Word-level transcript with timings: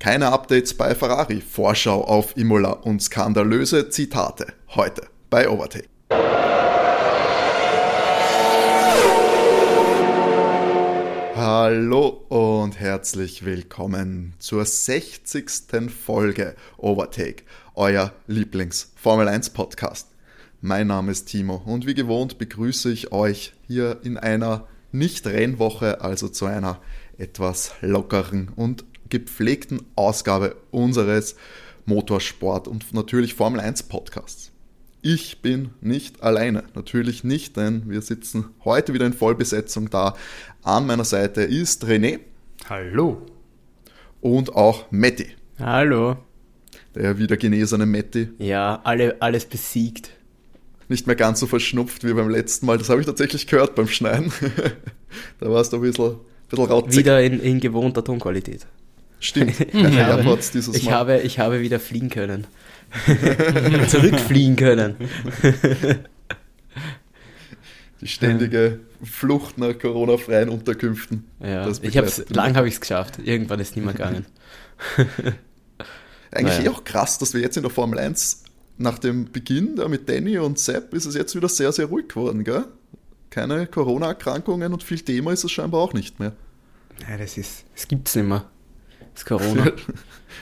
Keine 0.00 0.32
Updates 0.32 0.72
bei 0.72 0.94
Ferrari, 0.94 1.42
Vorschau 1.42 2.02
auf 2.02 2.34
Imola 2.34 2.70
und 2.70 3.02
skandalöse 3.02 3.90
Zitate. 3.90 4.46
Heute 4.74 5.02
bei 5.28 5.46
Overtake. 5.46 5.90
Hallo 11.36 12.24
und 12.30 12.80
herzlich 12.80 13.44
willkommen 13.44 14.32
zur 14.38 14.64
60. 14.64 15.50
Folge 15.90 16.56
Overtake, 16.78 17.42
euer 17.74 18.14
Lieblings-Formel 18.26 19.28
1 19.28 19.50
Podcast. 19.50 20.08
Mein 20.62 20.86
Name 20.86 21.12
ist 21.12 21.26
Timo 21.26 21.60
und 21.66 21.86
wie 21.86 21.92
gewohnt 21.92 22.38
begrüße 22.38 22.90
ich 22.90 23.12
euch 23.12 23.52
hier 23.66 23.98
in 24.02 24.16
einer 24.16 24.66
Nicht-Rennwoche, 24.92 26.00
also 26.00 26.28
zu 26.28 26.46
einer 26.46 26.80
etwas 27.18 27.72
lockeren 27.82 28.48
und 28.56 28.89
gepflegten 29.10 29.82
Ausgabe 29.96 30.56
unseres 30.70 31.36
Motorsport- 31.86 32.68
und 32.68 32.94
natürlich 32.94 33.34
Formel 33.34 33.60
1 33.60 33.84
Podcasts. 33.84 34.50
Ich 35.02 35.40
bin 35.40 35.70
nicht 35.80 36.22
alleine, 36.22 36.64
natürlich 36.74 37.24
nicht, 37.24 37.56
denn 37.56 37.88
wir 37.88 38.02
sitzen 38.02 38.50
heute 38.64 38.92
wieder 38.92 39.06
in 39.06 39.14
Vollbesetzung 39.14 39.88
da. 39.88 40.14
An 40.62 40.86
meiner 40.86 41.04
Seite 41.04 41.42
ist 41.42 41.84
René. 41.84 42.20
Hallo. 42.68 43.26
Und 44.20 44.54
auch 44.54 44.90
Matti. 44.90 45.28
Hallo. 45.58 46.18
Der 46.94 47.18
wieder 47.18 47.38
genesene 47.38 47.86
Matti. 47.86 48.28
Ja, 48.38 48.80
alle, 48.84 49.16
alles 49.22 49.46
besiegt. 49.46 50.10
Nicht 50.88 51.06
mehr 51.06 51.16
ganz 51.16 51.40
so 51.40 51.46
verschnupft 51.46 52.04
wie 52.04 52.12
beim 52.12 52.28
letzten 52.28 52.66
Mal. 52.66 52.76
Das 52.76 52.90
habe 52.90 53.00
ich 53.00 53.06
tatsächlich 53.06 53.46
gehört 53.46 53.76
beim 53.76 53.88
Schneiden. 53.88 54.30
da 55.40 55.50
warst 55.50 55.72
du 55.72 55.76
ein 55.76 55.82
bisschen, 55.82 56.10
ein 56.10 56.18
bisschen 56.48 56.64
rauzig. 56.66 56.98
Wieder 56.98 57.22
in, 57.22 57.40
in 57.40 57.60
gewohnter 57.60 58.04
Tonqualität. 58.04 58.66
Stimmt, 59.20 59.60
AirPods 59.74 60.50
dieses 60.50 60.74
ich. 60.74 60.90
Habe, 60.90 61.20
ich 61.20 61.38
habe 61.38 61.60
wieder 61.60 61.78
fliegen 61.78 62.08
können. 62.08 62.46
Zurückfliegen 63.88 64.56
können. 64.56 64.96
Die 68.00 68.08
ständige 68.08 68.80
Flucht 69.04 69.58
nach 69.58 69.78
Corona-freien 69.78 70.48
Unterkünften. 70.48 71.26
Ja, 71.38 71.68
ich 71.82 71.98
hab's, 71.98 72.24
lang 72.30 72.56
habe 72.56 72.66
ich 72.66 72.74
es 72.74 72.80
geschafft. 72.80 73.18
Irgendwann 73.22 73.60
ist 73.60 73.70
es 73.70 73.76
nicht 73.76 73.84
mehr 73.84 73.92
gegangen. 73.92 74.24
Eigentlich 76.32 76.58
naja. 76.58 76.70
eh 76.70 76.74
auch 76.74 76.84
krass, 76.84 77.18
dass 77.18 77.34
wir 77.34 77.42
jetzt 77.42 77.58
in 77.58 77.62
der 77.62 77.70
Formel 77.70 77.98
1 77.98 78.44
nach 78.78 78.98
dem 78.98 79.30
Beginn 79.30 79.76
da 79.76 79.86
mit 79.88 80.08
Danny 80.08 80.38
und 80.38 80.58
Sepp 80.58 80.94
ist 80.94 81.04
es 81.04 81.14
jetzt 81.14 81.34
wieder 81.36 81.50
sehr, 81.50 81.72
sehr 81.72 81.86
ruhig 81.86 82.08
geworden, 82.08 82.44
gell? 82.44 82.64
Keine 83.28 83.66
Corona-Erkrankungen 83.66 84.72
und 84.72 84.82
viel 84.82 85.00
Thema 85.00 85.32
ist 85.32 85.44
es 85.44 85.52
scheinbar 85.52 85.82
auch 85.82 85.92
nicht 85.92 86.18
mehr. 86.18 86.32
Ja, 87.08 87.18
das 87.18 87.36
ist, 87.36 87.64
es 87.76 87.86
gibt's 87.86 88.16
nicht 88.16 88.26
mehr. 88.26 88.46
Das 89.24 89.24
Corona. 89.24 89.72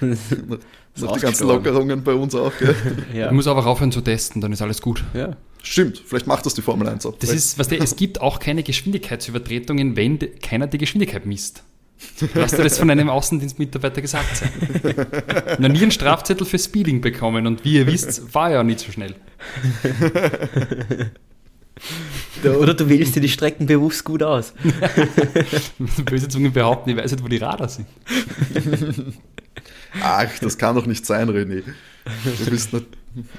das 0.00 1.12
die 1.14 1.20
ganzen 1.20 1.48
Lockerungen 1.48 2.04
bei 2.04 2.12
uns 2.12 2.34
auch, 2.34 2.52
gell? 2.58 2.74
ja. 3.14 3.28
Du 3.28 3.34
musst 3.34 3.48
einfach 3.48 3.66
aufhören 3.66 3.92
zu 3.92 4.00
testen, 4.00 4.40
dann 4.40 4.52
ist 4.52 4.62
alles 4.62 4.82
gut. 4.82 5.04
Ja. 5.14 5.36
Stimmt, 5.62 6.02
vielleicht 6.04 6.26
macht 6.26 6.46
das 6.46 6.54
die 6.54 6.62
Formel 6.62 6.88
1 6.88 7.04
auch. 7.06 7.16
Das 7.18 7.30
ist, 7.30 7.58
was 7.58 7.68
der, 7.68 7.80
es 7.80 7.96
gibt 7.96 8.20
auch 8.20 8.38
keine 8.38 8.62
Geschwindigkeitsübertretungen, 8.62 9.96
wenn 9.96 10.18
keiner 10.40 10.66
die 10.66 10.78
Geschwindigkeit 10.78 11.26
misst. 11.26 11.62
Lass 12.34 12.52
dir 12.52 12.62
das 12.62 12.78
von 12.78 12.90
einem 12.90 13.10
Außendienstmitarbeiter 13.10 14.00
gesagt 14.00 14.36
sein. 14.36 14.50
Noch 15.58 15.68
nie 15.68 15.82
einen 15.82 15.90
Strafzettel 15.90 16.46
für 16.46 16.58
Speeding 16.58 17.00
bekommen 17.00 17.46
und 17.46 17.64
wie 17.64 17.74
ihr 17.74 17.86
wisst, 17.86 18.34
war 18.34 18.50
er 18.50 18.56
ja 18.56 18.62
nicht 18.62 18.80
so 18.80 18.92
schnell. 18.92 19.16
Oder 22.44 22.74
du 22.74 22.88
wählst 22.88 23.16
dir 23.16 23.20
die 23.20 23.28
Strecken 23.28 23.66
bewusst 23.66 24.04
gut 24.04 24.22
aus. 24.22 24.52
Böse 26.04 26.28
Zungen 26.28 26.52
behaupten, 26.52 26.90
ich 26.90 26.96
weiß 26.96 27.12
nicht, 27.12 27.24
wo 27.24 27.28
die 27.28 27.38
Radar 27.38 27.68
sind. 27.68 27.86
Ach, 30.00 30.38
das 30.40 30.58
kann 30.58 30.76
doch 30.76 30.86
nicht 30.86 31.06
sein, 31.06 31.28
René. 31.30 31.62
Du 32.24 32.50
bist 32.50 32.70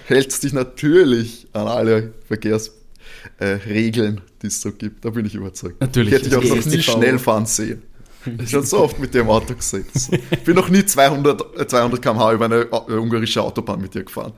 hältst 0.06 0.44
dich 0.44 0.54
natürlich 0.54 1.48
an 1.54 1.68
alle 1.68 2.14
Verkehrsregeln, 2.28 4.18
äh, 4.18 4.22
die 4.42 4.48
es 4.48 4.62
so 4.62 4.72
gibt. 4.72 5.06
Da 5.06 5.12
bin 5.12 5.26
ich 5.26 5.36
überzeugt. 5.36 5.80
Natürlich. 5.82 6.14
Ich 6.14 6.20
hätte 6.20 6.30
dich 6.30 6.38
auch 6.38 6.56
noch 6.56 6.66
nie 6.66 6.82
schnell 6.82 7.20
fahren 7.20 7.46
sehen. 7.46 7.82
Ich 8.44 8.54
habe 8.54 8.66
so 8.66 8.80
oft 8.80 9.00
mit 9.00 9.14
dem 9.14 9.30
Auto 9.30 9.56
gesetzt. 9.56 10.12
Ich 10.32 10.44
bin 10.44 10.56
noch 10.56 10.70
nie 10.70 10.86
200, 10.86 11.70
200 11.70 12.02
km/h 12.02 12.34
über 12.34 12.46
eine 12.46 12.62
äh, 12.62 12.94
ungarische 12.94 13.42
Autobahn 13.42 13.82
mit 13.82 13.94
dir 13.94 14.04
gefahren. 14.04 14.34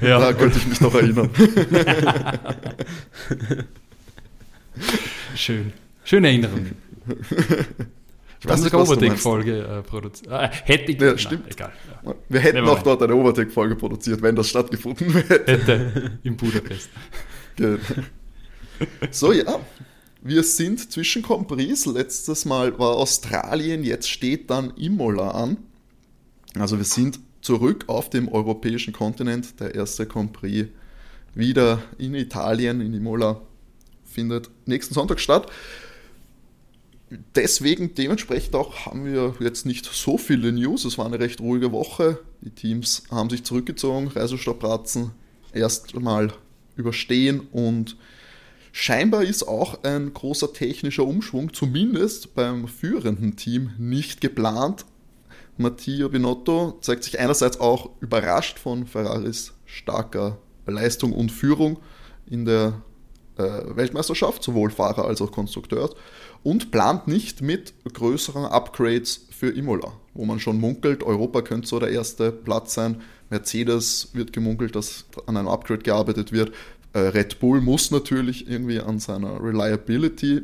Ja. 0.00 0.20
Da 0.20 0.32
könnte 0.32 0.58
ich 0.58 0.66
mich 0.66 0.80
noch 0.80 0.94
erinnern. 0.94 1.30
Schön. 5.34 5.72
Schöne 6.04 6.28
Erinnerung. 6.28 6.66
Ich 8.40 8.48
weiß 8.48 8.62
nicht, 8.62 8.74
Overtake-Folge 8.74 9.58
äh, 9.58 9.82
produziert. 9.82 10.32
Ah, 10.32 10.50
hätte 10.64 10.92
ich. 10.92 11.00
Ja, 11.00 11.16
stimmt. 11.16 11.52
egal. 11.52 11.72
Ja. 12.04 12.14
Wir 12.28 12.40
hätten 12.40 12.66
auch 12.66 12.82
dort 12.82 13.02
eine 13.02 13.14
Overtake-Folge 13.14 13.76
produziert, 13.76 14.22
wenn 14.22 14.34
das 14.34 14.48
stattgefunden 14.48 15.12
hätte. 15.28 15.44
Hätte. 15.46 16.18
In 16.22 16.36
Budapest. 16.36 16.90
Genau. 17.56 17.78
So, 19.10 19.32
ja. 19.32 19.60
Wir 20.22 20.42
sind 20.44 20.92
zwischen 20.92 21.22
Compris. 21.22 21.86
Letztes 21.86 22.44
Mal 22.44 22.78
war 22.78 22.96
Australien, 22.96 23.84
jetzt 23.84 24.08
steht 24.08 24.50
dann 24.50 24.72
Imola 24.76 25.32
an. 25.32 25.56
Also 26.54 26.78
wir 26.78 26.84
sind 26.84 27.18
zurück 27.40 27.84
auf 27.88 28.08
dem 28.08 28.28
europäischen 28.28 28.92
Kontinent. 28.92 29.58
Der 29.60 29.74
erste 29.74 30.06
Compris 30.06 30.66
wieder 31.34 31.82
in 31.98 32.14
Italien, 32.14 32.80
in 32.80 32.94
Imola, 32.94 33.40
findet 34.04 34.50
nächsten 34.66 34.94
Sonntag 34.94 35.18
statt 35.18 35.50
deswegen 37.34 37.94
dementsprechend 37.94 38.54
auch 38.54 38.86
haben 38.86 39.04
wir 39.04 39.34
jetzt 39.40 39.66
nicht 39.66 39.86
so 39.86 40.18
viele 40.18 40.52
News. 40.52 40.84
Es 40.84 40.98
war 40.98 41.06
eine 41.06 41.18
recht 41.18 41.40
ruhige 41.40 41.72
Woche. 41.72 42.18
Die 42.40 42.50
Teams 42.50 43.04
haben 43.10 43.30
sich 43.30 43.44
zurückgezogen, 43.44 44.08
Reisestrapazen 44.08 45.10
erstmal 45.52 46.32
überstehen 46.76 47.40
und 47.52 47.96
scheinbar 48.72 49.22
ist 49.22 49.46
auch 49.46 49.84
ein 49.84 50.12
großer 50.12 50.52
technischer 50.52 51.04
Umschwung, 51.04 51.52
zumindest 51.52 52.34
beim 52.34 52.66
führenden 52.66 53.36
Team, 53.36 53.70
nicht 53.78 54.20
geplant. 54.20 54.84
Mattia 55.56 56.08
Binotto 56.08 56.78
zeigt 56.80 57.04
sich 57.04 57.20
einerseits 57.20 57.60
auch 57.60 57.90
überrascht 58.00 58.58
von 58.58 58.86
Ferraris 58.86 59.52
starker 59.66 60.38
Leistung 60.66 61.12
und 61.12 61.30
Führung 61.30 61.78
in 62.26 62.44
der 62.44 62.82
äh, 63.36 63.42
Weltmeisterschaft, 63.76 64.42
sowohl 64.42 64.70
Fahrer 64.70 65.04
als 65.04 65.20
auch 65.20 65.32
Konstrukteurs 65.32 65.92
und 66.42 66.70
plant 66.70 67.08
nicht 67.08 67.42
mit 67.42 67.74
größeren 67.92 68.44
Upgrades 68.44 69.26
für 69.30 69.50
Imola, 69.50 69.92
wo 70.14 70.24
man 70.24 70.40
schon 70.40 70.58
munkelt, 70.58 71.02
Europa 71.02 71.42
könnte 71.42 71.68
so 71.68 71.78
der 71.78 71.90
erste 71.90 72.32
Platz 72.32 72.74
sein. 72.74 73.02
Mercedes 73.30 74.10
wird 74.12 74.32
gemunkelt, 74.32 74.76
dass 74.76 75.06
an 75.26 75.36
einem 75.36 75.48
Upgrade 75.48 75.82
gearbeitet 75.82 76.32
wird. 76.32 76.52
Äh, 76.92 76.98
Red 76.98 77.40
Bull 77.40 77.60
muss 77.60 77.90
natürlich 77.90 78.48
irgendwie 78.48 78.80
an 78.80 78.98
seiner 78.98 79.42
Reliability 79.42 80.42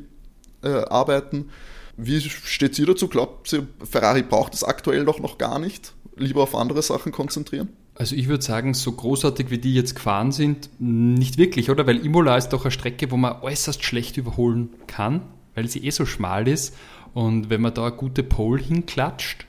äh, 0.62 0.68
arbeiten. 0.68 1.50
Wie 1.96 2.20
steht 2.20 2.78
ihr 2.78 2.86
dazu? 2.86 3.08
Glaubt 3.08 3.52
ihr, 3.52 3.66
Ferrari 3.84 4.22
braucht 4.22 4.54
es 4.54 4.62
aktuell 4.62 5.04
doch 5.04 5.18
noch 5.18 5.38
gar 5.38 5.58
nicht? 5.58 5.94
Lieber 6.16 6.42
auf 6.42 6.54
andere 6.54 6.82
Sachen 6.82 7.12
konzentrieren? 7.12 7.68
Also 7.94 8.14
ich 8.14 8.28
würde 8.28 8.44
sagen, 8.44 8.74
so 8.74 8.92
großartig 8.92 9.50
wie 9.50 9.58
die 9.58 9.74
jetzt 9.74 9.96
gefahren 9.96 10.30
sind, 10.30 10.70
nicht 10.78 11.36
wirklich, 11.36 11.70
oder? 11.70 11.86
Weil 11.86 12.04
Imola 12.04 12.36
ist 12.36 12.50
doch 12.50 12.64
eine 12.64 12.70
Strecke, 12.70 13.10
wo 13.10 13.16
man 13.16 13.40
äußerst 13.42 13.82
schlecht 13.82 14.16
überholen 14.16 14.70
kann 14.86 15.22
weil 15.58 15.68
sie 15.68 15.84
eh 15.84 15.90
so 15.90 16.06
schmal 16.06 16.46
ist. 16.46 16.76
Und 17.14 17.50
wenn 17.50 17.60
man 17.60 17.74
da 17.74 17.86
eine 17.86 17.96
gute 17.96 18.22
Pole 18.22 18.62
hinklatscht 18.62 19.44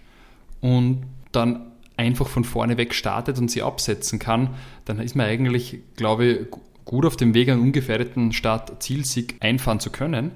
und 0.59 1.04
dann 1.32 1.72
einfach 1.98 2.28
von 2.28 2.44
vorne 2.44 2.78
weg 2.78 2.96
startet 2.96 3.38
und 3.38 3.52
sie 3.52 3.62
absetzen 3.62 4.18
kann, 4.18 4.56
dann 4.86 5.00
ist 5.00 5.16
man 5.16 5.28
eigentlich, 5.28 5.80
glaube 5.96 6.26
ich, 6.26 6.48
gut 6.90 7.06
auf 7.06 7.16
dem 7.16 7.36
Weg, 7.36 7.50
einen 7.50 7.62
ungefährdeten 7.62 8.32
Start-Zielsieg 8.32 9.36
einfahren 9.42 9.80
zu 9.80 9.92
können. 9.92 10.32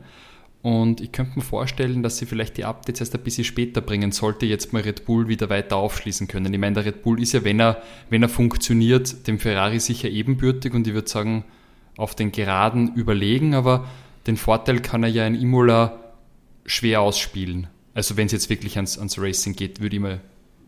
Und 0.62 1.02
ich 1.02 1.12
könnte 1.12 1.40
mir 1.40 1.44
vorstellen, 1.44 2.04
dass 2.04 2.20
sie 2.20 2.28
vielleicht 2.28 2.58
die 2.58 2.64
Updates 2.64 3.00
erst 3.00 3.16
ein 3.16 3.24
bisschen 3.24 3.44
später 3.44 3.82
bringen 3.82 4.12
sollte, 4.12 4.46
jetzt 4.46 4.72
mal 4.72 4.84
Red 4.84 5.06
Bull 5.06 5.28
wieder 5.28 5.50
weiter 5.50 5.78
aufschließen 5.78 6.28
können. 6.28 6.54
Ich 6.54 6.60
meine, 6.60 6.76
der 6.76 6.86
Red 6.86 7.02
Bull 7.02 7.20
ist 7.20 7.34
ja, 7.34 7.44
wenn 7.44 7.60
er, 7.60 7.82
wenn 8.12 8.22
er 8.22 8.30
funktioniert, 8.30 9.26
dem 9.26 9.40
Ferrari 9.40 9.80
sicher 9.80 10.10
ebenbürtig 10.10 10.76
und 10.76 10.86
ich 10.86 10.94
würde 10.94 11.10
sagen, 11.10 11.44
auf 11.98 12.14
den 12.14 12.32
Geraden 12.32 12.94
überlegen, 12.94 13.56
aber 13.56 13.88
den 14.28 14.38
Vorteil 14.38 14.80
kann 14.80 15.02
er 15.02 15.10
ja 15.10 15.26
in 15.26 15.34
Imola 15.34 16.14
schwer 16.68 17.02
ausspielen. 17.02 17.66
Also 17.96 18.16
wenn 18.16 18.28
es 18.28 18.32
jetzt 18.32 18.52
wirklich 18.52 18.76
ans, 18.76 19.00
ans 19.00 19.18
Racing 19.18 19.56
geht, 19.56 19.82
würde 19.82 19.96
ich 19.96 20.02
mal 20.02 20.22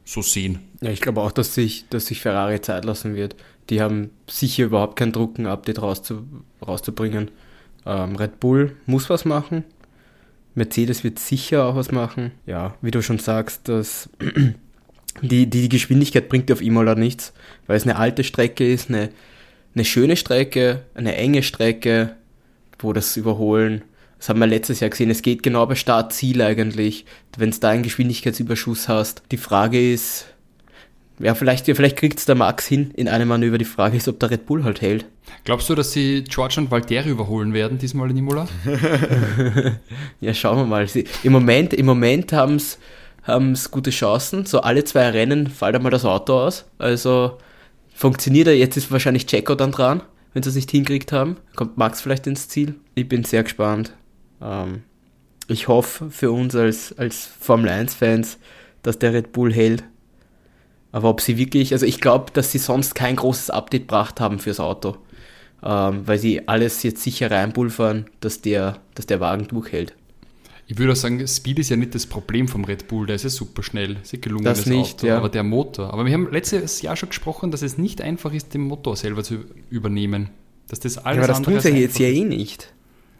so 0.03 0.23
sehen. 0.23 0.59
Ja, 0.81 0.89
ich 0.89 1.01
glaube 1.01 1.21
auch, 1.21 1.31
dass 1.31 1.53
sich, 1.53 1.85
dass 1.89 2.07
sich 2.07 2.21
Ferrari 2.21 2.59
Zeit 2.59 2.85
lassen 2.85 3.15
wird. 3.15 3.35
Die 3.69 3.81
haben 3.81 4.11
sicher 4.29 4.65
überhaupt 4.65 4.95
keinen 4.95 5.11
Druck, 5.11 5.37
ein 5.37 5.47
Update 5.47 5.81
rauszu, 5.81 6.25
rauszubringen. 6.65 7.31
Ähm, 7.85 8.15
Red 8.15 8.39
Bull 8.39 8.75
muss 8.85 9.09
was 9.09 9.25
machen. 9.25 9.63
Mercedes 10.53 11.03
wird 11.03 11.19
sicher 11.19 11.65
auch 11.65 11.75
was 11.75 11.91
machen. 11.91 12.31
Ja, 12.45 12.75
wie 12.81 12.91
du 12.91 13.01
schon 13.01 13.19
sagst, 13.19 13.67
dass 13.67 14.09
die, 15.21 15.49
die 15.49 15.69
Geschwindigkeit 15.69 16.29
bringt 16.29 16.51
auf 16.51 16.61
Imola 16.61 16.95
nichts, 16.95 17.33
weil 17.67 17.77
es 17.77 17.83
eine 17.83 17.97
alte 17.97 18.23
Strecke 18.23 18.71
ist, 18.71 18.89
eine, 18.89 19.09
eine 19.73 19.85
schöne 19.85 20.15
Strecke, 20.15 20.83
eine 20.93 21.15
enge 21.15 21.43
Strecke, 21.43 22.15
wo 22.79 22.93
das 22.93 23.17
Überholen 23.17 23.83
Das 24.17 24.29
haben 24.29 24.39
wir 24.39 24.47
letztes 24.47 24.79
Jahr 24.79 24.89
gesehen. 24.89 25.09
Es 25.09 25.21
geht 25.21 25.43
genau 25.43 25.65
bei 25.65 25.75
Start-Ziel 25.75 26.41
eigentlich, 26.41 27.05
wenn 27.37 27.49
es 27.49 27.59
da 27.59 27.69
einen 27.69 27.83
Geschwindigkeitsüberschuss 27.83 28.87
hast. 28.87 29.23
Die 29.31 29.37
Frage 29.37 29.93
ist, 29.93 30.27
ja, 31.19 31.33
vielleicht, 31.33 31.65
vielleicht 31.65 31.95
kriegt 31.95 32.19
es 32.19 32.25
der 32.25 32.35
Max 32.35 32.65
hin 32.65 32.91
in 32.95 33.07
einem 33.07 33.29
Manöver. 33.29 33.57
Die 33.57 33.65
Frage 33.65 33.97
ist, 33.97 34.07
ob 34.07 34.19
der 34.19 34.31
Red 34.31 34.45
Bull 34.45 34.63
halt 34.63 34.81
hält. 34.81 35.05
Glaubst 35.43 35.69
du, 35.69 35.75
dass 35.75 35.91
sie 35.91 36.23
George 36.23 36.55
und 36.57 36.71
Valtteri 36.71 37.09
überholen 37.09 37.53
werden, 37.53 37.77
diesmal 37.77 38.09
in 38.11 38.17
Imola? 38.17 38.47
ja, 40.21 40.33
schauen 40.33 40.57
wir 40.57 40.65
mal. 40.65 40.87
Sie, 40.87 41.05
Im 41.23 41.31
Moment, 41.31 41.73
im 41.73 41.85
Moment 41.85 42.33
haben 42.33 42.55
es 42.55 43.71
gute 43.71 43.91
Chancen. 43.91 44.45
So 44.45 44.61
alle 44.61 44.83
zwei 44.83 45.09
Rennen 45.09 45.47
fällt 45.47 45.75
einmal 45.75 45.91
das 45.91 46.05
Auto 46.05 46.33
aus. 46.33 46.65
Also 46.77 47.37
funktioniert 47.93 48.47
er. 48.47 48.57
Jetzt 48.57 48.75
ist 48.75 48.91
wahrscheinlich 48.91 49.25
Checo 49.25 49.55
dann 49.55 49.71
dran, 49.71 50.03
wenn 50.33 50.43
sie 50.43 50.49
es 50.49 50.55
nicht 50.55 50.71
hinkriegt 50.71 51.11
haben. 51.11 51.37
Kommt 51.55 51.77
Max 51.77 52.01
vielleicht 52.01 52.27
ins 52.27 52.49
Ziel. 52.49 52.75
Ich 52.93 53.07
bin 53.07 53.23
sehr 53.23 53.43
gespannt. 53.43 53.93
Ähm, 54.41 54.83
ich 55.47 55.67
hoffe 55.67 56.09
für 56.09 56.31
uns 56.31 56.55
als, 56.55 56.97
als 56.97 57.25
Formel 57.39 57.69
1-Fans, 57.69 58.37
dass 58.81 58.99
der 58.99 59.13
Red 59.13 59.31
Bull 59.31 59.53
hält. 59.53 59.83
Aber 60.95 61.09
ob 61.09 61.19
sie 61.19 61.37
wirklich, 61.37 61.73
also 61.73 61.85
ich 61.85 61.99
glaube, 61.99 62.27
dass 62.31 62.53
sie 62.53 62.57
sonst 62.57 62.95
kein 62.95 63.17
großes 63.17 63.49
Update 63.49 63.81
gebracht 63.81 64.21
haben 64.21 64.39
fürs 64.39 64.61
Auto. 64.61 64.95
Ähm, 65.61 66.07
weil 66.07 66.17
sie 66.17 66.47
alles 66.47 66.83
jetzt 66.83 67.03
sicher 67.03 67.29
reinpulvern, 67.29 68.05
dass 68.21 68.39
der, 68.39 68.79
dass 68.93 69.05
der 69.05 69.19
Wagen 69.19 69.45
durchhält. 69.49 69.93
Ich 70.67 70.77
würde 70.77 70.93
auch 70.93 70.95
sagen, 70.95 71.27
Speed 71.27 71.59
ist 71.59 71.67
ja 71.67 71.75
nicht 71.75 71.95
das 71.95 72.05
Problem 72.05 72.47
vom 72.47 72.63
Red 72.63 72.87
Bull, 72.87 73.07
der 73.07 73.17
ist 73.17 73.23
ja 73.23 73.29
super 73.29 73.61
schnell, 73.61 73.97
ist 74.03 74.13
ja 74.13 74.19
gelungen, 74.21 74.45
das, 74.45 74.59
das 74.59 74.67
nicht, 74.67 74.99
Auto, 74.99 75.07
ja. 75.07 75.17
aber 75.17 75.27
der 75.27 75.43
Motor. 75.43 75.91
Aber 75.91 76.05
wir 76.05 76.13
haben 76.13 76.31
letztes 76.31 76.81
Jahr 76.81 76.95
schon 76.95 77.09
gesprochen, 77.09 77.51
dass 77.51 77.61
es 77.61 77.77
nicht 77.77 78.01
einfach 78.01 78.31
ist, 78.31 78.53
den 78.53 78.61
Motor 78.61 78.95
selber 78.95 79.21
zu 79.25 79.43
übernehmen. 79.69 80.29
Dass 80.69 80.79
das 80.79 80.97
alles 80.97 81.17
ja, 81.17 81.23
aber 81.23 81.27
das 81.27 81.41
tun 81.41 81.59
sie 81.59 81.77
jetzt 81.77 81.99
ja 81.99 82.07
eh 82.07 82.23
nicht. 82.23 82.73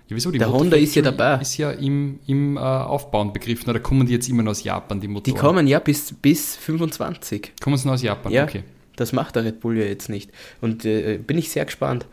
Ja, 0.08 0.16
wieso? 0.16 0.30
Die 0.30 0.38
der 0.38 0.52
Honda 0.52 0.78
ist 0.78 0.94
ja 0.96 1.02
dabei. 1.02 1.42
Ist 1.42 1.58
ja 1.58 1.72
im, 1.72 2.20
im 2.28 2.58
äh, 2.58 2.60
Aufbauen 2.60 3.34
begriffen, 3.34 3.70
oder 3.70 3.80
kommen 3.80 4.06
die 4.06 4.14
jetzt 4.14 4.30
immer 4.30 4.44
nur 4.44 4.52
aus 4.52 4.64
Japan, 4.64 5.00
die 5.00 5.08
Motoren? 5.08 5.36
Die 5.36 5.40
kommen 5.40 5.68
ja 5.68 5.80
bis, 5.80 6.14
bis 6.14 6.56
25. 6.58 7.54
Kommen 7.60 7.78
sie 7.78 7.88
nur 7.88 7.96
aus 7.96 8.04
Japan, 8.04 8.32
ja, 8.32 8.44
okay. 8.44 8.64
Das 8.96 9.14
macht 9.14 9.36
der 9.36 9.44
Red 9.44 9.60
Bull 9.60 9.78
ja 9.78 9.86
jetzt 9.86 10.10
nicht. 10.10 10.32
Und 10.62 10.86
äh, 10.86 11.18
bin 11.18 11.38
ich 11.38 11.50
sehr 11.50 11.66
gespannt, 11.66 12.06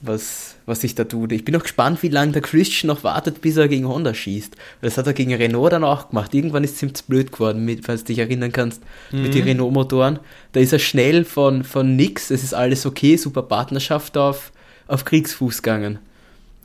was, 0.00 0.54
was 0.66 0.80
sich 0.80 0.94
da 0.94 1.04
tut. 1.04 1.32
Ich 1.32 1.44
bin 1.44 1.54
auch 1.56 1.62
gespannt, 1.62 2.02
wie 2.02 2.08
lange 2.08 2.32
der 2.32 2.42
Christian 2.42 2.86
noch 2.86 3.04
wartet, 3.04 3.42
bis 3.42 3.56
er 3.56 3.68
gegen 3.68 3.86
Honda 3.86 4.14
schießt. 4.14 4.56
Das 4.80 4.96
hat 4.96 5.06
er 5.06 5.12
gegen 5.12 5.34
Renault 5.34 5.72
dann 5.72 5.84
auch 5.84 6.10
gemacht. 6.10 6.32
Irgendwann 6.32 6.64
ist 6.64 6.76
es 6.76 6.82
ihm 6.82 6.94
zu 6.94 7.04
blöd 7.06 7.32
geworden, 7.32 7.64
mit, 7.64 7.84
falls 7.84 8.02
du 8.02 8.06
dich 8.06 8.18
erinnern 8.18 8.52
kannst, 8.52 8.82
mhm. 9.10 9.22
mit 9.22 9.34
den 9.34 9.42
Renault-Motoren. 9.42 10.20
Da 10.52 10.60
ist 10.60 10.72
er 10.72 10.78
schnell 10.78 11.24
von, 11.24 11.64
von 11.64 11.96
nix, 11.96 12.30
es 12.30 12.44
ist 12.44 12.54
alles 12.54 12.86
okay, 12.86 13.16
super 13.16 13.42
Partnerschaft 13.42 14.16
auf, 14.16 14.52
auf 14.86 15.04
Kriegsfuß 15.04 15.60
gegangen 15.60 15.98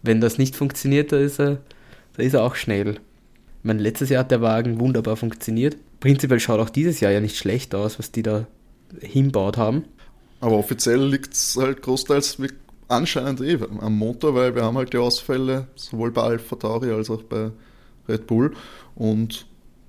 wenn 0.06 0.22
das 0.22 0.38
nicht 0.38 0.56
funktioniert, 0.56 1.12
da 1.12 1.18
ist 1.18 1.40
er, 1.40 1.60
da 2.16 2.24
ist 2.24 2.34
er 2.34 2.44
auch 2.44 2.56
schnell. 2.56 2.92
Ich 2.92 3.64
meine, 3.64 3.82
letztes 3.82 4.10
Jahr 4.10 4.22
hat 4.22 4.32
der 4.32 4.42
Wagen 4.42 4.80
wunderbar 4.80 5.18
funktioniert. 5.18 5.78
Prinzipiell 6.00 6.40
schaut 6.40 6.60
auch 6.60 6.70
dieses 6.70 7.00
Jahr 7.00 7.12
ja 7.12 7.20
nicht 7.20 7.38
schlecht 7.38 7.74
aus, 7.74 7.98
was 7.98 8.12
die 8.12 8.22
da 8.22 8.48
hinbaut 9.02 9.58
haben. 9.58 9.86
Aber 10.40 10.58
offiziell 10.58 11.04
liegt 11.04 11.34
es 11.34 11.58
halt 11.60 11.82
großteils 11.82 12.38
anscheinend 12.88 13.42
eh 13.42 13.58
am 13.80 13.98
Motor, 13.98 14.36
weil 14.36 14.56
wir 14.56 14.64
haben 14.64 14.78
halt 14.78 14.94
die 14.94 14.98
Ausfälle 14.98 15.68
sowohl 15.76 16.12
bei 16.12 16.22
Alpha 16.22 16.56
Tauri 16.56 16.92
als 16.92 17.10
auch 17.10 17.24
bei 17.24 17.52
Red 18.08 18.28
Bull 18.28 18.54
und 18.96 19.48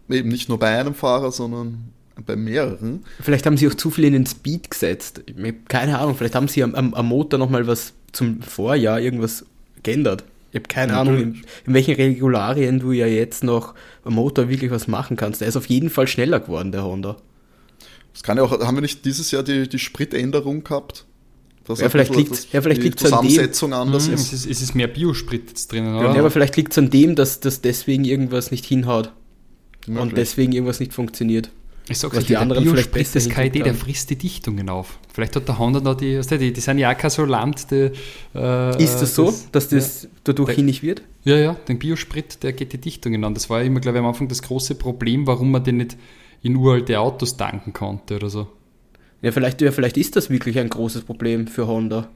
eben 0.09 0.29
nicht 0.29 0.49
nur 0.49 0.59
bei 0.59 0.79
einem 0.79 0.95
Fahrer, 0.95 1.31
sondern 1.33 1.93
bei 2.25 2.37
mehreren. 2.37 3.05
Vielleicht 3.21 3.45
haben 3.45 3.57
sie 3.57 3.69
auch 3.69 3.75
zu 3.75 3.91
viel 3.91 4.05
in 4.05 4.15
den 4.15 4.27
Speed 4.27 4.71
gesetzt. 4.71 5.23
Keine 5.69 5.99
Ahnung, 5.99 6.15
vielleicht 6.15 6.35
haben 6.35 6.49
sie 6.49 6.63
am, 6.63 6.75
am, 6.75 6.95
am 6.95 7.07
Motor 7.07 7.39
nochmal 7.39 7.67
was 7.67 7.93
zum 8.13 8.41
Vorjahr 8.41 9.01
irgendwas 9.01 9.45
geändert. 9.83 10.25
Ich 10.53 10.57
habe 10.57 10.69
keine 10.69 10.97
Ahnung, 10.97 11.17
in, 11.19 11.43
in, 11.67 11.75
welchen 11.75 11.97
Regularien 11.97 12.79
du 12.79 12.93
ja 12.93 13.07
jetzt 13.07 13.45
noch 13.45 13.75
am 14.05 14.15
Motor 14.15 14.49
wirklich 14.49 14.71
was 14.71 14.89
machen 14.89 15.17
kannst. 15.17 15.41
Der 15.41 15.49
ist 15.49 15.57
auf 15.57 15.67
jeden 15.67 15.91
Fall 15.91 16.07
schneller 16.09 16.41
geworden, 16.41 16.73
der 16.73 16.85
Honda. 16.85 17.17
Das 18.13 18.23
kann 18.23 18.39
ja 18.39 18.45
auch, 18.45 18.53
haben 18.61 18.77
wir 18.77 18.81
nicht 18.81 19.05
dieses 19.05 19.31
Jahr 19.31 19.43
die, 19.43 19.69
die 19.69 19.79
Spritänderung 19.79 20.65
gehabt? 20.65 21.05
ja, 21.69 21.89
vielleicht 21.89 22.15
liegt 22.15 22.53
ja, 22.53 22.63
vielleicht 22.63 22.83
liegt 22.83 23.01
Zusammensetzung 23.01 23.73
an 23.73 23.81
dem, 23.81 23.87
anders 23.89 24.09
mhm, 24.09 24.15
ist. 24.15 24.33
Es 24.33 24.33
ist, 24.33 24.51
es 24.51 24.63
ist 24.63 24.75
mehr 24.75 24.87
Biosprit 24.87 25.49
jetzt 25.49 25.73
drinnen, 25.73 25.97
oder? 25.97 26.13
Ja, 26.13 26.21
aber 26.21 26.31
vielleicht 26.31 26.57
liegt 26.57 26.73
es 26.73 26.79
an 26.79 26.91
dem, 26.91 27.17
dass, 27.17 27.41
dass 27.41 27.61
deswegen 27.61 28.05
irgendwas 28.05 28.51
nicht 28.51 28.65
hinhaut. 28.65 29.13
Möglich. 29.87 30.03
Und 30.03 30.17
deswegen 30.17 30.53
irgendwas 30.53 30.81
nicht 30.81 30.93
funktioniert. 30.93 31.51
Ich 31.89 31.99
sag's 31.99 32.17
euch, 32.17 32.27
die 32.27 32.37
anderen 32.37 32.65
vielleicht 32.65 32.91
besser 32.91 33.15
das 33.21 33.29
KID, 33.29 33.65
der 33.65 33.75
frisst 33.75 34.11
die 34.11 34.17
Dichtungen 34.17 34.69
auf. 34.69 34.99
Vielleicht 35.13 35.37
hat 35.37 35.47
der 35.47 35.59
Honda 35.59 35.81
noch 35.81 35.95
die, 35.95 36.19
weißt 36.19 36.33
du, 36.33 36.39
die, 36.39 36.53
die 36.53 36.61
sind 36.61 36.79
ja 36.79 36.93
auch 36.93 36.99
kein 36.99 37.11
so 37.11 37.25
Land. 37.25 37.71
Die, 37.71 37.93
äh, 38.35 38.83
ist 38.83 38.99
das 38.99 39.15
so, 39.15 39.27
das, 39.27 39.51
dass 39.53 39.69
das 39.69 40.03
ja, 40.03 40.09
dadurch 40.25 40.49
der, 40.49 40.57
hinnig 40.57 40.83
wird? 40.83 41.03
Ja, 41.25 41.37
ja, 41.37 41.55
den 41.55 41.79
Biosprit, 41.79 42.43
der 42.43 42.53
geht 42.53 42.73
die 42.73 42.81
Dichtungen 42.81 43.23
an. 43.25 43.35
Das 43.35 43.49
war 43.51 43.61
ja 43.61 43.67
immer, 43.67 43.81
glaube 43.81 43.99
ich, 43.99 44.03
am 44.03 44.09
Anfang 44.09 44.27
das 44.29 44.43
große 44.43 44.75
Problem, 44.75 45.27
warum 45.27 45.53
man 45.53 45.63
den 45.63 45.77
nicht 45.77 45.97
in 46.43 46.57
uralte 46.57 46.99
Autos 46.99 47.37
tanken 47.37 47.73
konnte 47.73 48.17
oder 48.17 48.31
so. 48.31 48.49
Ja, 49.23 49.33
vielleicht, 49.33 49.61
ja, 49.61 49.71
vielleicht 49.71 49.97
ist 49.97 50.17
das 50.17 50.29
wirklich 50.29 50.59
ein 50.59 50.69
großes 50.69 51.03
Problem 51.03 51.47
für 51.47 51.67
Honda. 51.67 52.09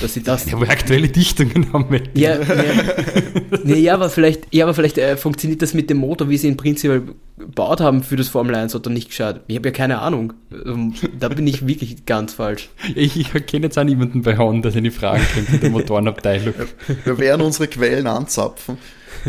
Dass 0.00 0.14
sie 0.14 0.22
das. 0.22 0.46
Ja, 0.50 0.56
aber 0.56 0.68
aktuelle 0.68 1.08
Dichtungen 1.08 1.72
haben 1.72 1.90
wir. 1.90 2.02
Ja, 2.14 2.38
ja. 2.40 3.74
ja, 3.74 3.94
aber 3.94 4.10
vielleicht, 4.10 4.52
ja, 4.52 4.64
aber 4.64 4.74
vielleicht 4.74 4.98
äh, 4.98 5.16
funktioniert 5.16 5.62
das 5.62 5.74
mit 5.74 5.90
dem 5.90 5.98
Motor, 5.98 6.28
wie 6.28 6.36
sie 6.36 6.48
ihn 6.48 6.56
prinzipiell 6.56 7.02
gebaut 7.38 7.80
haben 7.80 8.02
für 8.02 8.16
das 8.16 8.28
Formel 8.28 8.54
1 8.54 8.74
oder 8.74 8.90
nicht 8.90 9.08
geschaut. 9.08 9.40
Ich 9.46 9.56
habe 9.56 9.68
ja 9.68 9.72
keine 9.72 10.00
Ahnung. 10.00 10.32
Ähm, 10.52 10.94
da 11.18 11.28
bin 11.28 11.46
ich 11.46 11.66
wirklich 11.66 12.06
ganz 12.06 12.34
falsch. 12.34 12.70
Ich, 12.94 13.16
ich 13.16 13.46
kenne 13.46 13.66
jetzt 13.66 13.78
auch 13.78 13.84
niemanden 13.84 14.22
bei 14.22 14.36
Honda, 14.38 14.70
den 14.70 14.84
ich 14.84 14.94
fragen 14.94 15.24
könnte, 15.34 15.58
der 15.58 15.70
Motorenabteilung. 15.70 16.54
Wir 17.04 17.18
werden 17.18 17.42
unsere 17.42 17.68
Quellen 17.68 18.06
anzapfen. 18.06 18.78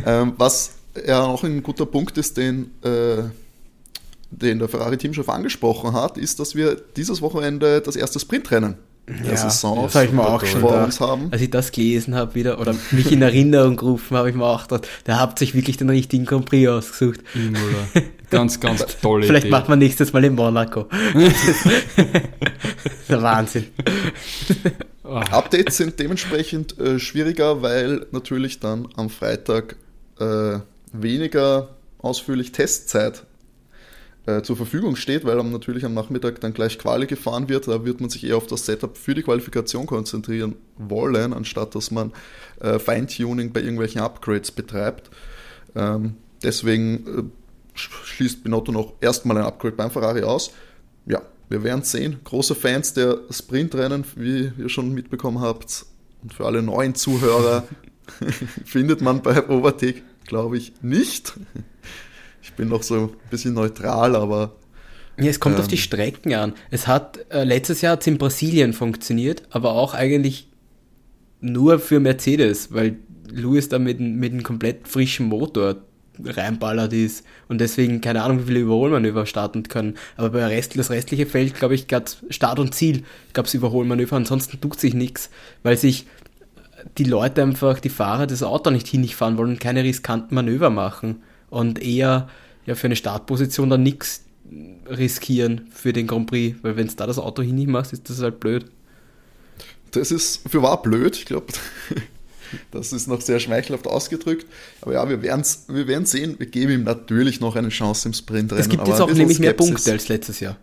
Ähm, 0.06 0.34
was 0.38 0.76
ja 1.06 1.28
noch 1.28 1.44
ein 1.44 1.64
guter 1.64 1.86
Punkt 1.86 2.18
ist, 2.18 2.38
den, 2.38 2.72
äh, 2.84 3.24
den 4.30 4.60
der 4.60 4.70
Ferrari-Teamchef 4.70 5.28
angesprochen 5.28 5.94
hat, 5.94 6.18
ist, 6.18 6.40
dass 6.40 6.56
wir 6.56 6.76
dieses 6.96 7.22
Wochenende 7.22 7.82
das 7.82 7.96
erste 7.96 8.20
Sprintrennen 8.20 8.78
ja, 9.08 9.36
Saison 9.36 9.84
das 9.84 9.96
habe 9.96 10.06
ich 10.06 10.12
mir 10.12 10.26
auch 10.26 10.46
schon 10.46 10.62
vor 10.62 10.84
uns 10.84 11.00
haben. 11.00 11.30
Als 11.32 11.42
ich 11.42 11.50
das 11.50 11.72
gelesen 11.72 12.16
habe 12.16 12.36
wieder 12.36 12.60
oder 12.60 12.76
mich 12.92 13.12
in 13.12 13.22
Erinnerung 13.22 13.76
gerufen 13.76 14.16
habe, 14.16 14.30
ich 14.30 14.36
mir 14.36 14.46
auch 14.46 14.64
gedacht, 14.64 14.88
da 15.04 15.20
habt 15.20 15.40
sich 15.40 15.54
wirklich 15.56 15.78
den 15.78 15.90
richtigen 15.90 16.26
Grand 16.26 16.46
Prix 16.46 16.70
ausgesucht. 16.70 17.20
Imola. 17.34 18.06
Ganz, 18.30 18.60
ganz 18.60 18.86
tolle 19.02 19.26
Vielleicht 19.26 19.46
Idee. 19.46 19.52
macht 19.52 19.70
man 19.70 19.80
nächstes 19.80 20.14
Mal 20.14 20.24
in 20.24 20.36
Monaco. 20.36 20.88
der 23.10 23.22
Wahnsinn. 23.22 23.68
Updates 25.04 25.78
sind 25.78 26.00
dementsprechend 26.00 26.80
äh, 26.80 27.00
schwieriger, 27.00 27.62
weil 27.62 28.06
natürlich 28.12 28.60
dann 28.60 28.88
am 28.96 29.10
Freitag 29.10 29.76
äh, 30.20 30.60
weniger 30.94 31.70
ausführlich 32.00 32.52
Testzeit 32.54 33.24
äh, 34.26 34.42
zur 34.44 34.56
Verfügung 34.56 34.96
steht, 34.96 35.26
weil 35.26 35.40
am, 35.40 35.52
natürlich 35.52 35.84
am 35.84 35.94
Nachmittag 35.94 36.40
dann 36.42 36.54
gleich 36.54 36.78
Quali 36.78 37.08
gefahren 37.08 37.50
wird. 37.50 37.68
Da 37.68 37.86
wird 37.86 38.02
man 38.02 38.10
sich 38.10 38.24
eher 38.24 38.38
auf 38.38 38.48
das 38.48 38.66
Setup 38.66 38.96
für 38.98 39.16
die 39.16 39.24
Qualifikation 39.24 39.88
konzentrieren 39.88 40.56
wollen, 40.78 41.34
anstatt 41.34 41.74
dass 41.74 41.92
man 41.92 42.12
äh, 42.60 42.78
Feintuning 42.78 43.52
bei 43.52 43.62
irgendwelchen 43.62 44.02
Upgrades 44.02 44.52
betreibt. 44.52 45.10
Ähm, 45.76 46.16
deswegen 46.44 47.08
äh, 47.08 47.24
schließt 47.74 48.44
Binotto 48.44 48.72
noch 48.72 48.94
erstmal 49.02 49.38
ein 49.38 49.46
Upgrade 49.46 49.76
beim 49.76 49.92
Ferrari 49.92 50.24
aus. 50.24 50.52
Ja, 51.06 51.22
wir 51.50 51.64
werden 51.64 51.84
sehen. 51.84 52.20
Große 52.24 52.56
Fans 52.56 52.94
der 52.94 53.22
Sprintrennen, 53.30 54.06
wie 54.16 54.52
ihr 54.58 54.70
schon 54.70 54.94
mitbekommen 54.94 55.42
habt. 55.42 55.86
Und 56.22 56.34
für 56.34 56.46
alle 56.46 56.62
neuen 56.62 56.94
Zuhörer 56.94 57.68
findet 58.66 59.02
man 59.02 59.22
bei 59.22 59.50
Overtake, 59.50 60.02
glaube 60.26 60.58
ich, 60.58 60.74
nicht. 60.82 61.34
Ich 62.52 62.58
bin 62.58 62.70
noch 62.70 62.84
so 62.84 62.96
ein 62.96 63.10
bisschen 63.30 63.54
neutral, 63.54 64.16
aber. 64.16 64.56
Ja, 65.18 65.28
es 65.28 65.40
kommt 65.40 65.56
ähm, 65.56 65.62
auf 65.62 65.68
die 65.68 65.76
ähm, 65.76 65.82
Strecken 65.82 66.34
an. 66.34 66.54
Es 66.70 66.88
hat, 66.88 67.20
äh, 67.30 67.44
letztes 67.44 67.82
Jahr 67.82 67.94
hat 67.94 68.02
es 68.02 68.08
in 68.08 68.18
Brasilien 68.18 68.74
funktioniert, 68.74 69.44
aber 69.50 69.74
auch 69.74 69.94
eigentlich 69.94 70.48
nur 71.40 71.80
für 71.80 72.00
Mercedes, 72.00 72.74
weil 72.74 72.98
Lewis 73.30 73.70
da 73.70 73.80
mit, 73.80 74.00
mit 74.00 74.34
einem 74.34 74.44
komplett 74.44 74.88
frischen 74.88 75.28
Motor 75.28 75.78
reinballert 76.24 76.94
ist 76.94 77.26
und 77.48 77.60
deswegen 77.62 78.02
keine 78.02 78.22
Ahnung, 78.22 78.42
wie 78.42 78.48
viele 78.48 78.60
Überholmanöver 78.60 79.26
starten 79.26 79.64
können. 79.64 79.96
Aber 80.18 80.30
bei 80.30 80.46
Rest, 80.46 80.78
das 80.78 80.92
restliche 80.92 81.26
Feld, 81.26 81.56
glaube 81.56 81.74
ich, 81.74 81.88
gab 81.88 82.10
Start 82.30 82.60
und 82.60 82.76
Ziel, 82.76 83.04
gab 83.34 83.46
es 83.46 83.54
Überholmanöver, 83.54 84.18
ansonsten 84.18 84.60
tut 84.60 84.80
sich 84.80 84.94
nichts, 84.94 85.30
weil 85.64 85.78
sich 85.78 86.06
die 86.98 87.04
Leute 87.06 87.42
einfach, 87.42 87.80
die 87.80 87.90
Fahrer 87.90 88.28
das 88.28 88.44
Auto 88.44 88.70
nicht 88.70 88.88
hinfahren 88.88 89.38
wollen 89.38 89.52
und 89.52 89.60
keine 89.60 89.84
riskanten 89.84 90.36
Manöver 90.36 90.70
machen 90.70 91.24
und 91.52 91.80
eher 91.84 92.30
ja, 92.66 92.74
für 92.74 92.88
eine 92.88 92.96
Startposition 92.96 93.70
dann 93.70 93.84
nichts 93.84 94.24
riskieren 94.90 95.70
für 95.72 95.94
den 95.94 96.08
Grand 96.08 96.28
Prix, 96.28 96.58
weil 96.64 96.76
wenn 96.76 96.88
es 96.88 96.96
da 96.96 97.06
das 97.06 97.20
Auto 97.20 97.44
hin 97.44 97.70
machst, 97.70 97.94
ist 97.94 98.10
das 98.10 98.22
halt 98.22 98.40
blöd. 98.40 98.66
Das 99.92 100.12
ist 100.12 100.50
für 100.50 100.64
wahr 100.64 100.82
blöd, 100.82 101.16
ich 101.16 101.26
glaube, 101.26 101.48
das 102.72 102.94
ist 102.94 103.08
noch 103.08 103.22
sehr 103.22 103.40
schmeichelhaft 103.40 103.88
ausgedrückt. 103.88 104.48
Aber 104.82 104.94
ja, 104.94 105.08
wir 105.08 105.22
werden 105.22 105.46
wir 105.68 105.88
werden 105.88 106.06
sehen. 106.06 106.36
Wir 106.40 106.48
geben 106.48 106.72
ihm 106.72 106.84
natürlich 106.84 107.40
noch 107.40 107.56
eine 107.56 107.70
Chance 107.70 108.10
im 108.10 108.14
Sprintrennen. 108.14 108.62
Es 108.62 108.70
gibt 108.70 108.88
jetzt 108.88 109.02
auch 109.02 109.12
nämlich 109.12 109.40
mehr 109.40 109.54
Punkte 109.54 109.92
als 109.92 110.08
letztes 110.08 110.40
Jahr. 110.40 110.58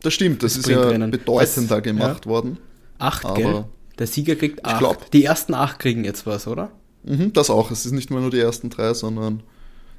Das 0.00 0.14
stimmt, 0.14 0.42
das, 0.44 0.54
das 0.54 0.62
ist 0.62 0.68
ja 0.68 0.90
bedeutender 1.08 1.76
das, 1.76 1.82
gemacht 1.82 2.24
ja. 2.24 2.30
worden. 2.30 2.58
Acht, 2.98 3.24
aber 3.24 3.34
gell? 3.34 3.64
Der 3.98 4.06
Sieger 4.06 4.36
kriegt 4.36 4.64
acht. 4.64 4.78
Glaub, 4.78 5.10
Die 5.10 5.24
ersten 5.24 5.54
acht 5.54 5.80
kriegen 5.80 6.04
jetzt 6.04 6.24
was, 6.24 6.46
oder? 6.46 6.70
Mhm, 7.02 7.32
das 7.32 7.50
auch. 7.50 7.72
Es 7.72 7.84
ist 7.84 7.92
nicht 7.92 8.10
mehr 8.10 8.20
nur 8.20 8.30
die 8.30 8.38
ersten 8.38 8.70
drei, 8.70 8.94
sondern 8.94 9.42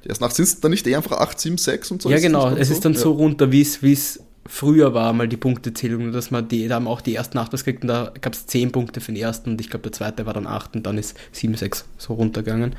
die 0.04 0.08
ersten 0.08 0.24
acht. 0.24 0.34
Sind 0.34 0.44
es 0.44 0.60
dann 0.60 0.70
nicht 0.70 0.86
eher 0.86 0.98
einfach 0.98 1.18
8, 1.18 1.38
7, 1.40 1.58
6 1.58 1.90
und 1.90 2.02
so? 2.02 2.10
ja, 2.10 2.18
genau. 2.18 2.50
Es 2.50 2.68
so? 2.68 2.74
ist 2.74 2.84
dann 2.84 2.94
ja. 2.94 2.98
so 2.98 3.12
runter, 3.12 3.52
wie 3.52 3.62
es 3.62 4.20
früher 4.46 4.94
war, 4.94 5.12
mal 5.12 5.28
die 5.28 5.36
Punktezählung, 5.36 6.12
dass 6.12 6.30
man 6.30 6.48
die, 6.48 6.66
da 6.66 6.76
haben 6.76 6.88
auch 6.88 7.00
die 7.00 7.14
ersten 7.14 7.38
acht 7.38 7.52
was 7.52 7.64
gekriegt 7.64 7.84
und 7.84 7.88
da 7.88 8.12
gab 8.20 8.32
es 8.32 8.46
zehn 8.46 8.72
Punkte 8.72 9.00
für 9.00 9.12
den 9.12 9.20
ersten 9.20 9.50
und 9.50 9.60
ich 9.60 9.70
glaube 9.70 9.84
der 9.84 9.92
zweite 9.92 10.26
war 10.26 10.32
dann 10.32 10.46
acht 10.46 10.74
und 10.74 10.86
dann 10.86 10.98
ist 10.98 11.16
sieben, 11.30 11.54
sechs 11.54 11.84
so 11.98 12.14
runtergegangen. 12.14 12.74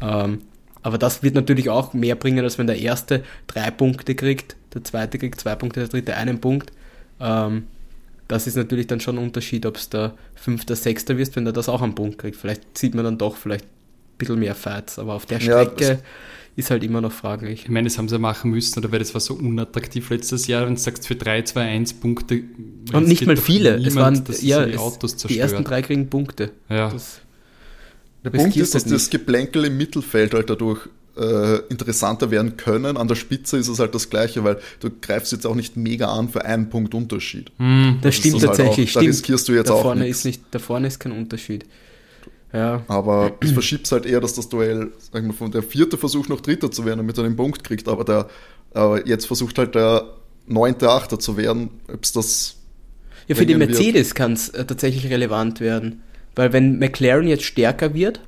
Ähm, 0.00 0.38
aber 0.82 0.96
das 0.96 1.22
wird 1.22 1.34
natürlich 1.34 1.68
auch 1.68 1.92
mehr 1.92 2.14
bringen, 2.14 2.42
als 2.42 2.58
wenn 2.58 2.66
der 2.66 2.78
erste 2.78 3.22
drei 3.48 3.70
Punkte 3.70 4.14
kriegt, 4.14 4.56
der 4.72 4.82
zweite 4.82 5.18
kriegt 5.18 5.40
zwei 5.40 5.54
Punkte, 5.56 5.80
der 5.80 5.88
dritte 5.88 6.16
einen 6.16 6.40
Punkt. 6.40 6.72
Ähm, 7.20 7.64
das 8.28 8.46
ist 8.46 8.56
natürlich 8.56 8.86
dann 8.86 9.00
schon 9.00 9.18
ein 9.18 9.24
Unterschied, 9.24 9.66
ob 9.66 9.76
es 9.76 9.90
der 9.90 10.14
fünfter, 10.34 10.76
sechster 10.76 11.18
wirst, 11.18 11.36
wenn 11.36 11.44
er 11.44 11.52
das 11.52 11.68
auch 11.68 11.82
einen 11.82 11.94
Punkt 11.96 12.18
kriegt. 12.18 12.36
Vielleicht 12.36 12.78
sieht 12.78 12.94
man 12.94 13.04
dann 13.04 13.18
doch 13.18 13.36
vielleicht 13.36 13.64
ein 13.64 14.18
bisschen 14.18 14.38
mehr 14.38 14.54
Fights, 14.54 14.98
aber 14.98 15.14
auf 15.14 15.26
der 15.26 15.38
Ja, 15.38 15.62
Strecke 15.64 15.98
ist 16.60 16.70
halt 16.70 16.84
immer 16.84 17.00
noch 17.00 17.12
fraglich. 17.12 17.62
Ich 17.64 17.68
meine, 17.68 17.88
das 17.88 17.98
haben 17.98 18.08
sie 18.08 18.18
machen 18.18 18.50
müssen, 18.52 18.78
oder 18.78 18.92
weil 18.92 19.00
das 19.00 19.12
war 19.14 19.20
so 19.20 19.34
unattraktiv 19.34 20.08
letztes 20.10 20.46
Jahr, 20.46 20.66
wenn 20.66 20.76
du 20.76 20.80
sagst, 20.80 21.06
für 21.06 21.16
3, 21.16 21.42
2, 21.42 21.60
1 21.62 21.94
Punkte. 21.94 22.42
Und 22.92 23.08
nicht 23.08 23.26
mal 23.26 23.36
viele. 23.36 23.74
es 23.76 23.94
niemand, 23.94 23.96
waren 24.18 24.24
dass 24.24 24.42
ja, 24.42 24.64
die 24.64 24.72
es, 24.72 24.78
Autos 24.78 25.12
die 25.12 25.18
zerstört. 25.18 25.40
ersten 25.50 25.64
drei 25.64 25.82
kriegen 25.82 26.08
Punkte. 26.08 26.52
Ja. 26.68 26.90
Das, 26.90 27.20
Der 28.24 28.30
Punkt 28.30 28.56
ist, 28.56 28.74
dass 28.74 28.84
halt 28.84 28.94
das 28.94 29.10
Geplänkel 29.10 29.64
im 29.64 29.76
Mittelfeld 29.76 30.34
halt 30.34 30.48
dadurch 30.50 30.88
äh, 31.16 31.58
interessanter 31.68 32.30
werden 32.30 32.56
können. 32.56 32.96
An 32.96 33.08
der 33.08 33.14
Spitze 33.16 33.58
ist 33.58 33.68
es 33.68 33.78
halt 33.78 33.94
das 33.94 34.08
Gleiche, 34.10 34.44
weil 34.44 34.58
du 34.80 34.90
greifst 35.02 35.32
jetzt 35.32 35.46
auch 35.46 35.54
nicht 35.56 35.76
mega 35.76 36.06
an 36.12 36.28
für 36.28 36.44
einen 36.44 36.70
Punkt 36.70 36.94
Unterschied. 36.94 37.50
Hm, 37.58 37.98
das 38.00 38.14
stimmt 38.16 38.36
ist 38.36 38.46
halt 38.46 38.56
tatsächlich. 38.58 38.90
auch- 38.90 38.94
da 38.94 39.00
stimmt. 39.00 39.08
riskierst 39.14 39.48
du 39.48 39.52
jetzt 39.54 39.68
da 39.70 39.74
auch 39.74 39.82
vorne 39.82 40.04
nix. 40.04 40.18
ist 40.18 40.24
nicht, 40.24 40.42
Da 40.52 40.58
vorne 40.58 40.86
ist 40.86 40.98
kein 41.00 41.12
Unterschied. 41.12 41.64
Ja, 42.52 42.82
Aber 42.88 43.32
es 43.40 43.52
verschiebt 43.52 43.90
halt 43.92 44.06
eher, 44.06 44.20
dass 44.20 44.34
das 44.34 44.48
Duell, 44.48 44.90
sag 44.98 45.22
ich 45.22 45.28
mal, 45.28 45.34
von 45.34 45.52
der 45.52 45.62
vierte 45.62 45.96
Versuch 45.96 46.28
noch 46.28 46.40
Dritter 46.40 46.70
zu 46.70 46.84
werden, 46.84 46.98
damit 46.98 47.16
er 47.16 47.24
den 47.24 47.36
Punkt 47.36 47.62
kriegt. 47.62 47.88
Aber 47.88 48.04
der, 48.04 48.28
äh, 48.74 49.08
jetzt 49.08 49.26
versucht 49.26 49.56
halt 49.58 49.74
der 49.74 50.14
neunte 50.46 50.90
Achter 50.90 51.18
zu 51.18 51.36
werden. 51.36 51.70
Ob's 51.92 52.12
das 52.12 52.56
ja 53.28 53.36
für 53.36 53.46
wird. 53.46 53.58
Mercedes 53.58 54.14
kann 54.14 54.32
es 54.32 54.48
äh, 54.48 54.64
tatsächlich 54.64 55.10
relevant 55.10 55.60
werden. 55.60 56.02
Weil 56.34 56.52
wenn 56.52 56.78
McLaren 56.78 57.28
jetzt 57.28 57.44
stärker 57.44 57.94
wird, 57.94 58.20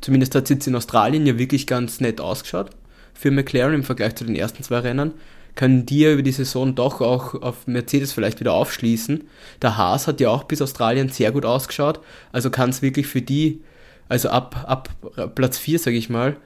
zumindest 0.00 0.34
hat 0.34 0.44
es 0.44 0.50
jetzt 0.50 0.66
in 0.66 0.76
Australien 0.76 1.26
ja 1.26 1.38
wirklich 1.38 1.66
ganz 1.66 2.00
nett 2.00 2.20
ausgeschaut, 2.20 2.70
für 3.14 3.30
McLaren 3.30 3.74
im 3.74 3.82
Vergleich 3.82 4.14
zu 4.14 4.24
den 4.24 4.36
ersten 4.36 4.62
zwei 4.62 4.80
Rennen, 4.80 5.12
können 5.56 5.86
die 5.86 6.00
ja 6.00 6.12
über 6.12 6.22
die 6.22 6.32
Saison 6.32 6.74
doch 6.74 7.00
auch 7.00 7.34
auf 7.34 7.66
Mercedes 7.66 8.12
vielleicht 8.12 8.38
wieder 8.38 8.52
aufschließen. 8.52 9.24
Der 9.62 9.76
Haas 9.76 10.06
hat 10.06 10.20
ja 10.20 10.28
auch 10.28 10.44
bis 10.44 10.62
Australien 10.62 11.08
sehr 11.08 11.32
gut 11.32 11.44
ausgeschaut, 11.44 12.00
also 12.30 12.50
kann 12.50 12.70
es 12.70 12.82
wirklich 12.82 13.06
für 13.08 13.22
die, 13.22 13.62
also 14.08 14.28
ab, 14.28 14.64
ab 14.68 15.34
Platz 15.34 15.58
4, 15.58 15.78
sage 15.78 15.96
ich 15.96 16.08
mal, 16.08 16.36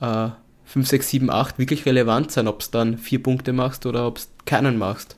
äh, 0.00 0.28
5, 0.66 0.86
6, 0.86 1.08
7, 1.08 1.30
8 1.30 1.58
wirklich 1.58 1.86
relevant 1.86 2.30
sein, 2.30 2.46
ob 2.46 2.60
es 2.60 2.70
dann 2.70 2.98
vier 2.98 3.22
Punkte 3.22 3.54
machst 3.54 3.86
oder 3.86 4.06
ob 4.06 4.18
es 4.18 4.28
keinen 4.44 4.76
machst. 4.76 5.16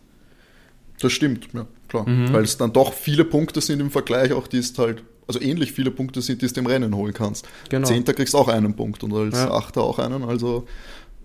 Das 1.01 1.13
stimmt, 1.13 1.49
ja, 1.53 1.67
klar. 1.89 2.09
Mhm. 2.09 2.33
Weil 2.33 2.45
es 2.45 2.57
dann 2.57 2.73
doch 2.73 2.93
viele 2.93 3.25
Punkte 3.25 3.61
sind 3.61 3.81
im 3.81 3.91
Vergleich, 3.91 4.33
auch 4.33 4.47
die 4.47 4.59
es 4.59 4.79
halt, 4.79 5.03
also 5.27 5.41
ähnlich 5.41 5.73
viele 5.73 5.91
Punkte 5.91 6.23
sind, 6.23 6.43
die 6.43 6.47
es 6.47 6.53
dem 6.53 6.67
Rennen 6.67 6.95
holen 6.95 7.15
kannst. 7.15 7.49
Genau. 7.69 7.87
Zehnter 7.87 8.15
kriegst 8.15 8.37
auch 8.37 8.47
einen 8.47 8.75
Punkt 8.75 9.03
und 9.03 9.13
als 9.13 9.35
Ja. 9.35 9.51
Achter 9.51 9.83
auch 9.83 9.99
einen. 9.99 10.23
Also 10.23 10.69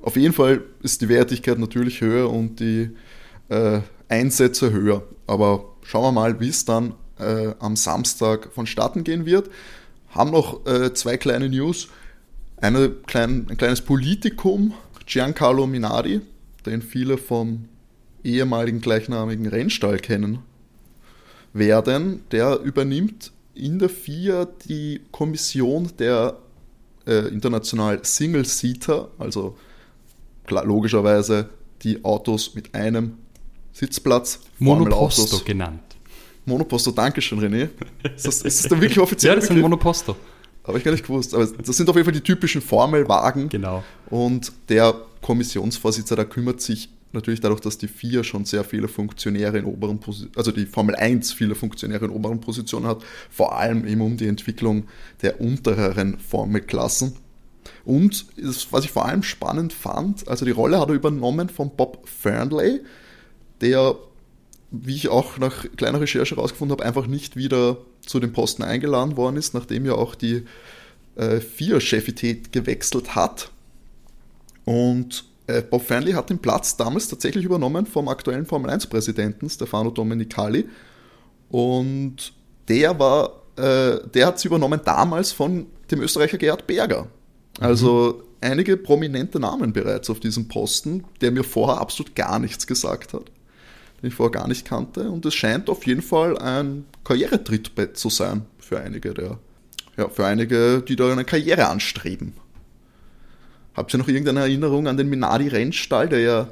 auf 0.01 0.15
jeden 0.15 0.33
Fall 0.33 0.63
ist 0.81 1.01
die 1.01 1.09
Wertigkeit 1.09 1.57
natürlich 1.57 2.01
höher 2.01 2.29
und 2.29 2.59
die 2.59 2.91
äh, 3.49 3.81
Einsätze 4.07 4.71
höher. 4.71 5.03
Aber 5.27 5.75
schauen 5.83 6.03
wir 6.03 6.11
mal, 6.11 6.39
wie 6.39 6.49
es 6.49 6.65
dann 6.65 6.93
äh, 7.19 7.53
am 7.59 7.75
Samstag 7.75 8.49
vonstatten 8.53 9.03
gehen 9.03 9.25
wird. 9.25 9.49
Haben 10.09 10.31
noch 10.31 10.65
äh, 10.65 10.93
zwei 10.93 11.17
kleine 11.17 11.49
News. 11.49 11.89
Eine 12.57 12.89
klein, 12.89 13.47
ein 13.49 13.57
kleines 13.57 13.81
Politikum, 13.81 14.73
Giancarlo 15.05 15.67
Minardi, 15.67 16.21
den 16.65 16.81
viele 16.81 17.17
vom 17.17 17.65
ehemaligen 18.23 18.81
gleichnamigen 18.81 19.47
Rennstall 19.47 19.99
kennen 19.99 20.39
werden. 21.53 22.21
Der 22.31 22.59
übernimmt 22.59 23.31
in 23.53 23.79
der 23.79 23.89
FIA 23.89 24.45
die 24.67 25.01
Kommission 25.11 25.89
der 25.99 26.37
äh, 27.07 27.27
international 27.27 28.03
Single-Seater, 28.03 29.09
also 29.17 29.57
logischerweise 30.51 31.49
die 31.81 32.03
Autos 32.03 32.55
mit 32.55 32.73
einem 32.73 33.17
Sitzplatz. 33.73 34.39
Monoposto 34.59 35.39
genannt. 35.43 35.81
Monoposto, 36.45 36.91
Dankeschön, 36.91 37.39
René. 37.39 37.69
Ist 38.15 38.27
das, 38.27 38.41
ist 38.43 38.63
das 38.63 38.69
der 38.69 38.79
wirklich 38.79 38.99
offiziell? 38.99 39.33
Ja, 39.33 39.35
das 39.39 39.47
sind 39.47 39.59
Monoposto. 39.59 40.15
Habe 40.63 40.77
ich 40.77 40.83
gar 40.83 40.91
nicht 40.91 41.05
gewusst. 41.05 41.33
Aber 41.33 41.45
das 41.45 41.75
sind 41.75 41.89
auf 41.89 41.95
jeden 41.95 42.05
Fall 42.05 42.13
die 42.13 42.21
typischen 42.21 42.61
Formelwagen. 42.61 43.49
Genau. 43.49 43.83
Und 44.09 44.51
der 44.69 44.95
Kommissionsvorsitzende, 45.21 46.23
der 46.23 46.29
kümmert 46.29 46.61
sich 46.61 46.89
natürlich 47.15 47.39
dadurch, 47.39 47.61
dass 47.61 47.77
die 47.77 47.87
FIA 47.87 48.23
schon 48.23 48.45
sehr 48.45 48.63
viele 48.63 48.87
Funktionäre 48.87 49.57
in 49.57 49.65
oberen 49.65 49.99
Positionen, 49.99 50.35
also 50.35 50.51
die 50.51 50.65
Formel 50.65 50.95
1 50.95 51.33
viele 51.33 51.55
Funktionäre 51.55 52.05
in 52.05 52.11
oberen 52.11 52.39
Positionen 52.39 52.85
hat, 52.85 53.03
vor 53.29 53.57
allem 53.57 53.87
eben 53.87 54.01
um 54.01 54.17
die 54.17 54.27
Entwicklung 54.27 54.85
der 55.21 55.41
untereren 55.41 56.19
Formelklassen. 56.19 57.15
Und 57.83 58.25
das, 58.37 58.71
was 58.71 58.85
ich 58.85 58.91
vor 58.91 59.05
allem 59.05 59.23
spannend 59.23 59.73
fand, 59.73 60.27
also 60.27 60.45
die 60.45 60.51
Rolle 60.51 60.79
hat 60.79 60.89
er 60.89 60.95
übernommen 60.95 61.49
von 61.49 61.75
Bob 61.75 62.07
Fernley, 62.07 62.81
der, 63.61 63.95
wie 64.71 64.95
ich 64.95 65.09
auch 65.09 65.37
nach 65.37 65.65
kleiner 65.77 66.01
Recherche 66.01 66.35
herausgefunden 66.35 66.77
habe, 66.77 66.85
einfach 66.85 67.07
nicht 67.07 67.35
wieder 67.35 67.77
zu 68.05 68.19
dem 68.19 68.33
Posten 68.33 68.63
eingeladen 68.63 69.17
worden 69.17 69.37
ist, 69.37 69.53
nachdem 69.53 69.85
ja 69.85 69.93
auch 69.93 70.15
die 70.15 70.45
äh, 71.15 71.39
FIA-Chefität 71.39 72.51
gewechselt 72.51 73.15
hat. 73.15 73.51
Und 74.65 75.25
äh, 75.47 75.61
Bob 75.61 75.83
Fernley 75.83 76.13
hat 76.13 76.29
den 76.29 76.39
Platz 76.39 76.75
damals 76.75 77.07
tatsächlich 77.07 77.45
übernommen 77.45 77.85
vom 77.85 78.07
aktuellen 78.07 78.45
Formel 78.45 78.71
1-Präsidenten 78.71 79.49
Stefano 79.49 79.91
Domenicali. 79.91 80.67
Und 81.49 82.33
der 82.67 82.97
war, 82.97 83.43
äh, 83.57 83.99
der 84.13 84.27
hat 84.27 84.39
sie 84.39 84.47
übernommen 84.47 84.81
damals 84.83 85.31
von 85.31 85.67
dem 85.91 86.01
Österreicher 86.01 86.37
Gerhard 86.37 86.65
Berger. 86.65 87.07
Also 87.59 88.23
einige 88.41 88.77
prominente 88.77 89.39
Namen 89.39 89.73
bereits 89.73 90.09
auf 90.09 90.19
diesem 90.19 90.47
Posten, 90.47 91.03
der 91.21 91.31
mir 91.31 91.43
vorher 91.43 91.79
absolut 91.79 92.15
gar 92.15 92.39
nichts 92.39 92.67
gesagt 92.67 93.13
hat, 93.13 93.25
den 94.01 94.09
ich 94.09 94.13
vorher 94.13 94.31
gar 94.31 94.47
nicht 94.47 94.65
kannte. 94.65 95.09
Und 95.09 95.25
es 95.25 95.33
scheint 95.33 95.69
auf 95.69 95.85
jeden 95.85 96.01
Fall 96.01 96.37
ein 96.37 96.85
Karrieretrittbrett 97.03 97.97
zu 97.97 98.09
sein 98.09 98.45
für 98.59 98.79
einige 98.79 99.13
der, 99.13 99.37
ja, 99.97 100.09
für 100.09 100.25
einige, 100.25 100.81
die 100.81 100.95
da 100.95 101.11
eine 101.11 101.25
Karriere 101.25 101.67
anstreben. 101.67 102.33
Habt 103.75 103.93
ihr 103.93 103.97
noch 103.97 104.07
irgendeine 104.07 104.41
Erinnerung 104.41 104.87
an 104.87 104.97
den 104.97 105.09
Minardi-Rennstall, 105.09 106.07
der 106.07 106.19
ja 106.19 106.47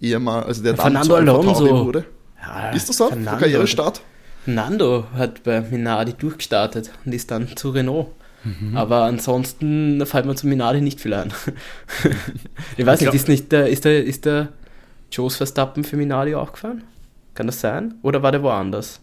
eher 0.00 0.20
mal, 0.20 0.44
also 0.44 0.62
der 0.62 0.74
dann 0.74 0.92
Fernando 0.92 1.16
Alonso. 1.16 1.86
Wurde? 1.86 2.04
Ja, 2.40 2.70
Ist 2.70 2.88
das 2.88 2.96
so? 2.96 3.08
Fernando. 3.08 3.40
Karrierestart? 3.40 4.02
Nando 4.46 5.04
hat 5.14 5.42
bei 5.42 5.60
Minardi 5.60 6.14
durchgestartet 6.14 6.90
und 7.04 7.12
ist 7.12 7.30
dann 7.30 7.56
zu 7.56 7.70
Renault. 7.70 8.08
Mhm. 8.44 8.76
Aber 8.76 9.04
ansonsten 9.04 10.04
fällt 10.06 10.24
mir 10.26 10.34
zu 10.34 10.46
Minardi 10.46 10.80
nicht 10.80 11.00
viel 11.00 11.12
ein. 11.14 11.32
ich 12.76 12.86
weiß 12.86 13.00
Ich 13.00 13.06
nicht, 13.06 13.14
ist, 13.14 13.28
nicht 13.28 13.52
der, 13.52 13.68
ist, 13.68 13.84
der, 13.84 14.04
ist 14.04 14.24
der 14.24 14.48
Jos 15.12 15.36
Verstappen 15.36 15.84
für 15.84 15.96
Minardi 15.96 16.34
auch 16.34 16.52
gefahren? 16.52 16.82
Kann 17.34 17.46
das 17.46 17.60
sein? 17.60 17.94
Oder 18.02 18.22
war 18.22 18.32
der 18.32 18.42
woanders? 18.42 19.00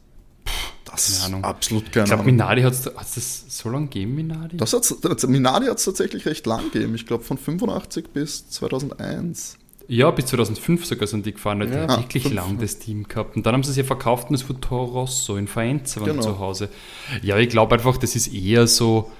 Das 0.86 1.06
Keine 1.06 1.18
ist 1.18 1.26
Ahnung. 1.26 1.44
absolut 1.44 1.84
Ich 1.86 1.92
keine 1.92 2.06
glaube, 2.06 2.22
Ahnung. 2.24 2.34
Minardi 2.36 2.62
hat 2.62 2.74
es 2.74 3.46
so 3.50 3.70
lange 3.70 3.86
gegeben, 3.88 4.16
Minardi? 4.16 4.58
Das 4.58 4.74
hat's, 4.74 4.96
Minardi 5.28 5.68
hat 5.68 5.78
es 5.78 5.86
tatsächlich 5.86 6.26
recht 6.26 6.46
lang 6.46 6.72
gegeben. 6.72 6.96
Ich 6.96 7.06
glaube 7.06 7.24
von 7.24 7.38
85 7.38 8.08
bis 8.14 8.50
2001. 8.50 9.58
Ja, 9.90 10.12
bis 10.12 10.26
2005 10.26 10.86
sogar 10.86 11.08
sind 11.08 11.26
die 11.26 11.34
gefahren. 11.34 11.60
Die 11.62 11.68
Ja. 11.68 11.88
haben 11.88 12.02
wirklich 12.04 12.26
Ah, 12.26 12.30
fünf. 12.30 12.36
lang 12.42 12.58
das 12.60 12.80
Team 12.80 13.04
gehabt. 13.08 13.36
Und 13.38 13.46
dann 13.46 13.54
haben 13.54 13.64
sie 13.64 13.72
es 13.72 13.78
ja 13.78 13.84
verkauft 13.84 14.30
und 14.30 14.36
es 14.36 14.48
wurde 14.50 14.60
Toro 14.62 14.86
Rosso 15.02 15.38
in 15.38 15.48
Faenza 15.48 16.02
waren 16.02 16.10
Genau. 16.12 16.22
zu 16.24 16.40
Hause. 16.40 16.70
Ja, 17.22 17.38
ich 17.38 17.50
glaube 17.50 17.76
einfach, 17.76 17.98
das 17.98 18.16
ist 18.16 18.34
eher 18.34 18.68
so, 18.68 19.12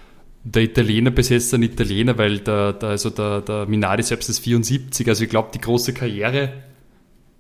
der 0.44 0.64
Italiener 0.64 1.12
besetzt 1.12 1.54
einen 1.54 1.64
Italiener, 1.64 2.18
weil 2.18 2.40
der, 2.40 2.74
der, 2.74 2.90
also 2.90 3.10
der, 3.10 3.42
der 3.42 3.66
Minardi 3.66 4.04
selbst 4.04 4.30
ist 4.30 4.40
74. 4.40 5.08
Also 5.08 5.24
ich 5.24 5.30
glaube, 5.30 5.50
die 5.54 5.60
große 5.60 5.94
Karriere 5.94 6.54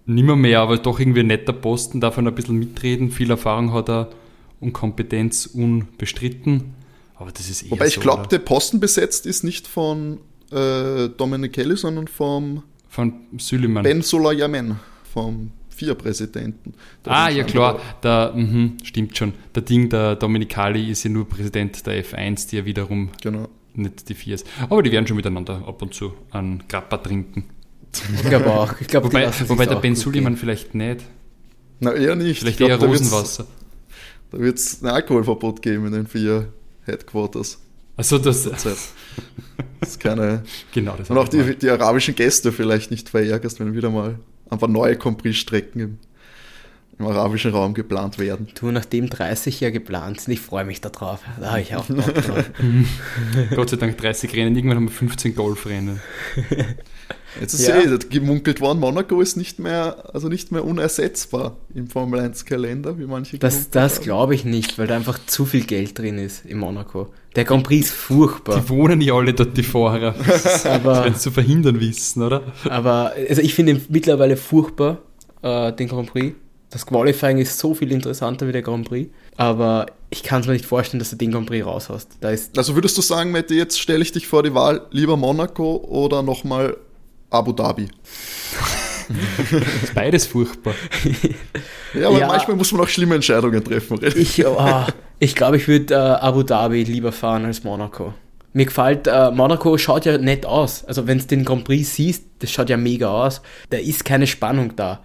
nimmer 0.06 0.36
mehr, 0.36 0.62
aber 0.62 0.78
doch 0.78 1.00
irgendwie 1.00 1.22
ein 1.22 1.28
netter 1.28 1.54
Posten, 1.54 2.02
darf 2.02 2.18
er 2.18 2.26
ein 2.26 2.36
bisschen 2.36 2.58
mitreden. 2.58 3.12
Viel 3.12 3.30
Erfahrung 3.30 3.74
hat 3.74 3.90
er 3.90 4.10
und 4.60 4.74
Kompetenz 4.74 5.46
unbestritten. 5.46 6.74
Aber 7.16 7.32
das 7.32 7.50
ist 7.50 7.64
eher 7.64 7.72
Wobei 7.72 7.88
ich 7.88 7.96
so, 7.96 8.02
glaube, 8.02 8.28
der 8.28 8.40
Posten 8.40 8.80
besetzt 8.80 9.26
ist 9.26 9.44
nicht 9.44 9.68
von 9.68 10.20
äh, 10.52 11.10
Domenichelli, 11.10 11.78
sondern 11.78 12.08
vom 12.08 12.64
von 12.90 13.14
Süleyman. 13.38 13.84
Ben 13.84 14.02
Solayamen, 14.02 14.80
vom 15.14 15.52
FIA-Präsidenten. 15.78 16.74
Der 17.06 17.12
Ah, 17.14 17.30
ja 17.30 17.44
klar, 17.44 17.80
der, 18.04 18.34
mhm, 18.36 18.78
stimmt 18.84 19.18
schon. 19.18 19.34
Der 19.56 19.62
Ding, 19.64 19.90
der 19.90 20.16
Dominicali 20.16 20.90
ist 20.92 21.04
ja 21.04 21.10
nur 21.10 21.28
Präsident 21.28 21.86
der 21.86 22.04
F1, 22.04 22.50
die 22.50 22.58
ja 22.58 22.66
wiederum 22.66 23.10
Genau. 23.22 23.48
nicht 23.76 24.10
die 24.10 24.14
FIA 24.16 24.36
ist. 24.36 24.48
Aber 24.70 24.82
die 24.84 24.92
werden 24.92 25.08
schon 25.08 25.18
miteinander 25.18 25.64
ab 25.68 25.82
und 25.82 25.94
zu 25.94 26.14
einen 26.32 26.64
Grappa 26.68 26.98
trinken. 26.98 27.46
Ich 28.16 28.24
glaube 28.24 28.52
auch. 28.52 28.80
Ich 28.82 28.88
glaube, 28.88 29.08
die 29.10 29.16
Wobei, 29.16 29.32
wobei 29.50 29.66
der 29.66 29.76
Ben 29.78 29.96
Suleiman 29.96 30.34
gehen. 30.34 30.40
vielleicht 30.40 30.76
nicht. 30.76 31.02
Na, 31.80 31.94
eher 31.94 32.16
nicht. 32.16 32.40
Vielleicht 32.40 32.56
Ich 32.56 32.58
glaub, 32.58 32.70
eher 32.70 32.78
da 32.78 32.88
wird's- 32.92 33.02
Rosenwasser. 33.12 33.46
Da 34.32 34.40
wird 34.40 34.58
es 34.58 34.82
ein 34.84 34.88
Alkoholverbot 34.90 35.62
geben 35.62 35.86
in 35.88 35.94
den 35.94 36.08
FIA-Headquarters. 36.08 37.60
Also 37.96 38.18
das. 38.18 38.44
Das 38.44 38.66
ist 39.82 40.00
keine. 40.00 40.44
genau, 40.74 40.96
das 40.98 41.10
Und 41.10 41.18
auch 41.18 41.28
die, 41.28 41.56
die 41.56 41.70
arabischen 41.70 42.14
Gäste 42.14 42.52
vielleicht 42.52 42.92
nicht 42.92 43.10
verärgerst, 43.10 43.60
wenn 43.60 43.74
wieder 43.74 43.90
mal 43.90 44.20
ein 44.50 44.60
paar 44.60 44.70
neue 44.70 44.96
Compris-Strecken 44.98 45.82
im, 45.82 46.00
im 47.00 47.08
arabischen 47.08 47.52
Raum 47.52 47.74
geplant 47.74 48.20
werden. 48.20 48.48
Du, 48.60 48.72
nachdem 48.72 49.10
30 49.10 49.60
ja 49.60 49.70
geplant 49.70 50.22
sind, 50.22 50.34
ich 50.34 50.42
freue 50.42 50.66
mich 50.66 50.82
da 50.82 50.90
drauf. 50.90 51.22
Da 51.40 51.52
habe 51.52 51.62
ich 51.62 51.76
auch 51.76 51.86
Bock 51.86 52.14
drauf. 52.14 52.52
Gott 53.56 53.70
sei 53.70 53.78
Dank 53.78 53.98
30 53.98 54.34
Rennen, 54.34 54.56
irgendwann 54.56 54.78
haben 54.78 54.88
wir 54.88 54.92
15 54.92 55.36
Golfrennen. 55.36 56.00
Jetzt 57.40 57.54
ist 57.54 57.68
Ja. 57.68 57.78
eh 57.80 57.98
gemunkelt 58.10 58.62
worden, 58.62 58.80
Monaco 58.80 59.22
ist 59.22 59.38
nicht 59.38 59.60
mehr, 59.60 59.98
also 60.14 60.30
nicht 60.30 60.52
mehr 60.52 60.64
unersetzbar 60.66 61.58
im 61.74 61.88
Formel 61.88 62.20
1 62.20 62.46
Kalender, 62.46 62.98
wie 62.98 63.06
manche 63.06 63.38
Das, 63.38 63.70
das 63.70 64.02
glaube 64.02 64.36
ich 64.36 64.46
nicht, 64.46 64.78
weil 64.78 64.88
da 64.88 64.96
einfach 64.96 65.20
zu 65.26 65.46
viel 65.46 65.66
Geld 65.66 65.98
drin 65.98 66.18
ist 66.18 66.46
in 66.46 66.58
Monaco. 66.58 67.08
Der 67.36 67.46
Grand 67.46 67.64
Prix 67.64 67.88
ist 67.88 67.94
furchtbar. 67.94 68.60
Die 68.62 68.70
wohnen 68.70 69.00
ja 69.02 69.14
alle 69.14 69.34
dort, 69.34 69.56
die 69.58 69.64
Fahrer. 69.64 70.16
Das 70.28 70.66
Aber, 70.66 71.04
werden 71.04 71.14
sie 71.14 71.20
zu 71.22 71.32
verhindern 71.32 71.80
wissen, 71.80 72.24
oder? 72.24 72.42
aber 72.70 73.14
also 73.30 73.42
ich 73.42 73.54
finde 73.54 73.80
mittlerweile 73.90 74.38
furchtbar, 74.38 75.00
äh, 75.42 75.72
den 75.74 75.88
Grand 75.88 76.12
Prix. 76.12 76.36
Das 76.70 76.86
Qualifying 76.86 77.38
ist 77.38 77.58
so 77.60 77.74
viel 77.74 77.92
interessanter 77.94 78.46
wie 78.48 78.52
der 78.52 78.62
Grand 78.62 78.90
Prix. 78.90 79.10
Aber 79.38 79.86
ich 80.10 80.22
kann 80.24 80.42
es 80.42 80.48
mir 80.48 80.54
nicht 80.54 80.66
vorstellen, 80.66 81.00
dass 81.00 81.12
du 81.12 81.16
den 81.16 81.32
Grand 81.32 81.48
Prix 81.48 81.66
raushaust. 81.66 82.10
Da 82.20 82.32
ist 82.32 82.58
Also 82.58 82.76
würdest 82.76 82.98
du 82.98 83.02
sagen, 83.02 83.32
Mette, 83.32 83.54
jetzt 83.54 83.80
stelle 83.80 84.02
ich 84.02 84.12
dich 84.12 84.28
vor 84.28 84.44
die 84.44 84.54
Wahl, 84.54 84.82
lieber 84.92 85.16
Monaco 85.16 85.78
oder 85.78 86.24
nochmal 86.24 86.76
Abu 87.30 87.52
Dhabi? 87.52 87.88
ist 89.84 89.94
beides 89.96 90.26
furchtbar. 90.28 90.74
Ja, 91.94 92.08
aber 92.10 92.20
Ja. 92.20 92.28
manchmal 92.28 92.58
muss 92.58 92.72
man 92.72 92.82
auch 92.82 92.88
schlimme 92.88 93.16
Entscheidungen 93.16 93.64
treffen. 93.64 94.00
Ich, 94.16 94.46
oh, 94.46 94.84
ich 95.20 95.36
glaube, 95.36 95.58
ich 95.58 95.68
würde 95.68 95.94
äh, 95.94 95.98
Abu 95.98 96.44
Dhabi 96.44 96.84
lieber 96.84 97.12
fahren 97.12 97.46
als 97.46 97.64
Monaco. 97.64 98.14
Mir 98.54 98.66
gefällt, 98.66 99.08
äh, 99.08 99.32
Monaco 99.32 99.78
schaut 99.78 100.06
ja 100.06 100.18
nett 100.18 100.46
aus. 100.46 100.84
Also 100.86 101.08
wenn 101.08 101.20
du 101.20 101.26
den 101.26 101.46
Grand 101.46 101.64
Prix 101.64 101.96
siehst, 101.96 102.24
das 102.40 102.52
schaut 102.52 102.70
ja 102.70 102.78
mega 102.78 103.10
aus. 103.10 103.42
Da 103.70 103.78
ist 103.78 104.04
keine 104.04 104.28
Spannung 104.28 104.76
da. 104.76 105.04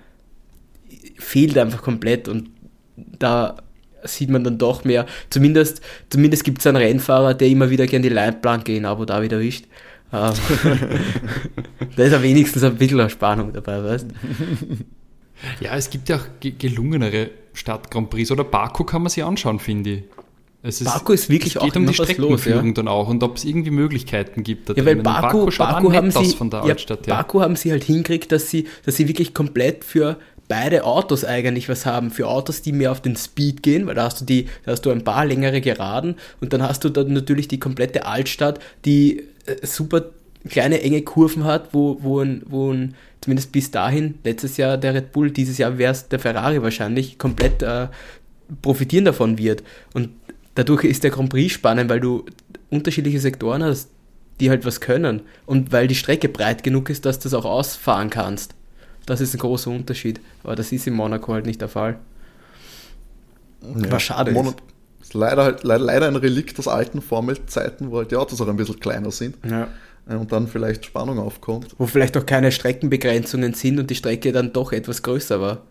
Fehlt 1.18 1.56
einfach 1.58 1.82
komplett 1.82 2.28
und 2.28 2.50
da 2.96 3.56
sieht 4.04 4.30
man 4.30 4.42
dann 4.42 4.58
doch 4.58 4.84
mehr. 4.84 5.06
Zumindest, 5.30 5.80
zumindest 6.10 6.44
gibt 6.44 6.58
es 6.58 6.66
einen 6.66 6.76
Rennfahrer, 6.76 7.34
der 7.34 7.48
immer 7.48 7.70
wieder 7.70 7.86
gern 7.86 8.02
die 8.02 8.08
Leitplanke 8.08 8.74
in 8.74 8.84
Abu 8.84 9.04
Dhabi 9.04 9.28
erwischt. 9.28 9.66
Ähm, 9.66 9.70
da 11.96 12.02
ist 12.02 12.12
ja 12.12 12.22
wenigstens 12.22 12.62
ein 12.62 12.76
bisschen 12.76 13.08
Spannung 13.08 13.52
dabei, 13.52 13.82
weißt 13.82 14.06
du? 14.10 14.76
Ja, 15.60 15.74
es 15.74 15.90
gibt 15.90 16.08
ja 16.08 16.16
auch 16.16 16.26
ge 16.38 16.52
gelungenere 16.56 17.30
Stadt-Grand 17.54 18.10
Prix. 18.10 18.30
Oder 18.30 18.44
Baku 18.44 18.84
kann 18.84 19.02
man 19.02 19.10
sich 19.10 19.24
anschauen, 19.24 19.58
finde 19.58 19.90
ich. 19.90 20.02
Es 20.64 20.80
ist, 20.80 20.92
Baku 20.92 21.12
ist 21.12 21.28
wirklich 21.28 21.56
es 21.56 21.62
geht 21.62 21.72
auch 21.72 21.76
um 21.76 21.86
die 21.86 21.94
Streckenführung 21.94 22.68
ja. 22.68 22.72
dann 22.72 22.86
auch 22.86 23.08
und 23.08 23.24
ob 23.24 23.36
es 23.36 23.44
irgendwie 23.44 23.72
Möglichkeiten 23.72 24.44
gibt. 24.44 24.68
da 24.68 24.74
Ja, 24.74 24.84
weil. 24.84 24.96
Baku, 24.96 25.46
Baku, 25.46 25.88
nett 25.88 25.96
haben 25.96 26.10
sie, 26.12 26.36
von 26.36 26.50
der 26.50 26.60
ja, 26.60 26.66
Altstadt. 26.66 27.06
Ja, 27.06 27.16
Baku 27.16 27.40
haben 27.40 27.56
sie 27.56 27.72
halt 27.72 27.82
hingekriegt, 27.82 28.30
dass 28.30 28.48
sie, 28.48 28.68
dass 28.84 28.96
sie 28.96 29.08
wirklich 29.08 29.34
komplett 29.34 29.82
für 29.82 30.18
beide 30.46 30.84
Autos 30.84 31.24
eigentlich 31.24 31.68
was 31.68 31.84
haben. 31.84 32.10
Für 32.10 32.28
Autos, 32.28 32.62
die 32.62 32.72
mehr 32.72 32.92
auf 32.92 33.00
den 33.00 33.16
Speed 33.16 33.62
gehen, 33.62 33.86
weil 33.86 33.96
da 33.96 34.04
hast 34.04 34.20
du 34.20 34.24
die, 34.24 34.46
da 34.64 34.72
hast 34.72 34.82
du 34.82 34.90
ein 34.90 35.02
paar 35.02 35.24
längere 35.24 35.60
Geraden 35.60 36.16
und 36.40 36.52
dann 36.52 36.62
hast 36.62 36.84
du 36.84 36.90
dann 36.90 37.12
natürlich 37.12 37.48
die 37.48 37.58
komplette 37.58 38.06
Altstadt, 38.06 38.60
die 38.84 39.24
super 39.62 40.06
kleine 40.48 40.80
enge 40.82 41.02
Kurven 41.02 41.44
hat, 41.44 41.72
wo, 41.72 41.98
wo, 42.00 42.20
ein, 42.20 42.42
wo 42.46 42.72
ein, 42.72 42.94
zumindest 43.20 43.52
bis 43.52 43.70
dahin, 43.70 44.18
letztes 44.24 44.56
Jahr 44.56 44.76
der 44.76 44.94
Red 44.94 45.12
Bull, 45.12 45.30
dieses 45.30 45.58
Jahr 45.58 45.78
wäre 45.78 45.92
es 45.92 46.08
der 46.08 46.18
Ferrari 46.18 46.62
wahrscheinlich, 46.62 47.18
komplett 47.18 47.62
äh, 47.62 47.88
profitieren 48.60 49.04
davon 49.04 49.38
wird. 49.38 49.62
Und 49.94 50.10
dadurch 50.54 50.84
ist 50.84 51.04
der 51.04 51.10
Grand 51.10 51.30
Prix 51.30 51.52
spannend, 51.52 51.88
weil 51.88 52.00
du 52.00 52.24
unterschiedliche 52.70 53.20
Sektoren 53.20 53.62
hast, 53.62 53.88
die 54.40 54.50
halt 54.50 54.64
was 54.64 54.80
können. 54.80 55.20
Und 55.46 55.70
weil 55.70 55.86
die 55.86 55.94
Strecke 55.94 56.28
breit 56.28 56.64
genug 56.64 56.90
ist, 56.90 57.04
dass 57.04 57.18
du 57.18 57.24
das 57.24 57.34
auch 57.34 57.44
ausfahren 57.44 58.10
kannst. 58.10 58.54
Das 59.06 59.20
ist 59.20 59.34
ein 59.34 59.38
großer 59.38 59.70
Unterschied. 59.70 60.20
Aber 60.42 60.56
das 60.56 60.72
ist 60.72 60.86
in 60.86 60.94
Monaco 60.94 61.32
halt 61.32 61.46
nicht 61.46 61.60
der 61.60 61.68
Fall. 61.68 61.98
Was 63.60 64.02
schade 64.02 64.32
Mon- 64.32 64.46
ist. 64.48 64.56
Leider, 65.14 65.44
halt, 65.44 65.64
leider, 65.64 65.84
leider 65.84 66.06
ein 66.08 66.16
Relikt 66.16 66.58
aus 66.58 66.68
alten 66.68 67.00
Formelzeiten, 67.00 67.90
wo 67.90 67.98
halt 67.98 68.10
die 68.10 68.16
Autos 68.16 68.40
auch 68.40 68.48
ein 68.48 68.56
bisschen 68.56 68.80
kleiner 68.80 69.10
sind 69.10 69.36
Ja. 69.48 69.68
äh, 70.08 70.14
und 70.16 70.32
dann 70.32 70.48
vielleicht 70.48 70.84
Spannung 70.86 71.18
aufkommt. 71.18 71.74
Wo 71.78 71.86
vielleicht 71.86 72.16
auch 72.16 72.26
keine 72.26 72.52
Streckenbegrenzungen 72.52 73.54
sind 73.54 73.78
und 73.78 73.90
die 73.90 73.94
Strecke 73.94 74.32
dann 74.32 74.52
doch 74.52 74.72
etwas 74.72 75.02
größer 75.02 75.40
war. 75.40 75.62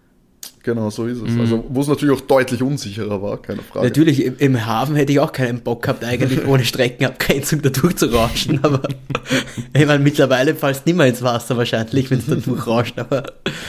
Genau, 0.63 0.91
so 0.91 1.07
ist 1.07 1.17
es. 1.21 1.39
Also, 1.39 1.65
wo 1.69 1.81
es 1.81 1.87
natürlich 1.87 2.15
auch 2.15 2.21
deutlich 2.21 2.61
unsicherer 2.61 3.19
war, 3.19 3.41
keine 3.41 3.63
Frage. 3.63 3.87
Natürlich, 3.87 4.23
im, 4.23 4.35
im 4.37 4.63
Hafen 4.65 4.95
hätte 4.95 5.11
ich 5.11 5.19
auch 5.19 5.31
keinen 5.31 5.61
Bock 5.61 5.81
gehabt, 5.81 6.03
eigentlich 6.03 6.45
ohne 6.45 6.63
Streckenabgrenzung 6.63 7.63
da 7.63 7.69
durchzurauschen, 7.69 8.59
aber 8.63 8.81
ich 9.73 9.85
meine, 9.87 10.03
mittlerweile 10.03 10.53
fallst 10.53 10.85
du 10.85 10.89
nicht 10.91 10.97
mehr 10.97 11.07
ins 11.07 11.23
Wasser 11.23 11.57
wahrscheinlich, 11.57 12.11
wenn 12.11 12.19
es 12.19 12.27
da 12.27 12.35
durchrauscht, 12.35 12.99
aber 12.99 13.23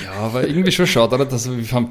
ja, 0.05 0.13
aber 0.21 0.47
irgendwie 0.47 0.71
schon 0.71 0.87
schaut, 0.87 1.15
oder? 1.15 1.25
Dass 1.25 1.51
wir 1.51 1.65
von 1.65 1.89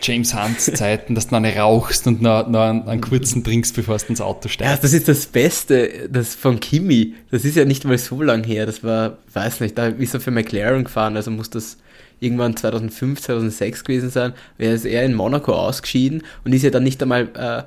James 0.00 0.32
Hunts 0.40 0.66
Zeiten, 0.66 1.16
dass 1.16 1.26
du 1.28 1.34
noch 1.34 1.38
eine 1.42 1.56
rauchst 1.56 2.06
und 2.06 2.22
noch, 2.22 2.46
noch 2.48 2.60
einen, 2.60 2.82
einen 2.88 3.00
kurzen 3.00 3.42
trinkst, 3.42 3.74
bevor 3.74 3.98
du 3.98 4.06
ins 4.06 4.20
Auto 4.20 4.42
Ja, 4.44 4.50
steigst. 4.50 4.84
das 4.84 4.92
ist 4.92 5.08
das 5.08 5.26
Beste, 5.26 6.08
das 6.12 6.36
von 6.36 6.60
Kimi. 6.60 7.14
Das 7.32 7.44
ist 7.44 7.56
ja 7.56 7.64
nicht 7.64 7.84
mal 7.84 7.98
so 7.98 8.22
lang 8.22 8.44
her. 8.44 8.66
Das 8.66 8.84
war, 8.84 9.18
weiß 9.32 9.60
nicht, 9.62 9.76
da 9.76 9.88
ist 9.88 10.14
er 10.14 10.20
für 10.20 10.30
McLaren 10.30 10.84
gefahren, 10.84 11.16
also 11.16 11.32
muss 11.32 11.50
das 11.50 11.76
irgendwann 12.20 12.56
2005, 12.56 13.20
2006 13.20 13.84
gewesen 13.84 14.10
sein. 14.10 14.32
Er 14.58 14.74
ist 14.74 14.84
eher 14.84 15.04
in 15.04 15.14
Monaco 15.14 15.52
ausgeschieden 15.52 16.22
und 16.44 16.52
ist 16.52 16.62
ja 16.62 16.70
dann 16.70 16.84
nicht 16.84 17.02
einmal, 17.02 17.28
äh, 17.34 17.62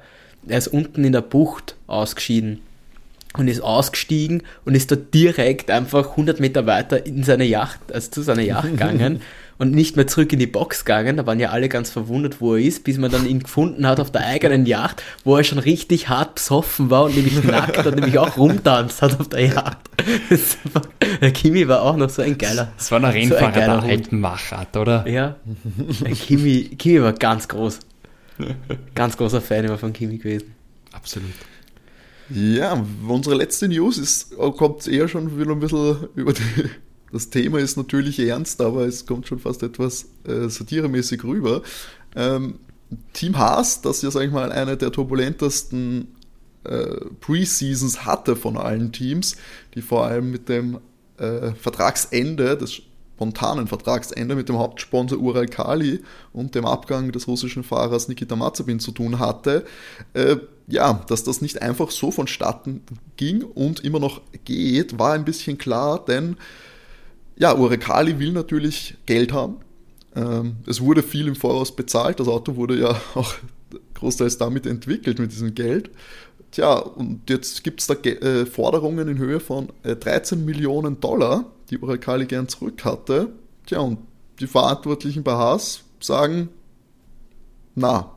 er 0.51 0.57
ist 0.57 0.67
unten 0.67 1.03
in 1.03 1.13
der 1.13 1.21
Bucht 1.21 1.75
ausgeschieden 1.87 2.61
und 3.37 3.47
ist 3.47 3.61
ausgestiegen 3.61 4.43
und 4.65 4.75
ist 4.75 4.91
da 4.91 4.95
direkt 4.95 5.71
einfach 5.71 6.11
100 6.11 6.39
Meter 6.39 6.65
weiter 6.65 7.05
in 7.05 7.23
seine 7.23 7.45
Yacht, 7.45 7.79
also 7.93 8.11
zu 8.11 8.21
seiner 8.21 8.41
Yacht 8.41 8.63
gegangen 8.71 9.21
und 9.61 9.75
nicht 9.75 9.95
mehr 9.95 10.07
zurück 10.07 10.33
in 10.33 10.39
die 10.39 10.47
Box 10.47 10.85
gegangen. 10.85 11.17
Da 11.17 11.27
waren 11.27 11.39
ja 11.39 11.49
alle 11.49 11.69
ganz 11.69 11.91
verwundert, 11.91 12.41
wo 12.41 12.55
er 12.55 12.61
ist, 12.61 12.83
bis 12.83 12.97
man 12.97 13.11
dann 13.11 13.27
ihn 13.27 13.43
gefunden 13.43 13.85
hat 13.85 13.99
auf 13.99 14.11
der 14.11 14.25
eigenen 14.25 14.65
Yacht, 14.65 15.03
wo 15.23 15.37
er 15.37 15.43
schon 15.43 15.59
richtig 15.59 16.09
hart 16.09 16.35
besoffen 16.35 16.89
war 16.89 17.03
und 17.03 17.15
nämlich 17.15 17.43
nackt 17.43 17.85
und 17.85 17.95
nämlich 17.95 18.17
auch 18.17 18.37
rumtanzt 18.37 19.03
hat 19.03 19.19
auf 19.19 19.29
der 19.29 19.45
Yacht. 19.45 19.77
Der 21.21 21.31
Kimi 21.31 21.67
war 21.67 21.83
auch 21.83 21.95
noch 21.95 22.09
so 22.09 22.23
ein 22.23 22.39
geiler. 22.39 22.71
Das 22.75 22.91
war 22.91 22.97
ein 22.97 23.03
so 23.03 23.07
ein 23.07 23.13
Rennfahrer 23.13 23.51
der 23.51 23.83
alten 23.83 24.19
Machart, 24.19 24.75
oder? 24.75 25.07
Ja, 25.07 25.35
der 26.01 26.13
Kimi, 26.13 26.75
Kimi 26.77 27.03
war 27.03 27.13
ganz 27.13 27.47
groß. 27.47 27.79
Ganz 28.95 29.15
großer 29.15 29.41
Fan 29.41 29.65
immer 29.65 29.77
von 29.77 29.93
Kimi 29.93 30.17
gewesen. 30.17 30.55
Absolut. 30.91 31.29
Ja, 32.33 32.85
unsere 33.07 33.35
letzte 33.35 33.67
News 33.67 33.97
ist, 33.97 34.37
kommt 34.37 34.87
eher 34.87 35.07
schon 35.07 35.37
wieder 35.37 35.51
ein 35.51 35.59
bisschen 35.59 36.07
über 36.15 36.33
die. 36.33 36.41
Das 37.11 37.29
Thema 37.29 37.59
ist 37.59 37.75
natürlich 37.75 38.19
ernst, 38.19 38.61
aber 38.61 38.85
es 38.85 39.05
kommt 39.05 39.27
schon 39.27 39.39
fast 39.39 39.63
etwas 39.63 40.05
äh, 40.25 40.47
satiremäßig 40.47 41.25
rüber. 41.25 41.61
Ähm, 42.15 42.59
Team 43.11 43.37
Haas, 43.37 43.81
das 43.81 44.01
ja, 44.01 44.11
sag 44.11 44.23
ich 44.23 44.31
mal, 44.31 44.49
eine 44.51 44.77
der 44.77 44.93
turbulentesten 44.93 46.07
äh, 46.63 47.05
Preseasons 47.19 48.05
hatte 48.05 48.37
von 48.37 48.55
allen 48.55 48.93
Teams, 48.93 49.35
die 49.75 49.81
vor 49.81 50.05
allem 50.05 50.31
mit 50.31 50.47
dem 50.47 50.79
äh, 51.17 51.51
Vertragsende, 51.51 52.55
des 52.55 52.81
spontanen 53.21 53.67
Vertragsende 53.67 54.35
mit 54.35 54.49
dem 54.49 54.57
Hauptsponsor 54.57 55.19
Ural 55.19 55.47
Kali 55.47 56.01
und 56.33 56.55
dem 56.55 56.65
Abgang 56.65 57.11
des 57.11 57.27
russischen 57.27 57.63
Fahrers 57.63 58.07
Nikita 58.07 58.35
Mazepin 58.35 58.79
zu 58.79 58.91
tun 58.91 59.19
hatte, 59.19 59.65
äh, 60.13 60.37
ja, 60.67 61.03
dass 61.07 61.23
das 61.23 61.41
nicht 61.41 61.61
einfach 61.61 61.91
so 61.91 62.11
vonstatten 62.11 62.81
ging 63.17 63.43
und 63.43 63.81
immer 63.81 63.99
noch 63.99 64.21
geht, 64.45 64.97
war 64.99 65.13
ein 65.13 65.25
bisschen 65.25 65.57
klar, 65.57 66.03
denn 66.05 66.37
ja, 67.37 67.55
Ural 67.55 67.77
Kali 67.77 68.19
will 68.19 68.31
natürlich 68.31 68.95
Geld 69.05 69.33
haben. 69.33 69.57
Ähm, 70.15 70.57
es 70.67 70.81
wurde 70.81 71.03
viel 71.03 71.27
im 71.27 71.35
Voraus 71.35 71.75
bezahlt, 71.75 72.19
das 72.19 72.27
Auto 72.27 72.55
wurde 72.55 72.79
ja 72.79 72.89
auch 73.15 73.33
großteils 73.95 74.37
damit 74.37 74.65
entwickelt 74.65 75.19
mit 75.19 75.31
diesem 75.31 75.55
Geld. 75.55 75.89
Tja, 76.51 76.77
und 76.77 77.29
jetzt 77.29 77.63
gibt 77.63 77.79
es 77.79 77.87
da 77.87 77.93
äh, 77.93 78.45
Forderungen 78.45 79.07
in 79.07 79.17
Höhe 79.17 79.39
von 79.39 79.69
äh, 79.83 79.95
13 79.95 80.43
Millionen 80.43 80.99
Dollar, 80.99 81.45
die 81.69 81.77
Urakali 81.77 82.25
gern 82.25 82.49
zurück 82.49 82.83
hatte. 82.83 83.29
Tja, 83.65 83.79
und 83.79 83.99
die 84.39 84.47
Verantwortlichen 84.47 85.23
bei 85.23 85.31
Haas 85.31 85.83
sagen, 86.01 86.49
na, 87.75 88.13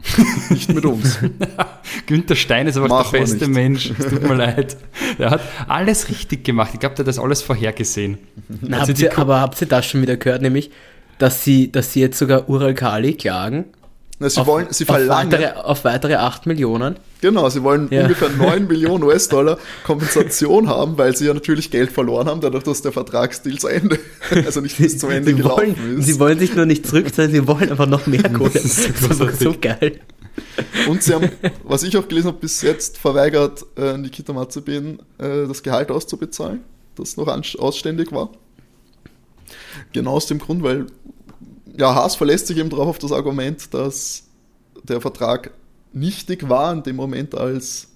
nicht 0.50 0.72
mit 0.74 0.84
uns. 0.84 1.18
Günther 2.06 2.34
Stein 2.34 2.66
ist 2.66 2.76
aber 2.76 2.88
der 2.88 3.18
beste. 3.18 3.46
Mensch. 3.48 3.92
Es 3.98 4.06
tut 4.08 4.22
mir 4.22 4.34
leid. 4.34 4.76
Er 5.18 5.30
hat 5.30 5.40
alles 5.68 6.08
richtig 6.08 6.44
gemacht. 6.44 6.70
Ich 6.74 6.80
glaube, 6.80 6.94
der 6.96 7.04
hat 7.04 7.08
das 7.08 7.18
alles 7.18 7.40
vorhergesehen. 7.42 8.18
Na, 8.60 8.80
Also 8.80 8.92
habt 8.92 9.00
ihr, 9.00 9.18
aber 9.18 9.40
habt 9.40 9.60
ihr 9.60 9.68
das 9.68 9.86
schon 9.86 10.02
wieder 10.02 10.16
gehört, 10.16 10.42
nämlich, 10.42 10.70
dass 11.18 11.44
sie, 11.44 11.70
dass 11.70 11.92
sie 11.92 12.00
jetzt 12.00 12.18
sogar 12.18 12.48
Ural 12.48 12.74
Kali 12.74 13.14
klagen? 13.14 13.66
Na, 14.20 14.30
sie 14.30 14.40
auf, 14.40 14.46
wollen, 14.46 14.68
sie 14.70 14.84
auf, 14.88 14.94
verlangen, 14.94 15.32
weitere, 15.32 15.52
auf 15.60 15.84
weitere 15.84 16.14
8 16.14 16.46
Millionen. 16.46 16.96
genau, 17.20 17.48
sie 17.48 17.62
wollen 17.64 17.88
Ja. 17.90 18.02
ungefähr 18.02 18.28
9 18.38 18.66
Millionen 18.68 19.02
US-Dollar 19.02 19.58
Kompensation 19.84 20.68
haben, 20.68 20.96
weil 20.96 21.16
sie 21.16 21.26
ja 21.26 21.34
natürlich 21.34 21.70
Geld 21.70 21.90
verloren 21.90 22.28
haben, 22.28 22.40
dadurch, 22.40 22.62
dass 22.62 22.80
der 22.80 22.92
Vertragsdeal 22.92 23.58
zu 23.58 23.66
Ende, 23.66 23.98
also 24.30 24.60
nicht 24.60 24.78
bis 24.78 24.98
zum 24.98 25.10
Ende 25.10 25.30
sie, 25.30 25.36
gelaufen 25.36 25.76
wollen, 25.76 25.98
ist. 25.98 26.06
sie 26.06 26.20
wollen 26.20 26.38
sich 26.38 26.54
nur 26.54 26.64
nicht 26.66 26.86
zurückzahlen, 26.86 27.32
sie 27.32 27.46
wollen 27.48 27.70
einfach 27.70 27.86
noch 27.88 28.06
mehr 28.06 28.22
Kohle. 28.32 28.50
Das 28.50 28.64
ist 28.64 29.04
einfach 29.10 29.32
so 29.32 29.54
geil. 29.60 29.98
Und 30.88 31.02
sie 31.02 31.12
haben, 31.14 31.30
was 31.64 31.82
ich 31.82 31.96
auch 31.96 32.06
gelesen 32.06 32.28
habe, 32.28 32.38
bis 32.38 32.62
jetzt 32.62 32.98
verweigert 32.98 33.64
äh, 33.76 33.96
Nikita 33.98 34.32
Mazepin 34.32 35.00
äh, 35.18 35.46
das 35.48 35.62
Gehalt 35.62 35.90
auszubezahlen, 35.90 36.60
das 36.96 37.16
noch 37.16 37.26
ausständig 37.58 38.12
war. 38.12 38.30
Genau 39.92 40.12
aus 40.12 40.26
dem 40.26 40.38
Grund, 40.38 40.62
weil 40.62 40.86
ja, 41.76 41.94
Haas 41.94 42.16
verlässt 42.16 42.46
sich 42.46 42.58
eben 42.58 42.70
darauf 42.70 42.88
auf 42.88 42.98
das 42.98 43.12
Argument, 43.12 43.72
dass 43.74 44.24
der 44.82 45.00
Vertrag 45.00 45.50
nichtig 45.92 46.48
war 46.48 46.72
in 46.72 46.82
dem 46.82 46.96
Moment, 46.96 47.34
als 47.34 47.88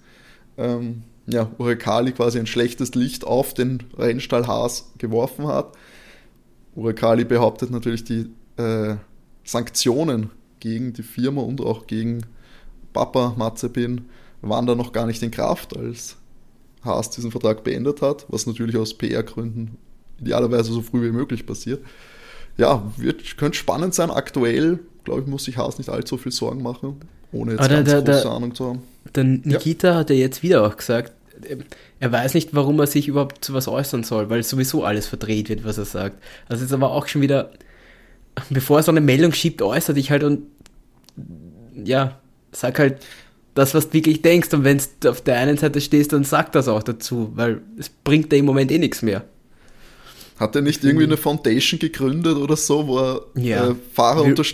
ähm, 0.57 1.03
ja, 1.27 1.51
Urekali 1.59 2.12
quasi 2.12 2.38
ein 2.38 2.47
schlechtes 2.47 2.95
Licht 2.95 3.25
auf 3.25 3.55
den 3.55 3.85
Rennstall 3.97 4.47
Haas 4.47 4.93
geworfen 4.99 5.47
hat. 5.47 5.77
Urekali 6.75 7.25
behauptet 7.25 7.71
natürlich, 7.71 8.05
die 8.05 8.31
äh, 8.57 8.97
Sanktionen 9.45 10.31
gegen 10.61 10.93
die 10.93 11.03
Firma 11.03 11.43
und 11.43 11.61
auch 11.61 11.87
gegen 11.87 12.23
Papa 12.93 13.35
Mazepin 13.37 14.07
waren 14.41 14.67
da 14.67 14.75
noch 14.75 14.93
gar 14.93 15.07
nicht 15.07 15.23
in 15.23 15.31
Kraft, 15.31 15.77
als 15.77 16.17
Haas 16.85 17.11
diesen 17.11 17.31
Vertrag 17.31 17.64
beendet 17.64 18.03
hat, 18.03 18.27
was 18.29 18.47
natürlich 18.47 18.77
aus 18.77 18.95
PR-Gründen 18.95 19.77
idealerweise 20.21 20.73
so 20.73 20.83
früh 20.83 21.07
wie 21.09 21.12
möglich 21.12 21.47
passiert. 21.47 21.85
Ja, 22.59 22.83
wird, 22.97 23.37
könnte 23.38 23.57
spannend 23.57 23.94
sein. 23.94 24.11
Aktuell, 24.11 24.81
glaube 25.05 25.23
ich, 25.23 25.27
muss 25.27 25.44
sich 25.44 25.57
Haas 25.57 25.79
nicht 25.79 25.88
allzu 25.88 26.18
viel 26.18 26.33
Sorgen 26.33 26.62
machen, 26.62 26.97
ohne 27.33 27.53
jetzt 27.53 27.61
Aber 27.61 27.68
ganz 27.68 27.88
der- 27.88 28.03
große 28.03 28.23
der- 28.23 28.31
Ahnung 28.33 28.55
zu 28.55 28.66
haben. 28.66 28.83
Der 29.14 29.25
Nikita 29.25 29.94
hat 29.94 30.11
ja 30.11 30.16
jetzt 30.16 30.42
wieder 30.42 30.66
auch 30.66 30.77
gesagt, 30.77 31.12
er 32.01 32.12
weiß 32.12 32.35
nicht, 32.35 32.55
warum 32.55 32.79
er 32.81 32.87
sich 32.88 33.09
überhaupt 33.09 33.44
zu 33.44 33.55
was 33.55 33.68
äußern 33.68 34.03
soll, 34.05 34.29
weil 34.29 34.42
sowieso 34.42 34.85
alles 34.85 35.07
verdreht 35.07 35.49
wird, 35.49 35.64
was 35.64 35.79
er 35.79 35.85
sagt. 35.87 36.23
Also 36.49 36.64
ist 36.64 36.73
aber 36.73 36.90
auch 36.90 37.07
schon 37.07 37.23
wieder, 37.23 37.53
bevor 38.51 38.81
er 38.81 38.83
so 38.83 38.90
eine 38.90 39.01
Meldung 39.01 39.33
schiebt, 39.33 39.62
äußert 39.62 39.97
dich 39.97 40.11
halt 40.11 40.25
und 40.25 40.42
ja, 41.85 42.18
sag 42.53 42.79
halt 42.79 42.99
das, 43.55 43.73
was 43.75 43.87
du 43.88 43.94
wirklich 43.94 44.21
denkst 44.23 44.53
und 44.53 44.64
wenn 44.64 44.81
du 45.01 45.11
auf 45.11 45.21
der 45.21 45.37
einen 45.38 45.57
Seite 45.57 45.81
stehst, 45.81 46.12
dann 46.12 46.25
sag 46.25 46.53
das 46.53 46.68
auch 46.68 46.83
dazu, 46.83 47.31
weil 47.35 47.61
es 47.79 47.88
bringt 47.88 48.31
dir 48.33 48.37
im 48.37 48.44
Moment 48.44 48.71
eh 48.73 48.79
nichts 48.79 49.03
mehr. 49.03 49.25
Hat 50.38 50.55
er 50.55 50.62
nicht 50.62 50.85
irgendwie 50.85 51.05
eine 51.05 51.16
Foundation 51.16 51.81
gegründet 51.81 52.37
oder 52.37 52.57
so, 52.57 52.87
wo 52.87 52.98
er 52.98 53.22
Ja. 53.35 53.70
äh, 53.70 53.74
Fahrer 53.92 54.24
oder 54.24 54.44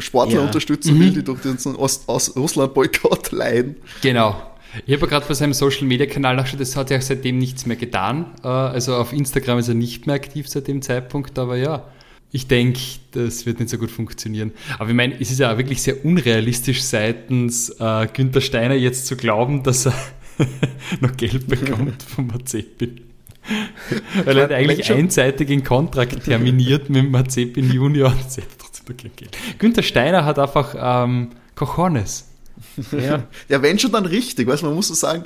Sportler 0.00 0.36
Ja. 0.40 0.46
unterstützen 0.46 0.98
will, 0.98 1.10
die 1.10 1.22
durch 1.22 1.40
den 1.42 1.56
Ost 1.76 2.08
aus 2.08 2.34
Russland-Boykott 2.36 3.32
leiden? 3.32 3.76
Genau. 4.02 4.40
Ich 4.86 4.92
habe 4.94 5.02
ja 5.02 5.06
gerade 5.06 5.26
bei 5.28 5.34
seinem 5.34 5.52
Social 5.52 5.84
Media 5.86 6.06
Kanal 6.06 6.34
nachgeschaut, 6.36 6.60
das 6.60 6.74
hat 6.76 6.90
ja 6.90 7.00
seitdem 7.00 7.38
nichts 7.38 7.64
mehr 7.66 7.76
getan. 7.76 8.26
Äh, 8.42 8.48
Also 8.48 8.96
auf 8.96 9.12
Instagram 9.12 9.58
ist 9.58 9.68
er 9.68 9.74
nicht 9.74 10.06
mehr 10.06 10.16
aktiv 10.16 10.48
seit 10.48 10.66
dem 10.66 10.82
Zeitpunkt, 10.82 11.38
aber 11.38 11.56
ja, 11.56 11.86
ich 12.32 12.48
denke, 12.48 12.80
das 13.12 13.46
wird 13.46 13.60
nicht 13.60 13.68
so 13.70 13.78
gut 13.78 13.92
funktionieren. 13.92 14.50
Aber 14.80 14.88
ich 14.90 14.96
meine, 14.96 15.14
es 15.20 15.30
ist 15.30 15.38
ja 15.38 15.52
auch 15.52 15.58
wirklich 15.58 15.80
sehr 15.82 16.04
unrealistisch 16.04 16.82
seitens 16.82 17.70
äh, 17.78 18.08
Günther 18.12 18.40
Steiner 18.40 18.74
jetzt 18.74 19.06
zu 19.06 19.14
glauben, 19.16 19.62
dass 19.62 19.86
er 19.86 19.94
noch 21.00 21.16
Geld 21.16 21.46
bekommt 21.46 22.02
vom 22.02 22.26
Mazepin. 22.26 23.00
Weil 24.24 24.38
er 24.38 24.44
hat 24.44 24.52
eigentlich 24.52 24.90
einseitig 24.90 25.48
den 25.48 25.62
Kontrakt 25.64 26.24
terminiert 26.24 26.88
mit 26.88 27.04
dem 27.04 27.10
Mazepin 27.10 27.70
Junior 27.72 28.10
hat 28.10 28.38
er 28.38 28.44
trotzdem 28.58 28.96
kein 28.96 29.10
Geld. 29.16 29.36
Günther 29.58 29.82
Steiner 29.82 30.24
hat 30.24 30.38
einfach 30.38 30.74
ähm, 30.78 31.30
Cojones. 31.54 32.28
Ja. 32.92 33.24
Ja, 33.48 33.62
wenn 33.62 33.78
schon 33.78 33.92
dann 33.92 34.06
richtig, 34.06 34.46
weißt 34.46 34.62
du, 34.62 34.66
man 34.66 34.74
muss 34.74 34.88
so 34.88 34.94
sagen, 34.94 35.24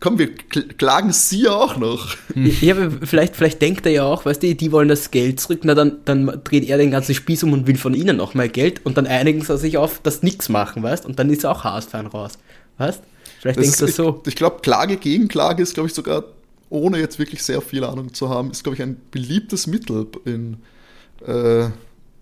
komm, 0.00 0.18
wir 0.18 0.28
kl- 0.28 0.72
klagen 0.74 1.12
sie 1.12 1.48
auch 1.48 1.76
noch. 1.76 2.14
Ja, 2.34 2.76
aber 2.76 2.90
vielleicht, 3.06 3.36
vielleicht 3.36 3.62
denkt 3.62 3.86
er 3.86 3.92
ja 3.92 4.04
auch, 4.04 4.24
weißt 4.26 4.42
du, 4.42 4.54
die 4.54 4.72
wollen 4.72 4.88
das 4.88 5.10
Geld 5.10 5.40
zurück, 5.40 5.60
na 5.62 5.74
dann, 5.74 5.98
dann 6.04 6.40
dreht 6.44 6.68
er 6.68 6.78
den 6.78 6.90
ganzen 6.90 7.14
Spieß 7.14 7.44
um 7.44 7.52
und 7.52 7.66
will 7.66 7.76
von 7.76 7.94
ihnen 7.94 8.16
noch 8.16 8.34
mehr 8.34 8.48
Geld 8.48 8.84
und 8.84 8.96
dann 8.98 9.06
einigen 9.06 9.40
sie 9.42 9.56
sich 9.58 9.78
auf, 9.78 10.00
dass 10.02 10.22
nichts 10.22 10.48
machen, 10.48 10.82
weißt 10.82 11.06
und 11.06 11.18
dann 11.18 11.30
ist 11.30 11.46
auch 11.46 11.64
Haas-Fan 11.64 12.06
raus, 12.06 12.32
weißt 12.78 13.02
Vielleicht 13.40 13.60
denkst 13.60 13.78
du 13.78 13.86
so. 13.88 14.20
Ich, 14.24 14.30
ich 14.30 14.36
glaube, 14.36 14.60
Klage 14.60 14.96
gegen 14.96 15.28
Klage 15.28 15.62
ist, 15.62 15.74
glaube 15.74 15.88
ich, 15.88 15.94
sogar, 15.94 16.24
ohne 16.68 16.98
jetzt 16.98 17.18
wirklich 17.18 17.42
sehr 17.42 17.60
viel 17.60 17.84
Ahnung 17.84 18.12
zu 18.12 18.28
haben, 18.28 18.50
ist, 18.50 18.62
glaube 18.62 18.76
ich, 18.76 18.82
ein 18.82 19.00
beliebtes 19.10 19.66
Mittel 19.66 20.06
in 20.24 20.58
äh, 21.24 21.68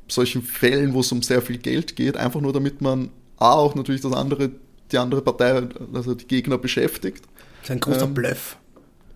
solchen 0.08 0.42
Fällen, 0.42 0.94
wo 0.94 1.00
es 1.00 1.10
um 1.12 1.22
sehr 1.22 1.42
viel 1.42 1.58
Geld 1.58 1.96
geht, 1.96 2.16
einfach 2.16 2.40
nur 2.40 2.52
damit 2.52 2.80
man 2.80 3.10
A, 3.38 3.54
auch 3.54 3.74
natürlich 3.74 4.02
das 4.02 4.12
andere, 4.12 4.50
die 4.92 4.98
andere 4.98 5.22
Partei, 5.22 5.68
also 5.92 6.14
die 6.14 6.26
Gegner 6.26 6.58
beschäftigt. 6.58 7.24
Das 7.60 7.64
ist 7.64 7.70
ein 7.70 7.80
großer 7.80 8.02
Ähm, 8.04 8.14
Bluff. 8.14 8.56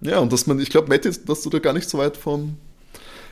Ja, 0.00 0.18
und 0.20 0.32
dass 0.32 0.46
man, 0.46 0.58
ich 0.60 0.70
glaube, 0.70 0.88
Matti, 0.88 1.10
dass 1.26 1.42
du 1.42 1.50
da 1.50 1.58
gar 1.58 1.72
nicht 1.72 1.88
so 1.88 1.98
weit 1.98 2.16
von, 2.16 2.56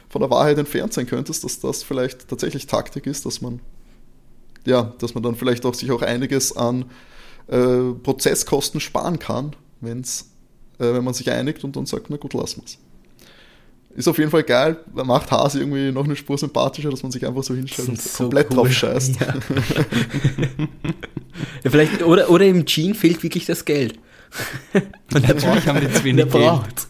von 0.08 0.20
der 0.20 0.30
Wahrheit 0.30 0.58
entfernt 0.58 0.92
sein 0.92 1.06
könntest, 1.06 1.44
dass 1.44 1.60
das 1.60 1.82
vielleicht 1.82 2.28
tatsächlich 2.28 2.66
Taktik 2.66 3.06
ist, 3.06 3.24
dass 3.24 3.40
man, 3.40 3.60
ja, 4.64 4.94
dass 4.98 5.14
man 5.14 5.22
dann 5.22 5.36
vielleicht 5.36 5.64
auch 5.64 5.74
sich 5.74 5.90
auch 5.92 6.02
einiges 6.02 6.56
an 6.56 6.86
äh, 7.48 7.92
Prozesskosten 8.02 8.80
sparen 8.80 9.18
kann, 9.18 9.54
wenn's, 9.80 10.30
äh, 10.78 10.92
wenn 10.92 11.04
man 11.04 11.14
sich 11.14 11.30
einigt 11.30 11.64
und 11.64 11.76
dann 11.76 11.86
sagt, 11.86 12.06
na 12.08 12.16
gut, 12.16 12.34
lassen 12.34 12.62
wir's. 12.62 12.78
Ist 13.96 14.08
auf 14.08 14.18
jeden 14.18 14.30
Fall 14.30 14.42
geil, 14.42 14.76
macht 14.92 15.30
Haas 15.30 15.54
irgendwie 15.54 15.90
noch 15.90 16.04
eine 16.04 16.16
Spur 16.16 16.36
sympathischer, 16.36 16.90
dass 16.90 17.02
man 17.02 17.10
sich 17.12 17.26
einfach 17.26 17.42
so 17.42 17.54
hinstellt 17.54 17.88
und 17.88 18.00
so 18.00 18.24
komplett 18.24 18.50
cool. 18.50 18.56
drauf 18.56 18.70
scheißt. 18.70 19.18
Ja. 19.20 19.26
ja, 21.64 21.70
vielleicht, 21.70 22.02
oder, 22.02 22.28
oder 22.28 22.44
im 22.44 22.66
Gene 22.66 22.94
fehlt 22.94 23.22
wirklich 23.22 23.46
das 23.46 23.64
Geld. 23.64 23.98
Und 25.14 25.28
Natürlich 25.28 25.66
haben 25.66 25.80
die 25.80 25.92
zu 25.92 26.04
wenig 26.04 26.30
Geld. 26.30 26.88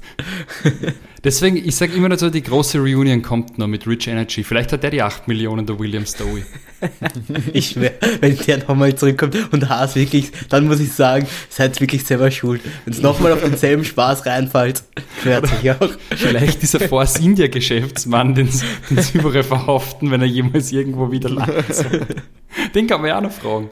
Deswegen, 1.27 1.57
ich 1.57 1.75
sage 1.75 1.93
immer 1.95 2.17
so, 2.17 2.31
die 2.31 2.43
große 2.43 2.79
Reunion 2.79 3.21
kommt 3.21 3.59
noch 3.59 3.67
mit 3.67 3.87
Rich 3.87 4.07
Energy. 4.07 4.45
Vielleicht 4.45 4.73
hat 4.73 4.85
der 4.85 4.91
die 4.91 5.03
8 5.03 5.27
Millionen, 5.27 5.67
der 5.67 5.79
William 5.79 6.07
Stowe. 6.07 6.43
Ich 7.53 7.71
schwör, 7.71 7.91
wenn 8.21 8.37
der 8.37 8.59
nochmal 8.59 8.95
zurückkommt 8.95 9.35
und 9.51 9.69
Haas 9.69 9.97
wirklich, 9.97 10.31
dann 10.51 10.69
muss 10.69 10.79
ich 10.79 10.93
sagen, 10.93 11.27
seid 11.49 11.81
wirklich 11.81 12.05
selber 12.05 12.31
schuld. 12.31 12.61
Wenn 12.85 12.93
es 12.93 13.01
nochmal 13.03 13.33
auf 13.33 13.41
denselben 13.43 13.85
Spaß 13.85 14.27
reinfällt, 14.27 14.85
schwört 15.23 15.49
sich 15.49 15.71
auch. 15.71 15.91
Vielleicht 16.15 16.63
dieser 16.63 16.81
Force 16.81 17.19
India 17.19 17.49
Geschäftsmann, 17.49 18.35
den 18.35 18.49
sie 18.51 18.67
überall 19.15 19.43
verhaften, 19.43 20.11
wenn 20.11 20.21
er 20.21 20.27
jemals 20.27 20.71
irgendwo 20.71 21.11
wieder 21.11 21.31
landet. 21.31 21.87
Den 22.75 22.87
kann 22.87 23.01
man 23.01 23.09
ja 23.09 23.19
auch 23.19 23.23
noch 23.23 23.33
fragen. 23.33 23.71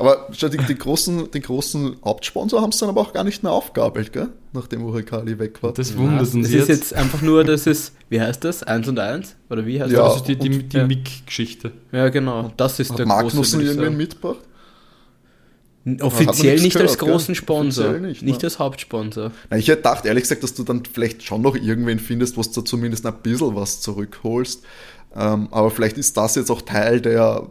Aber 0.00 0.28
die, 0.32 0.56
die 0.56 0.74
großen, 0.74 1.30
den 1.30 1.42
großen 1.42 1.96
Hauptsponsor 2.04 2.62
haben 2.62 2.70
es 2.70 2.78
dann 2.78 2.88
aber 2.88 3.02
auch 3.02 3.12
gar 3.12 3.22
nicht 3.22 3.42
mehr 3.42 3.52
aufgeabelt, 3.52 4.12
gell? 4.14 4.30
Nachdem 4.54 4.82
Urekali 4.82 5.38
weg 5.38 5.62
war. 5.62 5.72
Das 5.74 5.96
wundert 5.96 6.22
Es 6.22 6.34
uns 6.34 6.46
ist 6.48 6.54
jetzt. 6.54 6.68
jetzt 6.68 6.94
einfach 6.94 7.20
nur, 7.20 7.44
dass 7.44 7.66
es, 7.66 7.92
wie 8.08 8.20
heißt 8.20 8.42
das? 8.42 8.62
Eins 8.62 8.88
und 8.88 8.98
eins? 8.98 9.36
Oder 9.50 9.66
wie 9.66 9.80
heißt 9.80 9.92
Ja. 9.92 10.04
das 10.04 10.14
das? 10.14 10.22
ist 10.22 10.28
die, 10.28 10.36
die, 10.36 10.62
die 10.62 10.76
Ja. 10.76 10.86
Mick-Geschichte. 10.86 11.72
Ja, 11.92 12.08
genau. 12.08 12.50
Das 12.56 12.80
ist 12.80 12.90
Hat 12.92 12.98
der 12.98 13.06
große, 13.06 13.24
Magnussen 13.24 13.60
ich 13.60 13.66
irgendwen 13.68 13.96
mitgebracht? 13.98 14.38
Offiziell 16.00 16.60
nicht 16.60 16.76
als 16.76 16.92
gehört, 16.92 16.98
gell? 17.00 17.08
großen 17.10 17.34
Sponsor. 17.34 17.84
Offiziell 17.86 18.00
Nicht, 18.08 18.22
nicht, 18.22 18.38
ne? 18.40 18.44
als 18.44 18.58
Hauptsponsor. 18.58 19.32
Na, 19.48 19.56
ich 19.56 19.66
hätte 19.68 19.78
gedacht, 19.78 20.04
ehrlich 20.04 20.22
gesagt, 20.24 20.42
dass 20.42 20.54
du 20.54 20.62
dann 20.62 20.82
vielleicht 20.84 21.22
schon 21.22 21.40
noch 21.42 21.56
irgendwen 21.56 21.98
findest, 21.98 22.36
wo 22.36 22.42
du 22.42 22.60
zumindest 22.62 23.06
ein 23.06 23.14
bisschen 23.22 23.54
was 23.54 23.80
zurückholst. 23.80 24.62
Ähm, 25.14 25.48
aber 25.50 25.70
vielleicht 25.70 25.96
ist 25.98 26.16
das 26.16 26.34
jetzt 26.36 26.50
auch 26.50 26.62
Teil 26.62 27.00
der, 27.00 27.46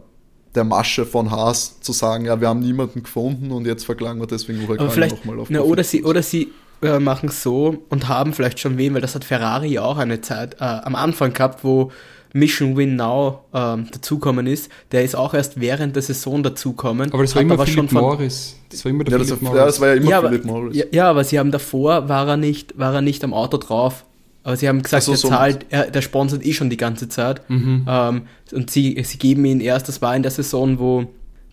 der 0.54 0.64
Masche 0.64 1.06
von 1.06 1.30
Haas, 1.30 1.80
zu 1.80 1.92
sagen, 1.92 2.24
ja, 2.24 2.40
wir 2.40 2.48
haben 2.48 2.60
niemanden 2.60 3.02
gefunden 3.02 3.50
und 3.52 3.66
jetzt 3.66 3.84
verklagen 3.84 4.20
wir 4.20 4.26
deswegen 4.26 4.64
Aber 4.68 4.90
vielleicht, 4.90 5.16
nochmal 5.24 5.40
auf 5.40 5.48
na, 5.50 5.60
oder 5.60 5.84
sie, 5.84 6.02
oder 6.02 6.22
sie 6.22 6.48
äh, 6.82 6.98
machen 6.98 7.28
es 7.28 7.42
so 7.42 7.76
und 7.88 8.08
haben 8.08 8.32
vielleicht 8.32 8.58
schon 8.58 8.76
wen, 8.78 8.94
weil 8.94 9.00
das 9.00 9.14
hat 9.14 9.24
Ferrari 9.24 9.68
ja 9.68 9.82
auch 9.82 9.98
eine 9.98 10.20
Zeit 10.20 10.54
äh, 10.54 10.64
am 10.64 10.94
Anfang 10.96 11.32
gehabt, 11.32 11.62
wo 11.62 11.92
Mission 12.32 12.76
Win 12.76 12.94
Now 12.96 13.40
ähm, 13.52 13.88
dazukommen 13.92 14.46
ist. 14.46 14.70
Der 14.92 15.02
ist 15.04 15.16
auch 15.16 15.34
erst 15.34 15.60
während 15.60 15.96
der 15.96 16.02
Saison 16.02 16.42
dazukommen. 16.44 17.12
Aber 17.12 17.22
das 17.24 17.34
war 17.34 17.42
immer 17.42 17.56
schon 17.66 17.66
Philipp 17.88 17.90
von- 17.90 18.00
Morris. 18.02 18.56
Das 18.70 18.84
war 18.84 18.90
immer 18.90 19.02
der 19.04 19.12
Ja, 19.12 19.18
das, 19.18 19.26
Philipp 19.28 19.42
war- 19.42 19.48
Morris. 19.50 19.58
ja, 19.60 19.66
das 19.66 19.80
war 19.80 19.88
ja 19.88 19.94
immer 19.94 20.10
ja, 20.10 20.20
Philipp 20.20 20.44
aber, 20.44 20.52
Morris. 20.52 20.76
ja, 20.76 20.84
ja, 20.92 21.10
aber 21.10 21.24
sie 21.24 21.38
haben 21.40 21.50
davor, 21.50 22.08
war 22.08 22.28
er 22.28 22.36
nicht, 22.36 22.78
war 22.78 22.94
er 22.94 23.00
nicht 23.02 23.24
am 23.24 23.34
Auto 23.34 23.56
drauf. 23.56 24.04
Aber 24.42 24.56
sie 24.56 24.68
haben 24.68 24.82
gesagt, 24.82 25.04
so, 25.04 25.14
so. 25.14 25.28
zahlt, 25.28 25.66
er, 25.68 25.90
der 25.90 26.02
sponsert 26.02 26.44
eh 26.44 26.52
schon 26.52 26.70
die 26.70 26.76
ganze 26.76 27.08
Zeit. 27.08 27.48
Mhm. 27.50 27.84
Ähm, 27.86 28.22
und 28.52 28.70
sie, 28.70 29.02
sie 29.04 29.18
geben 29.18 29.44
ihn 29.44 29.60
erst, 29.60 29.88
das 29.88 30.00
war 30.00 30.16
in 30.16 30.22
der 30.22 30.30
Saison, 30.30 30.78
wo 30.78 31.06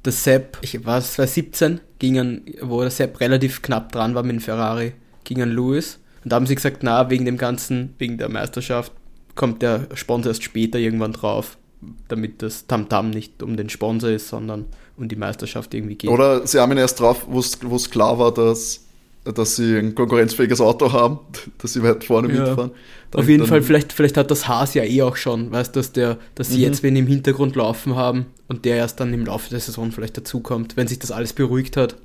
der 0.05 0.13
Sepp, 0.13 0.57
ich 0.61 0.85
war 0.85 0.99
es 0.99 1.13
2017, 1.13 1.81
gingen, 1.99 2.43
wo 2.61 2.81
der 2.81 2.91
Sepp 2.91 3.19
relativ 3.19 3.61
knapp 3.61 3.91
dran 3.91 4.15
war 4.15 4.23
mit 4.23 4.33
dem 4.33 4.41
Ferrari, 4.41 4.93
gegen 5.25 5.49
Lewis. 5.49 5.99
Und 6.23 6.31
da 6.31 6.37
haben 6.37 6.47
sie 6.47 6.55
gesagt, 6.55 6.83
na, 6.83 7.09
wegen 7.09 7.25
dem 7.25 7.37
Ganzen, 7.37 7.93
wegen 7.97 8.17
der 8.17 8.29
Meisterschaft, 8.29 8.91
kommt 9.35 9.61
der 9.61 9.87
Sponsor 9.93 10.31
erst 10.31 10.43
später 10.43 10.79
irgendwann 10.79 11.13
drauf, 11.13 11.57
damit 12.07 12.41
das 12.41 12.67
Tamtam 12.67 13.09
nicht 13.09 13.43
um 13.43 13.57
den 13.57 13.69
Sponsor 13.69 14.09
ist, 14.09 14.29
sondern 14.29 14.65
um 14.97 15.07
die 15.07 15.15
Meisterschaft 15.15 15.73
irgendwie 15.73 15.95
geht. 15.95 16.09
Oder 16.09 16.47
sie 16.47 16.59
haben 16.59 16.71
ihn 16.71 16.79
erst 16.79 16.99
drauf, 16.99 17.27
wo 17.29 17.39
es 17.39 17.91
klar 17.91 18.17
war, 18.17 18.33
dass, 18.33 18.86
dass 19.33 19.55
sie 19.55 19.77
ein 19.77 19.95
konkurrenzfähiges 19.95 20.61
Auto 20.61 20.91
haben, 20.93 21.19
dass 21.59 21.73
sie 21.73 21.83
weit 21.83 22.03
vorne 22.03 22.33
Ja. 22.33 22.39
mitfahren. 22.45 22.71
Dann- 23.11 23.21
Auf 23.21 23.29
jeden 23.29 23.45
Fall, 23.45 23.61
vielleicht, 23.61 23.93
vielleicht 23.93 24.17
hat 24.17 24.29
das 24.31 24.47
Haas 24.47 24.73
ja 24.73 24.83
eh 24.83 25.01
auch 25.01 25.15
schon, 25.15 25.51
weißt 25.51 25.75
du, 25.75 25.79
dass, 25.79 25.91
der, 25.93 26.17
dass 26.35 26.49
sie 26.49 26.57
Mhm. 26.57 26.63
jetzt 26.63 26.83
wen 26.83 26.95
im 26.95 27.07
Hintergrund 27.07 27.55
laufen 27.55 27.95
haben 27.95 28.25
und 28.47 28.65
der 28.65 28.75
erst 28.77 28.99
dann 28.99 29.13
im 29.13 29.25
Laufe 29.25 29.49
der 29.49 29.59
Saison 29.61 29.91
vielleicht 29.91 30.17
dazukommt, 30.17 30.75
wenn 30.77 30.87
sich 30.87 30.99
das 30.99 31.11
alles 31.11 31.33
beruhigt 31.33 31.77
hat. 31.77 31.95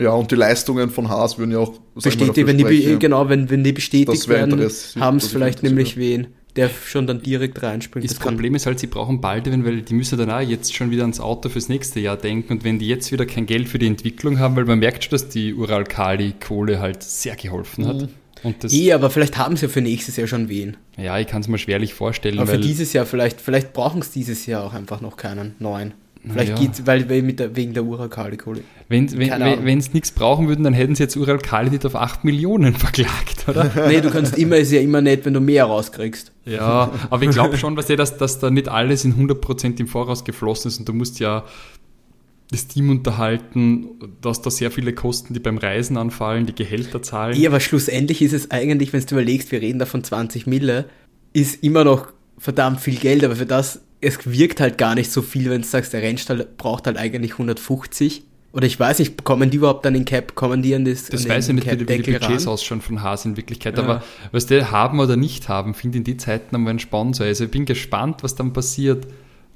Ja, 0.00 0.10
und 0.12 0.30
die 0.30 0.34
Leistungen 0.34 0.90
von 0.90 1.08
Haas 1.08 1.38
würden 1.38 1.52
ja 1.52 1.58
auch 1.58 1.74
Bestätigt, 1.94 2.46
wenn 2.48 2.58
die, 2.58 2.98
genau, 2.98 3.28
wenn, 3.28 3.48
wenn 3.50 3.62
die 3.62 3.72
bestätigt 3.72 4.26
werden, 4.28 4.58
haben 4.98 5.16
es 5.18 5.26
vielleicht 5.28 5.62
nämlich 5.62 5.96
wen, 5.96 6.28
der 6.56 6.70
schon 6.70 7.06
dann 7.06 7.20
direkt 7.20 7.62
reinspringt. 7.62 8.08
Das, 8.08 8.18
Problem 8.18 8.54
ist 8.54 8.66
halt, 8.66 8.78
sie 8.78 8.86
brauchen 8.86 9.20
Baldwin, 9.20 9.64
weil 9.64 9.82
die 9.82 9.94
müssen 9.94 10.18
dann 10.18 10.30
auch 10.30 10.40
jetzt 10.40 10.74
schon 10.74 10.90
wieder 10.90 11.02
ans 11.02 11.20
Auto 11.20 11.48
fürs 11.48 11.68
nächste 11.68 12.00
Jahr 12.00 12.16
denken. 12.16 12.54
Und 12.54 12.64
wenn 12.64 12.78
die 12.78 12.86
jetzt 12.86 13.10
wieder 13.10 13.26
kein 13.26 13.46
Geld 13.46 13.68
für 13.68 13.78
die 13.78 13.86
Entwicklung 13.86 14.38
haben, 14.38 14.54
weil 14.56 14.64
man 14.64 14.78
merkt 14.78 15.04
schon, 15.04 15.10
dass 15.10 15.28
die 15.28 15.54
Ural-Kali-Kohle 15.54 16.78
halt 16.78 17.02
sehr 17.02 17.34
geholfen 17.34 17.86
hat. 17.86 18.02
Mhm. 18.02 18.08
Und 18.44 18.62
das, 18.62 18.72
eh, 18.72 18.92
aber 18.92 19.10
vielleicht 19.10 19.38
haben 19.38 19.56
sie 19.56 19.66
ja 19.66 19.72
für 19.72 19.80
nächstes 19.80 20.16
Jahr 20.16 20.26
schon 20.26 20.48
wen. 20.48 20.76
Ja, 20.96 21.18
ich 21.18 21.26
kann 21.26 21.40
es 21.40 21.48
mir 21.48 21.58
schwerlich 21.58 21.94
vorstellen. 21.94 22.38
Aber 22.38 22.46
für 22.52 22.58
dieses 22.58 22.92
Jahr 22.92 23.06
vielleicht, 23.06 23.40
vielleicht 23.40 23.72
brauchen 23.72 24.02
es 24.02 24.10
dieses 24.10 24.46
Jahr 24.46 24.64
auch 24.64 24.74
einfach 24.74 25.00
noch 25.00 25.16
keinen 25.16 25.54
neuen. 25.58 25.94
Vielleicht 26.26 26.52
ja. 26.52 26.58
geht 26.58 26.86
weil, 26.86 27.08
weil 27.10 27.22
mit 27.22 27.38
der, 27.38 27.54
wegen 27.54 27.74
der 27.74 27.84
Ural-Kali-Kohle. 27.84 28.62
Wenn 28.88 29.08
sie 29.08 29.18
wenn, 29.18 29.78
nichts 29.92 30.10
brauchen 30.10 30.48
würden, 30.48 30.64
dann 30.64 30.72
hätten 30.72 30.94
sie 30.94 31.02
jetzt 31.02 31.16
Ural-Kali 31.16 31.70
nicht 31.70 31.84
auf 31.84 31.94
8 31.94 32.24
Millionen 32.24 32.74
verklagt, 32.74 33.46
oder? 33.46 33.70
nee, 33.88 34.00
du 34.00 34.10
kannst 34.10 34.38
immer, 34.38 34.56
ist 34.56 34.72
ja 34.72 34.80
immer 34.80 35.02
nett, 35.02 35.24
wenn 35.26 35.34
du 35.34 35.40
mehr 35.40 35.64
rauskriegst. 35.64 36.32
Ja, 36.46 36.92
aber 37.10 37.22
ich 37.22 37.30
glaube 37.30 37.58
schon, 37.58 37.76
was 37.76 37.86
dass, 37.86 38.16
dass 38.16 38.38
da 38.38 38.50
nicht 38.50 38.68
alles 38.68 39.04
in 39.04 39.14
100% 39.14 39.78
im 39.80 39.86
Voraus 39.86 40.24
geflossen 40.24 40.68
ist 40.68 40.78
und 40.78 40.88
du 40.88 40.94
musst 40.94 41.20
ja 41.20 41.44
das 42.50 42.68
Team 42.68 42.90
unterhalten, 42.90 43.88
dass 44.20 44.40
da 44.40 44.50
sehr 44.50 44.70
viele 44.70 44.94
Kosten, 44.94 45.34
die 45.34 45.40
beim 45.40 45.58
Reisen 45.58 45.96
anfallen, 45.96 46.46
die 46.46 46.54
Gehälter 46.54 47.02
zahlen. 47.02 47.38
Ja, 47.38 47.50
aber 47.50 47.60
schlussendlich 47.60 48.22
ist 48.22 48.32
es 48.32 48.50
eigentlich, 48.50 48.92
wenn 48.92 49.04
du 49.04 49.14
überlegst, 49.14 49.50
wir 49.50 49.60
reden 49.60 49.78
da 49.78 49.86
von 49.86 50.04
20 50.04 50.46
Mille, 50.46 50.86
ist 51.32 51.62
immer 51.62 51.84
noch 51.84 52.12
verdammt 52.38 52.80
viel 52.80 52.96
Geld, 52.96 53.24
aber 53.24 53.36
für 53.36 53.46
das 53.46 53.80
es 54.04 54.18
wirkt 54.24 54.60
halt 54.60 54.78
gar 54.78 54.94
nicht 54.94 55.10
so 55.10 55.22
viel, 55.22 55.50
wenn 55.50 55.62
du 55.62 55.66
sagst, 55.66 55.92
der 55.92 56.02
Rennstall 56.02 56.46
braucht 56.56 56.86
halt 56.86 56.96
eigentlich 56.96 57.32
150. 57.32 58.22
Oder 58.52 58.66
ich 58.66 58.78
weiß 58.78 59.00
nicht, 59.00 59.24
kommen 59.24 59.50
die 59.50 59.56
überhaupt 59.56 59.84
dann 59.84 59.96
in 59.96 60.04
Cap, 60.04 60.36
kommen 60.36 60.62
die 60.62 60.76
an 60.76 60.84
das 60.84 61.06
Das 61.06 61.28
weiß 61.28 61.48
ich 61.48 61.54
nicht, 61.54 61.68
wie 61.68 61.76
die, 61.76 61.84
Budgets 61.84 62.46
ausschauen 62.46 62.80
von 62.80 63.02
Haas 63.02 63.24
in 63.24 63.36
Wirklichkeit. 63.36 63.76
Ja. 63.76 63.82
Aber 63.82 64.04
was 64.30 64.46
die 64.46 64.62
haben 64.64 65.00
oder 65.00 65.16
nicht 65.16 65.48
haben, 65.48 65.74
finde 65.74 65.98
in 65.98 66.04
die 66.04 66.16
Zeiten 66.16 66.54
einmal 66.54 66.70
einen 66.70 66.78
Sponsor. 66.78 67.26
Also 67.26 67.44
ich 67.44 67.50
bin 67.50 67.64
gespannt, 67.64 68.22
was 68.22 68.36
dann 68.36 68.52
passiert 68.52 69.08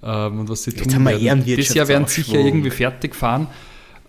ähm, 0.03 0.41
und 0.41 0.49
was 0.49 0.65
sie 0.65 0.73
Jetzt 0.73 0.83
tun 0.83 0.95
haben 0.95 1.05
werden. 1.07 1.47
Wir 1.47 1.57
das 1.57 1.73
Jahr 1.75 1.87
werden 1.87 2.09
sicher 2.09 2.41
irgendwie 2.41 2.71
fertig 2.71 3.15
fahren. 3.15 3.47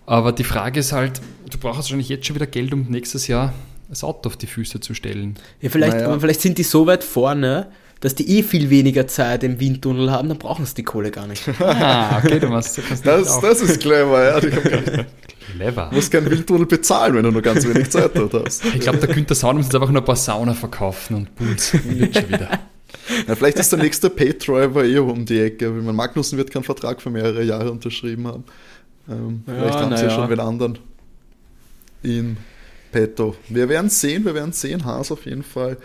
Aber 0.06 0.32
die 0.32 0.42
Frage 0.42 0.80
ist 0.80 0.90
halt, 0.90 1.20
du 1.48 1.58
brauchst 1.58 1.78
wahrscheinlich 1.78 2.08
jetzt 2.08 2.26
schon 2.26 2.34
wieder 2.34 2.48
Geld, 2.48 2.72
um 2.72 2.86
nächstes 2.88 3.28
Jahr 3.28 3.54
das 3.88 4.02
Auto 4.02 4.28
auf 4.28 4.36
die 4.36 4.48
Füße 4.48 4.80
zu 4.80 4.94
stellen. 4.94 5.34
Ja, 5.60 5.70
vielleicht, 5.70 5.98
naja. 5.98 6.08
aber 6.08 6.20
vielleicht 6.20 6.40
sind 6.40 6.58
die 6.58 6.64
so 6.64 6.86
weit 6.86 7.04
vorne, 7.04 7.68
dass 8.00 8.14
die 8.14 8.38
eh 8.38 8.42
viel 8.42 8.70
weniger 8.70 9.06
Zeit 9.06 9.44
im 9.44 9.60
Windtunnel 9.60 10.10
haben, 10.10 10.28
dann 10.28 10.38
brauchen 10.38 10.64
sie 10.64 10.74
die 10.74 10.82
Kohle 10.82 11.10
gar 11.10 11.26
nicht. 11.26 11.42
ah, 11.60 12.18
okay, 12.18 12.40
du 12.40 12.48
machst, 12.48 12.78
du 12.78 12.82
das, 13.04 13.40
das 13.40 13.60
ist 13.60 13.80
clever, 13.80 14.40
ja. 14.40 14.40
clever. 15.54 15.88
Du 15.90 15.96
musst 15.96 16.10
keinen 16.10 16.30
Windtunnel 16.30 16.66
bezahlen, 16.66 17.14
wenn 17.14 17.24
du 17.24 17.30
nur 17.30 17.42
ganz 17.42 17.66
wenig 17.66 17.90
Zeit 17.90 18.12
dort 18.14 18.32
hast. 18.34 18.64
Ich 18.64 18.80
glaube, 18.80 18.98
der 18.98 19.14
Günther 19.14 19.34
Sauer 19.34 19.54
muss 19.54 19.66
jetzt 19.66 19.74
einfach 19.74 19.90
nur 19.90 20.00
ein 20.00 20.06
paar 20.06 20.16
Sauna 20.16 20.54
verkaufen 20.54 21.16
und 21.16 21.34
Puls 21.34 21.74
wird 21.84 22.14
schon 22.14 22.28
wieder. 22.28 22.48
Ja, 23.26 23.34
vielleicht 23.34 23.58
ist 23.58 23.72
der 23.72 23.78
nächste 23.80 24.08
Pay-Driver 24.08 24.84
eh 24.84 24.98
um 24.98 25.24
die 25.24 25.40
Ecke. 25.40 25.74
Weil 25.74 25.82
man 25.82 25.96
Magnussen 25.96 26.38
wird 26.38 26.50
keinen 26.50 26.62
Vertrag 26.62 27.00
für 27.00 27.10
mehrere 27.10 27.42
Jahre 27.42 27.70
unterschrieben 27.72 28.26
haben. 28.26 28.44
Ähm, 29.08 29.42
ja, 29.46 29.54
vielleicht 29.54 29.78
haben 29.78 29.96
sie 29.96 30.04
ja 30.04 30.10
schon 30.10 30.24
einen 30.24 30.40
anderen 30.40 30.78
in 32.02 32.36
petto. 32.92 33.36
Wir 33.48 33.68
werden 33.68 33.90
sehen, 33.90 34.24
wir 34.24 34.34
werden 34.34 34.52
sehen. 34.52 34.84
Haas 34.84 35.10
auf 35.10 35.24
jeden 35.24 35.42
Fall 35.42 35.76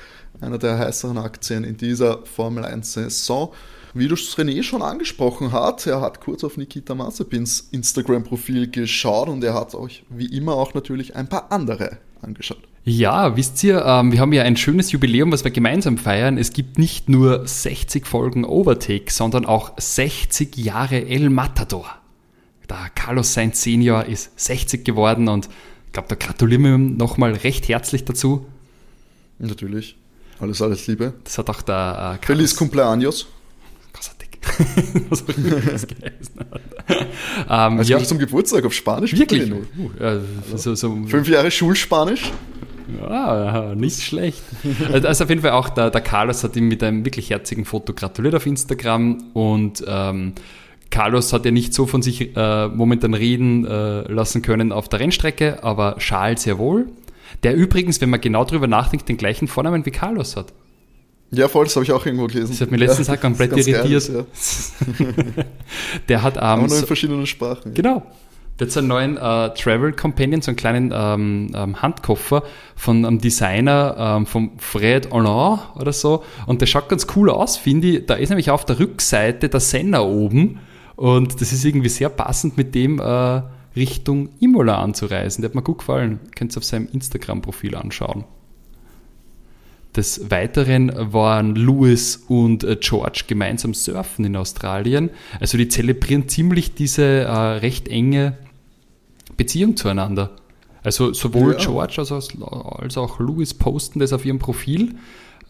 einer 0.41 0.57
der 0.57 0.77
heißeren 0.77 1.17
Aktien 1.17 1.63
in 1.63 1.77
dieser 1.77 2.19
Formel 2.25 2.65
1-Saison. 2.65 3.51
Wie 3.93 4.09
du 4.09 4.15
es 4.15 4.37
René 4.37 4.61
schon 4.61 4.81
angesprochen 4.81 5.53
hat, 5.53 5.87
er 5.87 6.01
hat 6.01 6.19
kurz 6.19 6.43
auf 6.43 6.57
Nikita 6.57 6.95
Mazepins 6.95 7.69
Instagram-Profil 7.71 8.69
geschaut 8.69 9.29
und 9.29 9.43
er 9.43 9.53
hat 9.53 9.73
euch 9.73 10.03
wie 10.09 10.25
immer 10.25 10.55
auch 10.55 10.73
natürlich 10.73 11.15
ein 11.15 11.29
paar 11.29 11.51
andere 11.51 11.97
angeschaut. 12.21 12.59
Ja, 12.83 13.35
wisst 13.35 13.63
ihr, 13.63 13.83
ähm, 13.85 14.11
wir 14.11 14.19
haben 14.19 14.33
ja 14.33 14.43
ein 14.43 14.57
schönes 14.57 14.91
Jubiläum, 14.91 15.31
was 15.31 15.43
wir 15.43 15.51
gemeinsam 15.51 15.97
feiern. 15.97 16.37
Es 16.37 16.53
gibt 16.53 16.77
nicht 16.77 17.09
nur 17.09 17.47
60 17.47 18.05
Folgen 18.05 18.45
Overtake, 18.45 19.11
sondern 19.11 19.45
auch 19.45 19.71
60 19.77 20.55
Jahre 20.57 21.07
El 21.07 21.29
Matador. 21.29 21.89
Der 22.69 22.89
Carlos 22.93 23.33
Sainz 23.33 23.63
Senior 23.63 24.05
ist 24.05 24.39
60 24.39 24.83
geworden 24.83 25.29
und 25.29 25.47
ich 25.87 25.93
glaube, 25.93 26.09
da 26.09 26.15
gratulieren 26.15 26.63
wir 26.63 26.75
ihm 26.75 26.97
nochmal 26.97 27.33
recht 27.33 27.69
herzlich 27.69 28.05
dazu. 28.05 28.45
Natürlich. 29.39 29.95
Alles, 30.39 30.61
alles 30.61 30.87
Liebe. 30.87 31.13
Das 31.23 31.37
hat 31.37 31.49
auch 31.49 31.61
der 31.61 32.19
äh, 32.21 32.25
Feliz 32.25 32.53
Cumpleaños. 32.57 33.25
Großartig. 33.93 34.29
was 35.09 35.23
auch 35.23 35.37
immer 35.37 35.61
das 35.61 35.87
geheißen 35.87 36.39
hat. 36.39 36.61
ähm, 37.49 37.79
also 37.79 37.93
ja. 37.93 38.03
zum 38.03 38.19
Geburtstag 38.19 38.65
auf 38.65 38.73
Spanisch? 38.73 39.17
Wirklich? 39.17 39.51
Uh, 39.51 39.63
ja, 39.99 40.19
so, 40.55 40.75
so, 40.75 40.95
Fünf 41.07 41.27
Jahre 41.27 41.51
Schulspanisch? 41.51 42.31
Ja, 43.01 43.73
nicht 43.75 44.01
schlecht. 44.01 44.43
Also 44.91 45.23
auf 45.23 45.29
jeden 45.29 45.41
Fall 45.41 45.51
auch 45.51 45.69
der, 45.69 45.89
der 45.89 46.01
Carlos 46.01 46.43
hat 46.43 46.55
ihm 46.55 46.67
mit 46.67 46.83
einem 46.83 47.03
wirklich 47.03 47.29
herzigen 47.29 47.65
Foto 47.65 47.93
gratuliert 47.93 48.35
auf 48.35 48.45
Instagram 48.45 49.31
und 49.33 49.83
ähm, 49.87 50.33
Carlos 50.91 51.33
hat 51.33 51.45
ja 51.45 51.51
nicht 51.51 51.73
so 51.73 51.87
von 51.87 52.01
sich 52.01 52.35
äh, 52.35 52.67
momentan 52.67 53.13
reden 53.13 53.65
äh, 53.65 54.01
lassen 54.11 54.41
können 54.41 54.71
auf 54.71 54.87
der 54.87 54.99
Rennstrecke, 54.99 55.63
aber 55.63 55.97
Charles 55.97 56.43
sehr 56.43 56.57
wohl. 56.57 56.87
Der 57.43 57.55
übrigens, 57.55 58.01
wenn 58.01 58.09
man 58.09 58.21
genau 58.21 58.45
drüber 58.45 58.67
nachdenkt, 58.67 59.09
den 59.09 59.17
gleichen 59.17 59.47
Vornamen 59.47 59.85
wie 59.85 59.91
Carlos 59.91 60.35
hat. 60.35 60.53
Ja, 61.31 61.47
voll, 61.47 61.65
das 61.65 61.75
habe 61.75 61.83
ich 61.83 61.91
auch 61.91 62.05
irgendwo 62.05 62.27
gelesen. 62.27 62.49
Das 62.51 62.61
hat 62.61 62.71
mir 62.71 62.77
letztens 62.77 63.07
ja, 63.07 63.17
komplett 63.17 63.51
irritiert. 63.51 64.07
Geil, 64.07 64.25
ja. 64.99 65.43
der 66.09 66.23
hat 66.23 66.37
abends. 66.37 66.65
Aber 66.65 66.73
nur 66.73 66.79
in 66.79 66.87
verschiedenen 66.87 67.27
Sprachen. 67.27 67.73
Genau. 67.73 68.03
Der 68.59 68.67
hat 68.67 68.71
so 68.71 68.79
einen 68.79 68.87
neuen 68.87 69.17
äh, 69.17 69.53
Travel 69.53 69.91
Companion, 69.91 70.41
so 70.41 70.51
einen 70.51 70.55
kleinen 70.55 70.93
ähm, 70.95 71.51
ähm, 71.53 71.81
Handkoffer 71.81 72.43
von 72.75 73.03
einem 73.05 73.19
Designer 73.19 73.95
ähm, 74.17 74.25
von 74.25 74.51
Fred 74.59 75.11
Hollande 75.11 75.61
oder 75.75 75.91
so. 75.91 76.23
Und 76.45 76.61
der 76.61 76.67
schaut 76.67 76.87
ganz 76.87 77.05
cool 77.15 77.29
aus, 77.29 77.57
finde 77.57 77.87
ich. 77.87 78.05
Da 78.05 78.13
ist 78.13 78.29
nämlich 78.29 78.51
auf 78.51 78.63
der 78.63 78.79
Rückseite 78.79 79.49
der 79.49 79.59
Senner 79.59 80.05
oben. 80.05 80.59
Und 80.95 81.41
das 81.41 81.51
ist 81.51 81.65
irgendwie 81.65 81.89
sehr 81.89 82.07
passend 82.07 82.55
mit 82.55 82.73
dem, 82.75 82.99
äh, 82.99 83.41
Richtung 83.75 84.29
Imola 84.39 84.81
anzureisen. 84.81 85.41
Der 85.41 85.49
hat 85.49 85.55
mir 85.55 85.61
gut 85.61 85.79
gefallen. 85.79 86.19
Könnt 86.35 86.55
ihr 86.55 86.57
auf 86.57 86.63
seinem 86.63 86.87
Instagram-Profil 86.91 87.75
anschauen. 87.75 88.25
Des 89.95 90.29
Weiteren 90.29 90.91
waren 91.13 91.55
Louis 91.55 92.17
und 92.27 92.63
äh, 92.65 92.77
George 92.79 93.23
gemeinsam 93.27 93.73
surfen 93.73 94.25
in 94.25 94.35
Australien. 94.35 95.09
Also 95.39 95.57
die 95.57 95.69
zelebrieren 95.69 96.27
ziemlich 96.27 96.75
diese 96.75 97.03
äh, 97.03 97.31
recht 97.31 97.87
enge 97.87 98.37
Beziehung 99.37 99.77
zueinander. 99.77 100.35
Also 100.83 101.13
sowohl 101.13 101.53
ja. 101.53 101.59
George 101.59 101.95
als, 101.97 102.11
als, 102.11 102.97
auch 102.97 103.19
Louis 103.19 103.53
posten 103.53 103.99
das 103.99 104.13
auf 104.13 104.25
ihrem 104.25 104.39
Profil. 104.39 104.95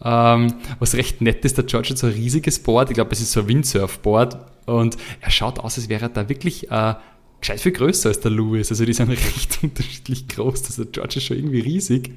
Ähm, 0.02 0.54
was 0.78 0.94
recht 0.94 1.20
nett 1.20 1.44
ist, 1.44 1.58
der 1.58 1.64
George 1.64 1.90
hat 1.90 1.98
so 1.98 2.06
ein 2.06 2.12
riesiges 2.12 2.58
Board, 2.58 2.90
ich 2.90 2.94
glaube, 2.94 3.12
es 3.12 3.20
ist 3.20 3.32
so 3.32 3.40
ein 3.40 3.48
Windsurfboard 3.48 4.38
und 4.66 4.96
er 5.20 5.30
schaut 5.30 5.58
aus, 5.58 5.76
als 5.76 5.88
wäre 5.88 6.06
er 6.06 6.08
da 6.08 6.28
wirklich 6.28 6.70
äh, 6.70 6.94
gescheit 7.40 7.60
viel 7.60 7.72
größer 7.72 8.08
als 8.08 8.20
der 8.20 8.30
Louis. 8.30 8.70
Also 8.70 8.84
die 8.84 8.92
sind 8.92 9.10
recht 9.10 9.58
unterschiedlich 9.62 10.28
groß. 10.28 10.64
Also 10.64 10.84
der 10.84 10.92
George 10.92 11.14
ist 11.16 11.24
schon 11.24 11.36
irgendwie 11.36 11.60
riesig. 11.60 12.10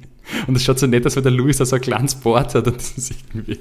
Und 0.46 0.56
es 0.56 0.62
schaut 0.62 0.78
so 0.78 0.86
nett 0.86 1.06
aus, 1.06 1.16
weil 1.16 1.22
der 1.22 1.32
Louis 1.32 1.58
da 1.58 1.66
so 1.66 1.76
ein 1.76 1.82
kleines 1.82 2.14
Board 2.14 2.54
hat 2.54 2.66
und 2.66 2.76
das 2.76 2.92
ist 2.96 3.12
irgendwie. 3.12 3.58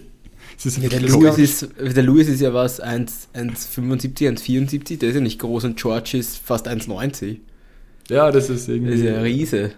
Das 0.56 0.66
ist 0.66 0.84
ja, 0.84 0.90
der, 0.90 1.00
Louis 1.00 1.38
ist, 1.38 1.70
der 1.80 2.04
Louis 2.04 2.28
ist 2.28 2.42
ja 2.42 2.54
was, 2.54 2.84
1,75, 2.84 4.28
1,74, 4.28 5.00
der 5.00 5.10
ist 5.10 5.16
ja 5.16 5.22
nicht 5.22 5.40
groß 5.40 5.64
und 5.64 5.80
George 5.80 6.18
ist 6.18 6.38
fast 6.38 6.68
1,90. 6.68 7.38
Ja, 8.10 8.30
das 8.30 8.50
ist 8.50 8.68
irgendwie. 8.68 8.92
Das 8.92 9.00
ist 9.00 9.06
ja 9.06 9.16
ein 9.16 9.22
Riese. 9.22 9.72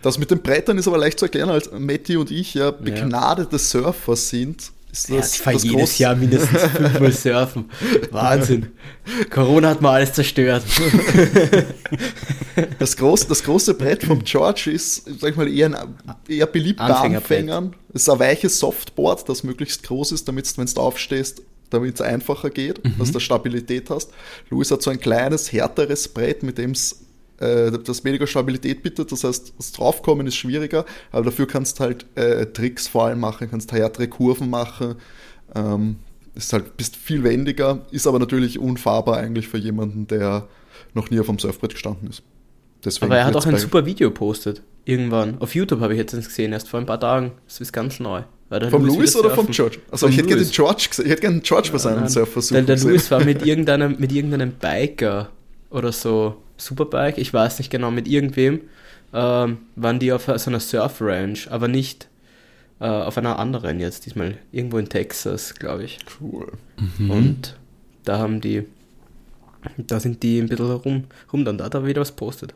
Das 0.00 0.18
mit 0.18 0.30
den 0.30 0.40
Brettern 0.40 0.78
ist 0.78 0.88
aber 0.88 0.96
leicht 0.96 1.18
zu 1.18 1.26
erklären, 1.26 1.50
als 1.50 1.70
Matti 1.70 2.16
und 2.16 2.30
ich 2.30 2.54
ja 2.54 2.70
begnadete 2.70 3.52
ja. 3.52 3.58
Surfer 3.58 4.16
sind 4.16 4.72
ist 4.92 5.08
das, 5.08 5.16
ja, 5.16 5.18
ich 5.20 5.40
fahre 5.40 5.56
jedes 5.56 5.72
groß? 5.72 5.98
Jahr 5.98 6.14
mindestens 6.14 6.62
fünfmal 6.76 7.12
surfen. 7.12 7.70
Wahnsinn. 8.10 8.72
Corona 9.30 9.70
hat 9.70 9.80
mal 9.80 9.94
alles 9.94 10.12
zerstört. 10.12 10.64
Das 12.78 12.98
große, 12.98 13.28
das 13.28 13.42
große 13.42 13.72
Brett 13.72 14.04
vom 14.04 14.22
George 14.24 14.70
ist, 14.70 15.04
sag 15.20 15.30
ich 15.30 15.36
mal, 15.36 15.48
eher, 15.48 15.68
ein, 15.68 15.94
eher 16.28 16.46
beliebt 16.46 16.78
bei 16.80 16.84
Anfängern. 16.84 17.74
Es 17.94 18.02
ist 18.02 18.10
ein 18.10 18.18
weiches 18.18 18.58
Softboard, 18.58 19.26
das 19.26 19.42
möglichst 19.42 19.82
groß 19.84 20.12
ist, 20.12 20.28
damit 20.28 20.58
wenn 20.58 20.66
du 20.66 20.80
aufstehst, 20.80 21.40
damit 21.70 21.94
es 21.94 22.02
einfacher 22.02 22.50
geht, 22.50 22.84
mhm. 22.84 22.98
dass 22.98 23.10
du 23.10 23.20
Stabilität 23.20 23.88
hast. 23.88 24.10
Louis 24.50 24.70
hat 24.70 24.82
so 24.82 24.90
ein 24.90 25.00
kleines, 25.00 25.50
härteres 25.50 26.08
Brett, 26.08 26.42
mit 26.42 26.58
dem 26.58 26.72
es 26.72 27.00
äh, 27.42 27.78
das 27.78 28.04
weniger 28.04 28.26
Stabilität 28.26 28.82
bietet. 28.82 29.12
Das 29.12 29.24
heißt, 29.24 29.54
das 29.56 29.72
Draufkommen 29.72 30.26
ist 30.26 30.36
schwieriger, 30.36 30.84
aber 31.10 31.24
dafür 31.24 31.46
kannst 31.46 31.78
du 31.78 31.84
halt 31.84 32.06
äh, 32.14 32.46
Tricks 32.46 32.88
vor 32.88 33.06
allem 33.06 33.20
machen, 33.20 33.50
kannst 33.50 33.72
härtere 33.72 34.08
Kurven 34.08 34.50
machen. 34.50 34.96
Ähm, 35.54 35.96
ist 36.34 36.52
halt, 36.52 36.76
bist 36.76 36.96
viel 36.96 37.24
wendiger, 37.24 37.84
ist 37.90 38.06
aber 38.06 38.18
natürlich 38.18 38.58
unfahrbar 38.58 39.18
eigentlich 39.18 39.48
für 39.48 39.58
jemanden, 39.58 40.06
der 40.06 40.48
noch 40.94 41.10
nie 41.10 41.20
auf 41.20 41.26
dem 41.26 41.38
Surfbrett 41.38 41.72
gestanden 41.72 42.08
ist. 42.08 42.22
Deswegen 42.84 43.12
aber 43.12 43.18
er 43.18 43.26
hat 43.26 43.36
auch 43.36 43.46
ein 43.46 43.58
super 43.58 43.84
Video 43.86 44.10
postet. 44.10 44.62
Irgendwann. 44.84 45.38
Auf 45.38 45.54
YouTube 45.54 45.80
habe 45.80 45.92
ich 45.92 45.98
jetzt 45.98 46.12
gesehen, 46.12 46.52
erst 46.52 46.68
vor 46.68 46.80
ein 46.80 46.86
paar 46.86 46.98
Tagen. 46.98 47.32
Das 47.46 47.60
ist 47.60 47.72
ganz 47.72 48.00
neu. 48.00 48.22
Vom 48.70 48.84
Louis 48.84 49.16
oder 49.16 49.30
vom 49.30 49.46
George? 49.46 49.78
Also 49.90 50.08
ich 50.08 50.16
hätte 50.16 50.28
gerne 50.28 50.42
den 50.42 50.50
George 50.50 50.86
gesehen. 50.88 51.06
Ich 51.06 51.12
hätte 51.12 51.22
gerne 51.22 51.36
den 51.38 51.42
George 51.42 51.70
bei 51.72 51.78
seinem 51.78 52.06
Surfversuch 52.08 52.54
Der, 52.54 52.62
der 52.62 52.78
Louis 52.78 53.10
war 53.10 53.24
mit 53.24 53.42
irgendeinem, 53.46 53.96
mit 53.98 54.12
irgendeinem 54.12 54.52
Biker 54.52 55.30
oder 55.70 55.92
so 55.92 56.36
Superbike, 56.64 57.18
ich 57.18 57.32
weiß 57.32 57.58
nicht 57.58 57.70
genau, 57.70 57.90
mit 57.90 58.08
irgendwem, 58.08 58.60
ähm, 59.12 59.58
waren 59.76 59.98
die 59.98 60.12
auf 60.12 60.24
so 60.24 60.50
einer 60.50 60.60
Surf-Ranch, 60.60 61.50
aber 61.50 61.68
nicht, 61.68 62.08
äh, 62.80 62.86
auf 62.86 63.18
einer 63.18 63.38
anderen 63.38 63.80
jetzt, 63.80 64.06
diesmal 64.06 64.38
irgendwo 64.52 64.78
in 64.78 64.88
Texas, 64.88 65.54
glaube 65.54 65.84
ich. 65.84 65.98
Cool. 66.20 66.52
Und 66.98 67.56
da 68.04 68.18
haben 68.18 68.40
die, 68.40 68.64
da 69.76 70.00
sind 70.00 70.22
die 70.22 70.40
ein 70.40 70.48
bisschen 70.48 70.70
rum, 70.70 71.04
rum 71.32 71.44
dann 71.44 71.58
da, 71.58 71.68
da 71.68 71.84
wieder 71.86 72.00
was 72.00 72.12
postet. 72.12 72.54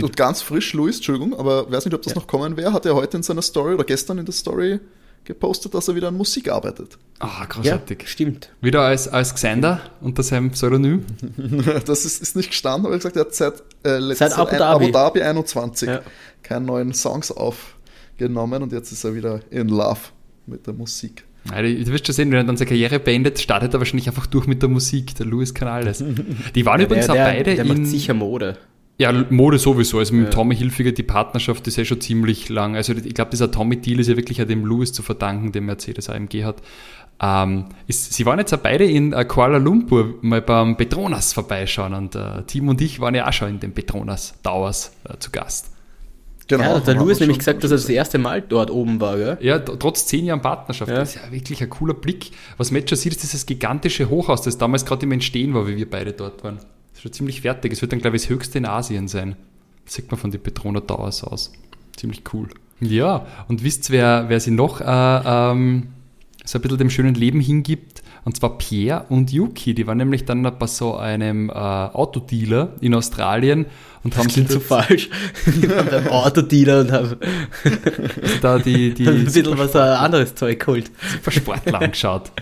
Und 0.00 0.16
ganz 0.16 0.42
frisch, 0.42 0.72
Luis, 0.74 0.96
Entschuldigung, 0.96 1.38
aber 1.38 1.70
weiß 1.70 1.84
nicht, 1.84 1.94
ob 1.94 2.02
das 2.02 2.14
Ja. 2.14 2.20
noch 2.20 2.26
kommen 2.26 2.56
wäre, 2.56 2.72
hat 2.72 2.84
er 2.86 2.94
heute 2.94 3.16
in 3.16 3.22
seiner 3.22 3.42
Story 3.42 3.74
oder 3.74 3.84
gestern 3.84 4.18
in 4.18 4.24
der 4.26 4.34
Story 4.34 4.80
gepostet, 5.24 5.74
dass 5.74 5.88
er 5.88 5.94
wieder 5.94 6.08
an 6.08 6.16
Musik 6.16 6.50
arbeitet. 6.50 6.98
Ah, 7.18 7.40
Ja, 7.40 7.44
großartig. 7.46 8.08
stimmt. 8.08 8.50
Wieder 8.60 8.80
als, 8.82 9.06
als 9.08 9.34
Xander 9.34 9.80
unter 10.00 10.22
seinem 10.22 10.50
Pseudonym. 10.50 11.04
Das 11.86 12.04
ist, 12.04 12.20
ist 12.22 12.36
nicht 12.36 12.50
gestanden, 12.50 12.86
aber 12.86 12.94
er 12.96 13.00
hat 13.04 13.12
gesagt, 13.14 13.16
er 13.16 13.24
hat 13.24 13.34
seit, 13.34 13.62
äh, 13.92 13.98
letztes 13.98 14.30
Seit 14.30 14.38
Abu 14.38 14.56
Dhabi. 14.56 14.84
Abu 14.86 14.92
Dhabi 14.92 15.22
21 15.22 15.88
Ja. 15.88 16.00
keine 16.42 16.64
neuen 16.66 16.92
Songs 16.92 17.30
aufgenommen 17.30 18.62
und 18.62 18.72
jetzt 18.72 18.92
ist 18.92 19.04
er 19.04 19.14
wieder 19.14 19.40
in 19.50 19.68
Love 19.68 20.00
mit 20.46 20.66
der 20.66 20.74
Musik. 20.74 21.24
Ja, 21.50 21.60
du 21.60 21.86
wirst 21.88 22.06
schon 22.06 22.14
sehen, 22.14 22.30
wenn 22.30 22.38
er 22.38 22.44
dann 22.44 22.56
seine 22.56 22.68
Karriere 22.68 23.00
beendet, 23.00 23.40
startet 23.40 23.74
er 23.74 23.80
wahrscheinlich 23.80 24.06
einfach 24.08 24.26
durch 24.26 24.46
mit 24.46 24.62
der 24.62 24.68
Musik. 24.68 25.14
Der 25.16 25.26
Louis 25.26 25.52
kann 25.54 25.66
alles. 25.66 26.02
Die 26.54 26.64
waren 26.66 26.80
übrigens 26.80 27.06
der, 27.06 27.14
auch 27.14 27.18
der, 27.18 27.24
beide 27.24 27.54
der 27.56 27.64
macht 27.64 27.78
in. 27.78 27.86
sicher 27.86 28.14
Mode. 28.14 28.58
Ja, 28.98 29.12
Mode 29.30 29.58
sowieso. 29.58 29.98
Also 29.98 30.14
mit 30.14 30.26
Ja. 30.26 30.30
Tommy 30.30 30.54
Hilfiger, 30.54 30.92
die 30.92 31.02
Partnerschaft 31.02 31.66
ist 31.66 31.76
ja 31.76 31.84
schon 31.84 32.00
ziemlich 32.00 32.48
lang. 32.48 32.76
Also 32.76 32.92
ich 32.92 33.14
glaube, 33.14 33.30
dieser 33.30 33.50
Tommy-Deal 33.50 34.00
ist 34.00 34.08
ja 34.08 34.16
wirklich 34.16 34.40
auch 34.42 34.46
dem 34.46 34.64
Louis 34.64 34.92
zu 34.92 35.02
verdanken, 35.02 35.52
dem 35.52 35.66
Mercedes 35.66 36.08
AMG 36.08 36.44
hat. 36.44 36.62
Ähm, 37.20 37.66
ist, 37.86 38.12
sie 38.12 38.26
waren 38.26 38.38
jetzt 38.38 38.52
auch 38.52 38.58
beide 38.58 38.84
in 38.84 39.12
äh, 39.12 39.24
Kuala 39.24 39.58
Lumpur 39.58 40.14
mal 40.22 40.42
beim 40.42 40.76
Petronas 40.76 41.32
vorbeischauen 41.32 41.94
und 41.94 42.14
äh, 42.16 42.42
Tim 42.46 42.68
und 42.68 42.80
ich 42.80 43.00
waren 43.00 43.14
ja 43.14 43.28
auch 43.28 43.32
schon 43.32 43.48
in 43.48 43.60
den 43.60 43.72
Petronas 43.72 44.34
Towers 44.42 44.92
äh, 45.08 45.16
zu 45.18 45.30
Gast. 45.30 45.70
Genau. 46.48 46.64
ja, 46.64 46.80
der 46.80 46.94
Louis 46.94 47.20
nämlich 47.20 47.38
gesagt, 47.38 47.62
dass 47.62 47.70
er 47.70 47.76
das 47.76 47.88
erste 47.88 48.18
Mal 48.18 48.42
dort 48.42 48.70
oben 48.70 49.00
war, 49.00 49.16
gell? 49.16 49.38
Ja, 49.40 49.60
trotz 49.60 50.06
zehn 50.06 50.26
Jahren 50.26 50.42
Partnerschaft. 50.42 50.90
Ja. 50.90 50.98
Das 50.98 51.14
ist 51.14 51.22
ja 51.24 51.32
wirklich 51.32 51.62
ein 51.62 51.70
cooler 51.70 51.94
Blick. 51.94 52.32
Was 52.56 52.70
man 52.70 52.80
jetzt 52.80 52.90
schon 52.90 52.98
sieht, 52.98 53.12
ist 53.12 53.22
dieses 53.22 53.46
gigantische 53.46 54.10
Hochhaus, 54.10 54.42
das 54.42 54.58
damals 54.58 54.84
gerade 54.84 55.06
im 55.06 55.12
Entstehen 55.12 55.54
war, 55.54 55.66
wie 55.68 55.76
wir 55.76 55.88
beide 55.88 56.12
dort 56.12 56.42
waren. 56.42 56.58
Schon 57.02 57.12
ziemlich 57.12 57.40
fertig. 57.40 57.72
Es 57.72 57.82
wird 57.82 57.90
dann, 57.90 57.98
glaube 57.98 58.14
ich, 58.14 58.22
das 58.22 58.30
höchste 58.30 58.58
in 58.58 58.64
Asien 58.64 59.08
sein. 59.08 59.34
Das 59.84 59.94
sieht 59.94 60.08
man 60.12 60.20
von 60.20 60.30
den 60.30 60.40
Petroner 60.40 60.86
Towers 60.86 61.24
aus. 61.24 61.52
Ziemlich 61.96 62.22
cool. 62.32 62.48
Ja, 62.78 63.26
und 63.48 63.64
wisst 63.64 63.90
wer, 63.90 64.26
wer 64.28 64.38
sie 64.38 64.52
noch 64.52 64.80
äh, 64.80 64.84
ähm, 64.86 65.88
so 66.44 66.58
ein 66.58 66.62
bisschen 66.62 66.78
dem 66.78 66.90
schönen 66.90 67.16
Leben 67.16 67.40
hingibt? 67.40 68.04
Und 68.24 68.36
zwar 68.36 68.56
Pierre 68.56 69.06
und 69.08 69.32
Yuki. 69.32 69.74
Die 69.74 69.84
waren 69.88 69.98
nämlich 69.98 70.26
dann 70.26 70.44
bei 70.44 70.66
so 70.68 70.94
einem 70.94 71.50
äh, 71.50 71.54
Autodealer 71.54 72.76
in 72.80 72.94
Australien 72.94 73.66
und 74.04 74.16
haben 74.16 74.28
klingt 74.28 74.50
so 74.50 74.60
falsch. 74.60 75.08
Die 75.46 75.70
waren 75.70 75.86
beim 75.86 76.08
Autodealer 76.08 76.80
und 76.80 76.92
haben 76.92 77.16
da 78.40 78.58
die, 78.58 78.92
die 78.94 79.08
ein 79.08 79.24
bisschen 79.24 79.56
was 79.56 79.74
äh, 79.74 79.78
anderes 79.78 80.34
Zeug 80.34 80.58
geholt. 80.58 80.90
super 81.12 81.30
Sportler 81.30 81.82
angeschaut. 81.82 82.32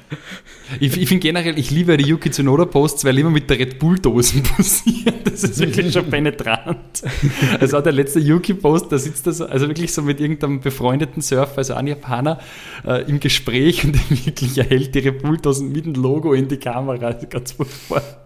Ich, 0.79 0.97
ich 0.97 1.09
finde 1.09 1.21
generell, 1.21 1.59
ich 1.59 1.71
liebe 1.71 1.97
die 1.97 2.05
Yuki 2.05 2.31
Tsunoda 2.31 2.65
Posts, 2.65 3.05
weil 3.05 3.19
immer 3.19 3.31
mit 3.31 3.51
der 3.51 3.59
Red 3.59 3.79
Bull 3.79 3.99
Dosen 3.99 4.43
posieren. 4.57 5.15
Das 5.25 5.43
ist 5.43 5.59
wirklich 5.59 5.93
schon 5.93 6.09
penetrant. 6.09 7.03
Also 7.61 7.79
auch 7.79 7.83
der 7.83 7.93
letzte 7.93 8.21
Yuki 8.21 8.55
Post, 8.55 8.91
da 8.91 8.99
sitzt 8.99 9.27
er 9.27 9.33
so, 9.33 9.47
also 9.47 9.69
wirklich 9.69 9.93
so 9.93 10.03
mit 10.03 10.21
irgendeinem 10.21 10.61
befreundeten 10.61 11.23
Surfer, 11.23 11.59
also 11.59 11.75
ein 11.75 11.87
Japaner, 11.87 12.39
äh, 12.87 13.03
im 13.09 13.21
Gespräch 13.21 13.85
und 13.85 13.99
wirklich 14.27 14.57
er 14.59 14.65
hält 14.65 14.95
die 14.95 15.01
Red 15.01 15.23
Bull 15.23 15.39
Dosen 15.39 15.73
mit 15.73 15.85
dem 15.87 15.95
Logo 15.95 16.33
in 16.33 16.49
die 16.49 16.59
Kamera. 16.59 17.13
Ganz 17.13 17.53
furchtbar. 17.53 18.20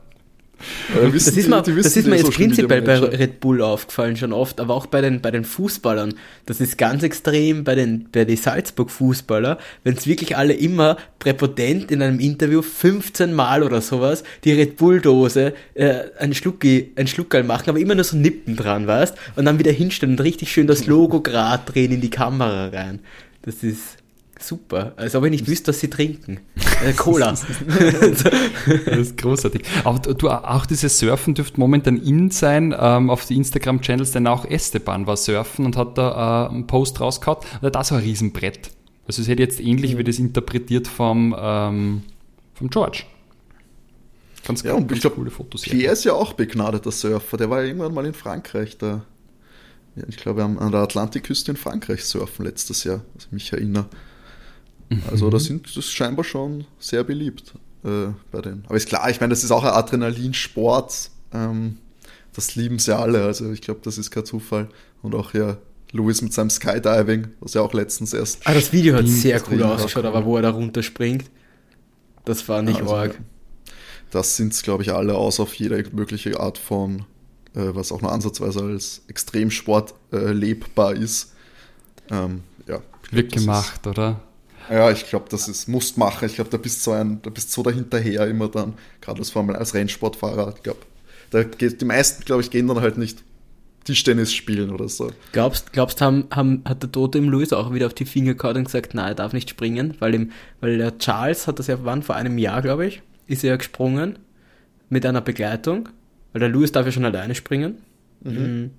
Das 1.13 1.29
ist 1.29 1.49
mir, 1.49 1.63
das 1.63 1.97
ist 1.97 2.07
mir 2.07 2.17
jetzt 2.17 2.33
prinzipiell 2.33 2.83
bei. 2.83 2.99
Red 2.99 3.41
Bull 3.41 3.63
aufgefallen 3.63 4.17
schon 4.17 4.33
oft, 4.33 4.61
aber 4.61 4.75
auch 4.75 4.87
bei 4.87 5.01
den, 5.01 5.21
bei 5.21 5.31
den 5.31 5.45
Fußballern. 5.45 6.15
Das 6.47 6.61
ist 6.61 6.79
ganz 6.79 7.03
extrem 7.03 7.65
bei 7.65 7.75
den, 7.75 8.09
bei 8.13 8.25
den 8.25 8.37
Salzburg-Fußballer, 8.37 9.59
wenn 9.83 9.97
es 9.97 10.07
wirklich 10.07 10.37
alle 10.37 10.55
immer 10.55 10.97
präpotent 11.19 11.91
in 11.91 12.03
einem 12.03 12.21
Interview 12.21 12.63
15 12.63 13.33
Mal 13.33 13.63
oder 13.63 13.81
sowas 13.81 14.25
die 14.45 14.53
Red 14.53 14.77
Bull-Dose 14.77 15.55
äh, 15.75 15.95
ein 16.19 16.35
Schlucki, 16.35 16.93
ein 16.97 17.07
Schluckerl 17.07 17.45
machen, 17.45 17.71
aber 17.71 17.79
immer 17.79 17.95
nur 17.95 18.05
so 18.05 18.17
Nippen 18.17 18.57
dran, 18.57 18.87
weißt? 18.87 19.17
Und 19.37 19.45
dann 19.47 19.59
wieder 19.59 19.73
hinstellen 19.73 20.15
und 20.15 20.21
richtig 20.21 20.53
schön 20.53 20.67
das 20.67 20.87
Logo 20.87 21.21
grad 21.21 21.75
drehen 21.75 21.93
in 21.93 22.01
die 22.01 22.11
Kamera 22.11 22.69
rein. 22.69 23.01
Das 23.43 23.63
ist 23.63 23.99
super. 24.47 24.93
Als 24.97 25.15
ob 25.15 25.25
ich 25.25 25.31
nicht 25.31 25.47
wüsste, 25.47 25.67
dass 25.67 25.81
sie 25.81 25.89
trinken. 25.89 26.41
Äh, 26.85 26.93
Cola. 26.97 27.33
Das 27.33 28.99
ist 28.99 29.17
großartig. 29.17 29.63
Aber 29.85 29.99
du, 29.99 30.29
auch 30.29 30.67
dieses 30.67 30.99
Surfen 30.99 31.35
dürfte 31.35 31.59
momentan 31.59 31.97
in 31.97 32.31
sein. 32.31 32.75
Ähm, 32.79 33.11
auf 33.11 33.27
die 33.27 33.37
Instagram-Channels, 33.37 34.13
denn 34.13 34.27
auch 34.27 34.45
Esteban 34.45 35.07
war 35.07 35.17
surfen 35.17 35.65
und 35.65 35.77
hat 35.77 35.99
da 35.99 36.47
äh, 36.47 36.51
einen 36.51 36.67
Post 36.67 37.01
rausgehauen. 37.01 37.39
Und 37.39 37.63
er 37.63 37.67
hat 37.67 37.75
da 37.75 37.85
so 37.85 37.95
ein 37.95 38.03
Riesenbrett. 38.03 38.71
Also 39.07 39.23
es 39.23 39.29
hätte 39.29 39.43
jetzt 39.43 39.61
ähnlich 39.61 39.99
wie 39.99 40.05
das 40.05 40.19
interpretiert 40.19 40.89
vom, 40.89 41.35
ähm, 41.39 42.03
vom 42.55 42.71
George. 42.71 43.05
Ganz, 44.47 44.63
Ja, 44.63 44.75
und 44.75 44.89
ganz 44.89 44.99
ich 44.99 45.01
glaube, 45.01 45.17
coole 45.17 45.31
Fotos. 45.31 45.63
Pierre 45.63 45.93
ist 45.93 46.05
ja 46.05 46.13
auch 46.13 46.35
begnadeter 46.35 46.93
Surfer. 46.93 47.37
Der 47.37 47.51
war 47.51 47.61
ja 47.61 47.67
irgendwann 47.67 47.95
mal 47.95 48.07
in 48.07 48.15
Frankreich. 48.15 48.77
Da, 48.79 49.05
ja, 49.97 50.03
ich 50.09 50.17
glaube, 50.17 50.43
an 50.45 50.73
der 50.73 50.81
Atlantikküste 50.81 51.53
in 51.53 51.57
Frankreich 51.57 52.05
surfen 52.05 52.45
letztes 52.45 52.85
Jahr, 52.85 53.03
was 53.15 53.27
ich 53.27 53.33
mich 53.33 53.53
erinnere. 53.53 53.87
Also 55.11 55.31
da 55.31 55.39
sind 55.39 55.67
das 55.67 55.77
ist 55.77 55.93
scheinbar 55.93 56.25
schon 56.25 56.67
sehr 56.79 57.05
beliebt 57.05 57.55
äh, 57.85 58.09
bei 58.31 58.41
den. 58.41 58.65
Aber 58.67 58.77
ist 58.77 58.89
klar, 58.89 59.09
ich 59.11 59.21
meine, 59.21 59.31
das 59.31 59.45
ist 59.45 59.51
auch 59.51 59.65
ein 59.65 59.71
Adrenalinsport. 59.73 61.11
Ähm, 61.33 61.79
das 62.33 62.57
lieben 62.57 62.79
sie 62.79 62.97
alle. 62.97 63.25
Also 63.25 63.53
ich 63.53 63.61
glaube, 63.61 63.81
das 63.83 63.99
ist 63.99 64.11
kein 64.11 64.25
Zufall. 64.25 64.69
Und 65.03 65.15
auch 65.15 65.35
ja, 65.35 65.59
Louis 65.93 66.21
mit 66.23 66.33
seinem 66.33 66.51
Skydiving, 66.51 67.29
was 67.41 67.55
ja 67.55 67.61
auch 67.61 67.73
letztens 67.73 68.13
erst. 68.13 68.41
Ah, 68.45 68.55
das 68.55 68.73
Video 68.73 68.97
hat 68.97 69.07
sehr 69.07 69.39
das 69.39 69.49
cool 69.49 69.63
ausgeschaut, 69.63 70.03
cool. 70.03 70.09
aber 70.09 70.25
wo 70.25 70.37
er 70.37 70.43
da 70.43 70.51
runterspringt, 70.51 71.31
das 72.25 72.49
war 72.49 72.63
nicht 72.63 72.81
Also, 72.81 72.95
arg. 72.95 73.21
Das 74.11 74.37
sind 74.37 74.53
es, 74.53 74.63
glaube 74.63 74.83
ich, 74.83 74.93
alle, 74.93 75.15
aus 75.15 75.41
auf 75.41 75.55
jede 75.55 75.85
mögliche 75.93 76.39
Art 76.41 76.59
von, 76.59 77.01
äh, 77.55 77.75
was 77.75 77.93
auch 77.93 78.03
nur 78.03 78.13
ansatzweise 78.13 78.61
als 78.61 79.03
Extremsport 79.09 79.95
äh, 80.13 80.33
lebbar 80.33 80.95
ist. 80.95 81.33
Ähm, 82.11 82.41
ja, 82.67 82.77
ich 82.77 83.11
glaub, 83.11 83.13
Wird 83.13 83.37
das 83.37 83.43
gemacht, 83.43 83.87
oder? 83.87 84.21
Ja, 84.71 84.91
ich 84.91 85.09
glaube, 85.09 85.27
das 85.29 85.49
ist 85.49 85.69
musst 85.69 85.99
machen. 85.99 86.27
Ich 86.27 86.37
glaube, 86.37 86.51
da 86.51 86.57
bist 86.57 86.83
so 86.83 86.93
ein, 86.93 87.21
da 87.23 87.31
bist 87.31 87.53
so 87.53 87.63
dahinterher 87.63 88.27
immer 88.27 88.49
dann, 88.49 88.75
gerade 89.01 89.19
als 89.19 89.31
Formel 89.31 89.57
als 89.57 89.75
Rennsportfahrer. 89.75 90.55
Ich 90.57 90.63
glaube, 90.63 90.81
da 91.31 91.43
geht 91.43 91.81
die 91.81 91.85
meisten, 91.85 92.25
glaube 92.25 92.43
ich, 92.43 92.51
gehen 92.51 92.69
dann 92.69 92.81
halt 92.81 92.97
nicht 92.97 93.23
Tischtennis 93.85 94.33
spielen 94.33 94.71
oder 94.71 94.89
so. 94.89 95.11
Glaubst, 95.33 95.73
glaubst 95.73 96.01
haben, 96.01 96.27
haben, 96.31 96.63
hat 96.65 96.83
der 96.83 96.91
Tote 96.91 97.19
im 97.19 97.29
Louis 97.29 97.53
auch 97.53 97.73
wieder 97.73 97.87
auf 97.87 97.95
die 97.95 98.07
Finger 98.07 98.35
gehauen 98.35 98.57
und 98.57 98.65
gesagt, 98.65 98.95
nein, 98.95 99.09
er 99.09 99.15
darf 99.15 99.33
nicht 99.33 99.51
springen, 99.51 99.95
weil, 99.99 100.15
ihm, 100.15 100.33
weil 100.61 100.79
der 100.79 100.99
Charles 100.99 101.47
hat 101.47 101.59
das 101.59 101.67
ja, 101.67 101.79
wann, 101.83 102.03
vor 102.03 102.17
einem 102.17 102.39
Jahr, 102.39 102.63
glaube 102.63 102.87
ich, 102.87 103.03
ist 103.27 103.45
er 103.45 103.51
ja 103.51 103.57
gesprungen 103.57 104.19
mit 104.89 105.05
einer 105.05 105.21
Begleitung, 105.21 105.89
weil 106.33 106.41
der 106.41 106.49
Louis 106.49 106.73
darf 106.73 106.87
ja 106.87 106.93
schon 106.93 107.05
alleine 107.05 107.35
springen. 107.35 107.79
Mhm. 108.23 108.71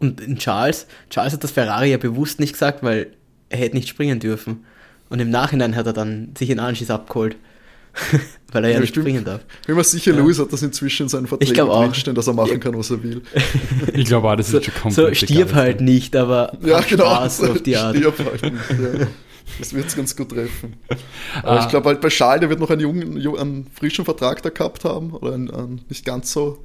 Und 0.00 0.20
in 0.20 0.36
Charles, 0.38 0.86
Charles 1.10 1.32
hat 1.32 1.44
das 1.44 1.52
Ferrari 1.52 1.90
ja 1.90 1.98
bewusst 1.98 2.40
nicht 2.40 2.52
gesagt, 2.52 2.82
weil 2.82 3.12
er 3.48 3.58
hätte 3.58 3.76
nicht 3.76 3.88
springen 3.88 4.18
dürfen. 4.18 4.64
Und 5.08 5.20
im 5.20 5.30
Nachhinein 5.30 5.76
hat 5.76 5.86
er 5.86 5.92
dann 5.92 6.34
sich 6.36 6.50
einen 6.50 6.60
Anschiss 6.60 6.90
abgeholt, 6.90 7.36
weil 8.52 8.64
er 8.64 8.70
ja, 8.70 8.74
Ja, 8.76 8.80
nicht 8.80 8.94
springen 8.94 9.24
darf. 9.24 9.40
Bin 9.66 9.76
mir 9.76 9.84
sicher, 9.84 10.12
Ja. 10.12 10.18
Louis 10.18 10.38
hat 10.38 10.52
das 10.52 10.62
inzwischen 10.62 11.04
in 11.04 11.08
seinen 11.08 11.26
Verträgen 11.26 11.54
drinstehen, 11.66 12.14
dass 12.14 12.26
er 12.26 12.34
machen 12.34 12.60
kann, 12.60 12.76
was 12.76 12.90
er 12.90 13.02
will. 13.02 13.22
Ich 13.94 14.06
glaube 14.06 14.28
auch, 14.30 14.36
das 14.36 14.48
So, 14.48 14.58
ist 14.58 14.64
schon 14.66 14.74
komplett 14.74 15.16
so 15.18 15.26
stirb 15.26 15.48
egal. 15.50 15.54
halt 15.54 15.80
nicht, 15.80 16.14
aber 16.16 16.52
Ja, 16.62 16.80
genau. 16.80 17.04
Spaß 17.04 17.42
auf 17.44 17.62
die 17.62 17.76
Art. 17.76 17.96
Stirb 17.96 18.18
halt 18.18 18.42
nicht, 18.42 18.70
ja. 19.00 19.06
Das 19.60 19.72
wird 19.72 19.86
es 19.86 19.94
ganz 19.96 20.14
gut 20.16 20.30
treffen. 20.30 20.74
Aber 21.42 21.60
Ah. 21.60 21.62
ich 21.64 21.68
glaube 21.70 21.88
halt 21.88 22.00
bei 22.00 22.08
Charles, 22.08 22.40
der 22.40 22.50
wird 22.50 22.58
noch 22.60 22.68
einen 22.68 22.80
jungen, 22.80 23.16
ju- 23.16 23.38
einen 23.38 23.66
frischen 23.72 24.04
Vertrag 24.04 24.42
da 24.42 24.48
gehabt 24.50 24.84
haben. 24.84 25.12
Oder 25.12 25.34
einen, 25.34 25.50
einen 25.50 25.80
nicht 25.88 26.04
ganz 26.04 26.32
so. 26.32 26.64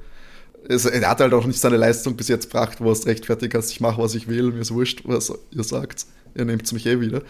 Also, 0.68 0.88
er 0.90 1.08
hat 1.08 1.20
halt 1.20 1.32
auch 1.32 1.46
nicht 1.46 1.60
seine 1.60 1.76
Leistung 1.76 2.16
bis 2.16 2.26
jetzt 2.28 2.50
gebracht, 2.50 2.78
wo 2.80 2.86
er 2.88 2.92
es 2.92 3.06
rechtfertigt 3.06 3.54
hat, 3.54 3.64
ich 3.70 3.80
mache, 3.80 4.02
was 4.02 4.14
ich 4.16 4.26
will, 4.28 4.50
mir 4.52 4.60
ist 4.60 4.72
wurscht, 4.72 5.02
was 5.04 5.32
ihr 5.52 5.62
sagt. 5.64 6.06
Ihr 6.34 6.44
nehmt 6.44 6.70
mich 6.72 6.86
eh 6.86 7.00
wieder. 7.00 7.22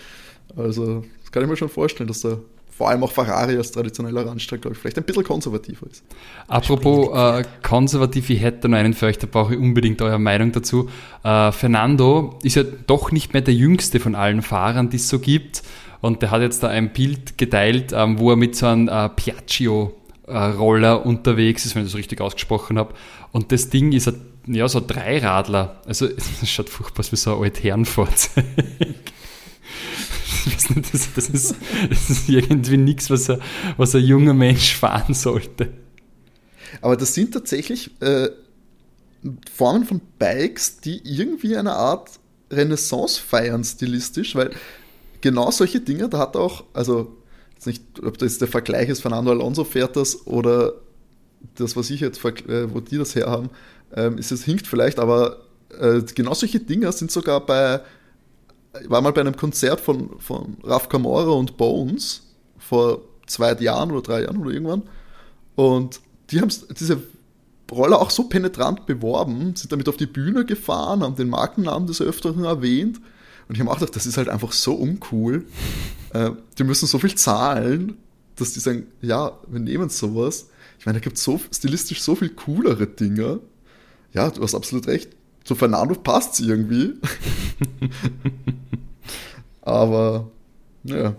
Also, 0.56 1.04
das 1.22 1.32
kann 1.32 1.42
ich 1.42 1.48
mir 1.48 1.56
schon 1.56 1.68
vorstellen, 1.68 2.08
dass 2.08 2.20
da 2.20 2.38
vor 2.72 2.88
allem 2.88 3.04
auch 3.04 3.12
Ferrari 3.12 3.56
als 3.56 3.70
traditioneller 3.70 4.28
Rennstall, 4.28 4.58
glaube 4.58 4.74
ich, 4.74 4.80
vielleicht 4.80 4.96
ein 4.96 5.04
bisschen 5.04 5.24
konservativer 5.24 5.86
ist. 5.90 6.02
Apropos 6.48 7.10
äh, 7.14 7.44
konservativ, 7.62 8.30
ich 8.30 8.40
hätte 8.40 8.68
noch 8.68 8.78
einen 8.78 8.94
für 8.94 9.06
euch, 9.06 9.18
da 9.18 9.28
brauche 9.30 9.54
ich 9.54 9.60
unbedingt 9.60 10.00
eure 10.00 10.18
Meinung 10.18 10.52
dazu. 10.52 10.88
Äh, 11.22 11.52
Fernando 11.52 12.38
ist 12.42 12.56
ja 12.56 12.64
doch 12.64 13.12
nicht 13.12 13.34
mehr 13.34 13.42
der 13.42 13.54
jüngste 13.54 14.00
von 14.00 14.14
allen 14.14 14.42
Fahrern, 14.42 14.88
die 14.88 14.96
es 14.96 15.08
so 15.08 15.18
gibt. 15.18 15.62
Und 16.00 16.22
der 16.22 16.32
hat 16.32 16.42
jetzt 16.42 16.62
da 16.62 16.68
ein 16.68 16.92
Bild 16.92 17.38
geteilt, 17.38 17.92
ähm, 17.94 18.18
wo 18.18 18.30
er 18.30 18.36
mit 18.36 18.56
so 18.56 18.66
einem 18.66 18.88
äh, 18.88 19.08
Piaggio-Roller 19.10 21.06
unterwegs 21.06 21.64
ist, 21.64 21.76
wenn 21.76 21.84
ich 21.84 21.92
das 21.92 21.96
richtig 21.96 22.20
ausgesprochen 22.20 22.78
habe. 22.78 22.94
Und 23.30 23.52
das 23.52 23.68
Ding 23.68 23.92
ist 23.92 24.08
ein, 24.08 24.20
ja, 24.46 24.66
so 24.66 24.78
ein 24.78 24.86
Dreiradler. 24.88 25.80
Also 25.86 26.08
das 26.40 26.50
schaut 26.50 26.68
furchtbar 26.68 27.00
aus 27.00 27.12
wie 27.12 27.16
so 27.16 27.36
ein 27.36 27.44
Altherrenfahrzeug. 27.44 28.44
Das, 30.44 31.08
das, 31.14 31.28
ist, 31.28 31.54
das 31.88 32.10
ist 32.10 32.28
irgendwie 32.28 32.76
nichts, 32.76 33.10
was 33.10 33.30
ein, 33.30 33.40
was 33.76 33.94
ein 33.94 34.04
junger 34.04 34.34
Mensch 34.34 34.76
fahren 34.76 35.14
sollte. 35.14 35.72
Aber 36.80 36.96
das 36.96 37.14
sind 37.14 37.32
tatsächlich 37.32 37.90
äh, 38.00 38.30
Formen 39.54 39.84
von 39.84 40.00
Bikes, 40.18 40.80
die 40.80 41.00
irgendwie 41.04 41.56
eine 41.56 41.74
Art 41.74 42.10
Renaissance 42.50 43.20
feiern 43.20 43.64
stilistisch, 43.64 44.34
weil 44.34 44.50
genau 45.20 45.50
solche 45.50 45.80
Dinge, 45.80 46.08
da 46.08 46.18
hat 46.18 46.36
auch, 46.36 46.64
also 46.72 47.16
jetzt 47.54 47.66
nicht, 47.66 47.82
ob 48.02 48.18
das 48.18 48.38
der 48.38 48.48
Vergleich 48.48 48.88
ist, 48.88 49.00
Fernando 49.00 49.30
Alonso 49.30 49.64
fährt 49.64 49.96
das 49.96 50.26
oder 50.26 50.74
das, 51.54 51.76
was 51.76 51.90
ich 51.90 52.00
jetzt, 52.00 52.24
äh, 52.24 52.72
wo 52.72 52.80
die 52.80 52.98
das 52.98 53.14
herhaben, 53.14 53.50
ähm, 53.94 54.18
ist 54.18 54.32
es 54.32 54.44
hinkt 54.44 54.66
vielleicht, 54.66 54.98
aber 54.98 55.42
äh, 55.78 56.02
genau 56.14 56.34
solche 56.34 56.60
Dinge 56.60 56.90
sind 56.92 57.10
sogar 57.10 57.44
bei, 57.44 57.80
war 58.86 59.00
mal 59.00 59.12
bei 59.12 59.20
einem 59.20 59.36
Konzert 59.36 59.80
von, 59.80 60.18
von 60.18 60.56
Raf 60.62 60.88
Kamora 60.88 61.30
und 61.30 61.56
Bones 61.56 62.22
vor 62.58 63.02
zwei 63.26 63.54
Jahren 63.54 63.90
oder 63.90 64.02
drei 64.02 64.22
Jahren 64.22 64.38
oder 64.38 64.50
irgendwann 64.50 64.82
und 65.54 66.00
die 66.30 66.40
haben 66.40 66.50
diese 66.78 67.02
Roller 67.70 68.00
auch 68.00 68.10
so 68.10 68.24
penetrant 68.24 68.86
beworben, 68.86 69.54
sind 69.56 69.72
damit 69.72 69.88
auf 69.88 69.96
die 69.96 70.06
Bühne 70.06 70.44
gefahren, 70.44 71.02
haben 71.02 71.16
den 71.16 71.30
Markennamen 71.30 71.86
des 71.86 72.02
Öfteren 72.02 72.44
erwähnt 72.44 73.00
und 73.48 73.54
ich 73.54 73.60
habe 73.60 73.70
auch 73.70 73.78
gedacht, 73.78 73.96
das 73.96 74.06
ist 74.06 74.16
halt 74.16 74.28
einfach 74.28 74.52
so 74.52 74.74
uncool. 74.74 75.44
äh, 76.14 76.30
die 76.58 76.64
müssen 76.64 76.86
so 76.86 76.98
viel 76.98 77.14
zahlen, 77.14 77.98
dass 78.36 78.52
die 78.52 78.60
sagen, 78.60 78.86
ja, 79.00 79.38
wir 79.46 79.60
nehmen 79.60 79.88
sowas. 79.88 80.48
Ich 80.78 80.86
meine, 80.86 80.98
da 80.98 81.04
gibt 81.04 81.16
es 81.16 81.24
so 81.24 81.40
stilistisch 81.52 82.02
so 82.02 82.14
viel 82.14 82.30
coolere 82.30 82.86
Dinge. 82.86 83.40
Ja, 84.12 84.30
du 84.30 84.42
hast 84.42 84.54
absolut 84.54 84.86
recht. 84.86 85.10
Zu 85.44 85.54
Fernando 85.54 85.94
passt 85.94 86.34
es 86.34 86.46
irgendwie. 86.46 86.94
Aber, 89.62 90.30
ja. 90.84 91.14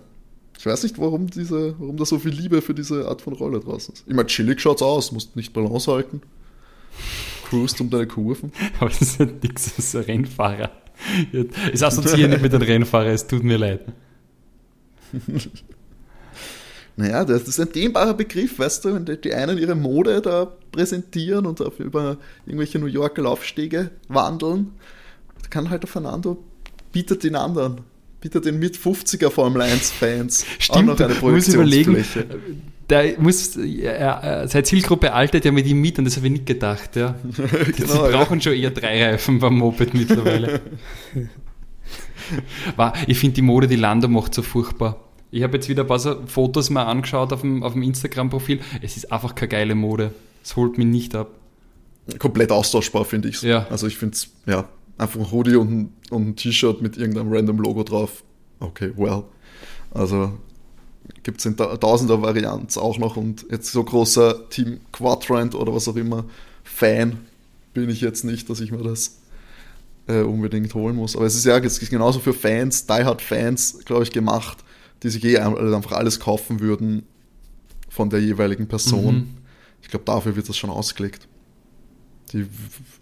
Ich 0.58 0.66
weiß 0.66 0.82
nicht, 0.84 0.98
warum, 0.98 1.28
diese, 1.28 1.78
warum 1.78 1.96
da 1.96 2.06
so 2.06 2.18
viel 2.18 2.32
Liebe 2.32 2.62
für 2.62 2.74
diese 2.74 3.06
Art 3.06 3.20
von 3.20 3.34
Rolle 3.34 3.60
draußen 3.60 3.94
ist. 3.94 4.04
Ich 4.06 4.14
meine, 4.14 4.26
chillig 4.28 4.60
schaut's 4.60 4.80
aus, 4.80 5.12
musst 5.12 5.36
nicht 5.36 5.52
Balance 5.52 5.92
halten. 5.92 6.22
Cruist 7.48 7.80
um 7.80 7.90
deine 7.90 8.06
Kurven. 8.06 8.50
Aber 8.80 8.88
das 8.88 9.02
ist 9.02 9.18
halt 9.18 9.42
nichts, 9.42 9.76
das 9.76 9.78
ist 9.78 9.96
ein 9.96 10.04
Rennfahrer. 10.04 10.70
Es 11.72 11.82
assoziiert 11.82 12.30
nicht 12.30 12.42
mit 12.42 12.54
einem 12.54 12.62
Rennfahrer, 12.62 13.08
es 13.08 13.26
tut 13.26 13.42
mir 13.42 13.58
leid. 13.58 13.80
Naja, 16.96 17.24
das 17.24 17.48
ist 17.48 17.58
ein 17.58 17.72
dehnbarer 17.72 18.14
Begriff, 18.14 18.58
weißt 18.58 18.84
du, 18.84 18.94
wenn 18.94 19.04
die 19.20 19.34
einen 19.34 19.58
ihre 19.58 19.74
Mode 19.74 20.22
da 20.22 20.52
präsentieren 20.70 21.46
und 21.46 21.60
auf 21.60 21.80
über 21.80 22.18
irgendwelche 22.46 22.78
New 22.78 22.86
Yorker 22.86 23.22
Laufstege 23.22 23.90
wandeln, 24.08 24.72
kann 25.50 25.70
halt 25.70 25.82
der 25.82 25.88
Fernando 25.88 26.42
bietet 26.94 27.24
den 27.24 27.34
anderen, 27.34 27.80
bietet 28.20 28.46
den 28.46 28.58
mit 28.58 28.76
50er 28.76 29.28
Formel 29.28 29.60
1 29.60 29.90
Fans 29.90 30.46
auch 30.70 30.80
noch 30.80 30.98
eine 30.98 31.14
Projektionsfläche. 31.14 32.26
Der 32.88 33.18
muss, 33.18 33.56
äh, 33.56 34.46
seine 34.46 34.62
Zielgruppe 34.62 35.12
altert 35.12 35.44
ja 35.44 35.52
mit 35.52 35.66
ihm 35.66 35.80
mit 35.80 35.98
und 35.98 36.04
das 36.04 36.16
habe 36.16 36.26
ich 36.26 36.32
nicht 36.32 36.46
gedacht. 36.46 36.96
Ja. 36.96 37.16
genau, 37.76 38.06
Sie 38.06 38.12
brauchen 38.12 38.38
ja. 38.38 38.42
schon 38.42 38.52
eher 38.52 38.70
drei 38.70 39.04
Reifen 39.04 39.38
beim 39.38 39.56
Moped 39.56 39.94
mittlerweile. 39.94 40.60
ich 43.06 43.18
finde 43.18 43.34
die 43.34 43.42
Mode, 43.42 43.66
die 43.66 43.76
Lando 43.76 44.06
macht 44.06 44.34
so 44.34 44.42
furchtbar. 44.42 45.00
Ich 45.34 45.42
habe 45.42 45.56
jetzt 45.56 45.68
wieder 45.68 45.82
ein 45.82 45.88
paar 45.88 45.98
so 45.98 46.16
Fotos 46.26 46.70
mal 46.70 46.84
angeschaut 46.84 47.32
auf 47.32 47.40
dem, 47.40 47.64
auf 47.64 47.72
dem 47.72 47.82
Instagram-Profil. 47.82 48.60
Es 48.82 48.96
ist 48.96 49.10
einfach 49.10 49.34
keine 49.34 49.48
geile 49.48 49.74
Mode. 49.74 50.14
Es 50.44 50.54
holt 50.54 50.78
mich 50.78 50.86
nicht 50.86 51.16
ab. 51.16 51.28
Komplett 52.20 52.52
austauschbar, 52.52 53.04
finde 53.04 53.30
ich. 53.30 53.42
Ja. 53.42 53.66
Also 53.68 53.88
ich 53.88 53.98
finde 53.98 54.14
es, 54.14 54.28
ja, 54.46 54.68
einfach 54.96 55.18
ein 55.18 55.32
Hoodie 55.32 55.56
und 55.56 55.72
ein, 55.72 55.92
und 56.10 56.28
ein 56.28 56.36
T-Shirt 56.36 56.82
mit 56.82 56.96
irgendeinem 56.96 57.32
random 57.32 57.58
Logo 57.58 57.82
drauf. 57.82 58.22
Okay, 58.60 58.92
well. 58.96 59.24
Also 59.90 60.38
gibt 61.24 61.40
es 61.40 61.46
in 61.46 61.56
tausender 61.56 62.22
Varianten 62.22 62.78
auch 62.78 62.98
noch 62.98 63.16
und 63.16 63.44
jetzt 63.50 63.72
so 63.72 63.82
großer 63.82 64.48
Team 64.50 64.82
Quadrant 64.92 65.56
oder 65.56 65.74
was 65.74 65.88
auch 65.88 65.96
immer 65.96 66.26
Fan 66.62 67.18
bin 67.72 67.90
ich 67.90 68.00
jetzt 68.00 68.22
nicht, 68.22 68.48
dass 68.48 68.60
ich 68.60 68.70
mir 68.70 68.84
das 68.84 69.18
äh, 70.06 70.20
unbedingt 70.20 70.74
holen 70.74 70.94
muss. 70.94 71.16
Aber 71.16 71.26
es 71.26 71.34
ist 71.34 71.44
ja 71.44 71.58
es 71.58 71.78
ist 71.78 71.90
genauso 71.90 72.20
für 72.20 72.34
Fans, 72.34 72.86
Die 72.86 73.04
Hard 73.04 73.20
Fans, 73.20 73.80
glaube 73.84 74.04
ich, 74.04 74.12
gemacht 74.12 74.58
die 75.04 75.10
sich 75.10 75.22
eh 75.24 75.36
einfach 75.36 75.92
alles 75.92 76.18
kaufen 76.18 76.60
würden 76.60 77.06
von 77.90 78.08
der 78.08 78.20
jeweiligen 78.20 78.66
Person. 78.66 79.14
Mhm. 79.14 79.36
Ich 79.82 79.88
glaube, 79.88 80.06
dafür 80.06 80.34
wird 80.34 80.48
das 80.48 80.56
schon 80.56 80.70
ausgelegt. 80.70 81.28
Die, 82.32 82.46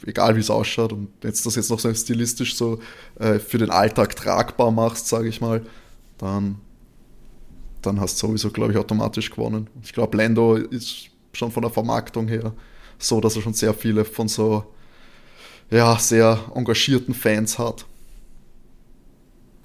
egal 0.04 0.34
wie 0.34 0.40
es 0.40 0.50
ausschaut 0.50 0.92
und 0.92 1.08
jetzt 1.22 1.46
das 1.46 1.54
jetzt 1.54 1.70
noch 1.70 1.78
so 1.78 1.94
stilistisch 1.94 2.56
so 2.56 2.80
äh, 3.20 3.38
für 3.38 3.56
den 3.56 3.70
Alltag 3.70 4.16
tragbar 4.16 4.72
machst, 4.72 5.06
sage 5.06 5.28
ich 5.28 5.40
mal, 5.40 5.64
dann, 6.18 6.56
dann 7.82 8.00
hast 8.00 8.20
du 8.20 8.26
sowieso, 8.26 8.50
glaube 8.50 8.72
ich, 8.72 8.78
automatisch 8.78 9.30
gewonnen. 9.30 9.68
Ich 9.84 9.92
glaube, 9.92 10.16
Lando 10.16 10.56
ist 10.56 11.08
schon 11.32 11.52
von 11.52 11.62
der 11.62 11.70
Vermarktung 11.70 12.26
her 12.26 12.52
so, 12.98 13.20
dass 13.20 13.36
er 13.36 13.42
schon 13.42 13.54
sehr 13.54 13.74
viele 13.74 14.04
von 14.04 14.26
so 14.26 14.64
ja, 15.70 15.96
sehr 15.98 16.50
engagierten 16.54 17.14
Fans 17.14 17.58
hat, 17.58 17.86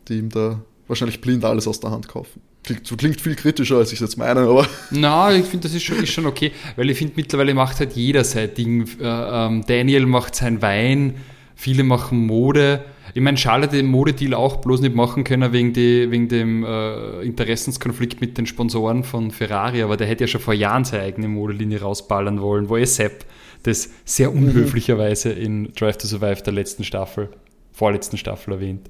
die 0.07 0.19
ihm 0.19 0.29
da 0.29 0.61
wahrscheinlich 0.87 1.21
blind 1.21 1.43
alles 1.45 1.67
aus 1.67 1.79
der 1.79 1.91
Hand 1.91 2.07
kaufen. 2.07 2.41
Klingt, 2.63 2.97
klingt 2.97 3.21
viel 3.21 3.35
kritischer, 3.35 3.77
als 3.77 3.91
ich 3.91 4.01
es 4.01 4.01
jetzt 4.01 4.17
meine, 4.17 4.41
aber. 4.41 4.67
Na, 4.91 5.33
ich 5.33 5.45
finde, 5.45 5.67
das 5.67 5.75
ist 5.75 5.83
schon, 5.83 5.97
ist 6.03 6.11
schon 6.11 6.25
okay, 6.25 6.51
weil 6.75 6.89
ich 6.89 6.97
finde, 6.97 7.13
mittlerweile 7.15 7.53
macht 7.53 7.79
halt 7.79 7.93
jeder 7.93 8.23
sein 8.23 8.53
Ding. 8.53 8.87
Äh, 8.99 9.05
ähm, 9.05 9.63
Daniel 9.65 10.05
macht 10.05 10.35
sein 10.35 10.61
Wein, 10.61 11.15
viele 11.55 11.83
machen 11.83 12.25
Mode. 12.25 12.83
Ich 13.13 13.21
meine, 13.21 13.37
schade, 13.37 13.67
den 13.67 13.87
Modedeal 13.87 14.33
auch 14.33 14.57
bloß 14.57 14.81
nicht 14.81 14.95
machen 14.95 15.23
können 15.23 15.53
wegen, 15.53 15.71
die, 15.71 16.11
wegen 16.11 16.27
dem 16.27 16.65
äh, 16.65 17.21
Interessenskonflikt 17.21 18.19
mit 18.19 18.37
den 18.37 18.45
Sponsoren 18.45 19.03
von 19.03 19.31
Ferrari, 19.31 19.81
aber 19.81 19.95
der 19.95 20.07
hätte 20.07 20.25
ja 20.25 20.27
schon 20.27 20.41
vor 20.41 20.53
Jahren 20.53 20.83
seine 20.83 21.03
eigene 21.03 21.29
Modelinie 21.29 21.81
rausballern 21.81 22.41
wollen, 22.41 22.69
wo 22.69 22.75
er 22.75 22.85
Sepp 22.85 23.25
das 23.63 23.89
sehr 24.03 24.29
mhm. 24.29 24.43
unhöflicherweise 24.43 25.31
in 25.31 25.71
Drive 25.73 25.97
to 25.97 26.07
Survive 26.07 26.43
der 26.43 26.53
letzten 26.53 26.83
Staffel, 26.83 27.29
vorletzten 27.71 28.17
Staffel 28.17 28.53
erwähnt 28.53 28.89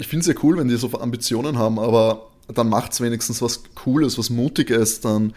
ich 0.00 0.08
finde 0.08 0.22
es 0.22 0.34
ja 0.34 0.42
cool, 0.42 0.56
wenn 0.56 0.68
die 0.68 0.76
so 0.76 0.90
Ambitionen 0.98 1.58
haben, 1.58 1.78
aber 1.78 2.30
dann 2.48 2.70
macht 2.70 2.92
es 2.92 3.02
wenigstens 3.02 3.42
was 3.42 3.62
Cooles, 3.74 4.16
was 4.16 4.30
Mutiges, 4.30 5.02
dann 5.02 5.34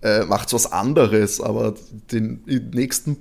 äh, 0.00 0.24
macht 0.24 0.46
es 0.46 0.54
was 0.54 0.72
anderes, 0.72 1.42
aber 1.42 1.74
den 2.10 2.42
nächsten 2.72 3.18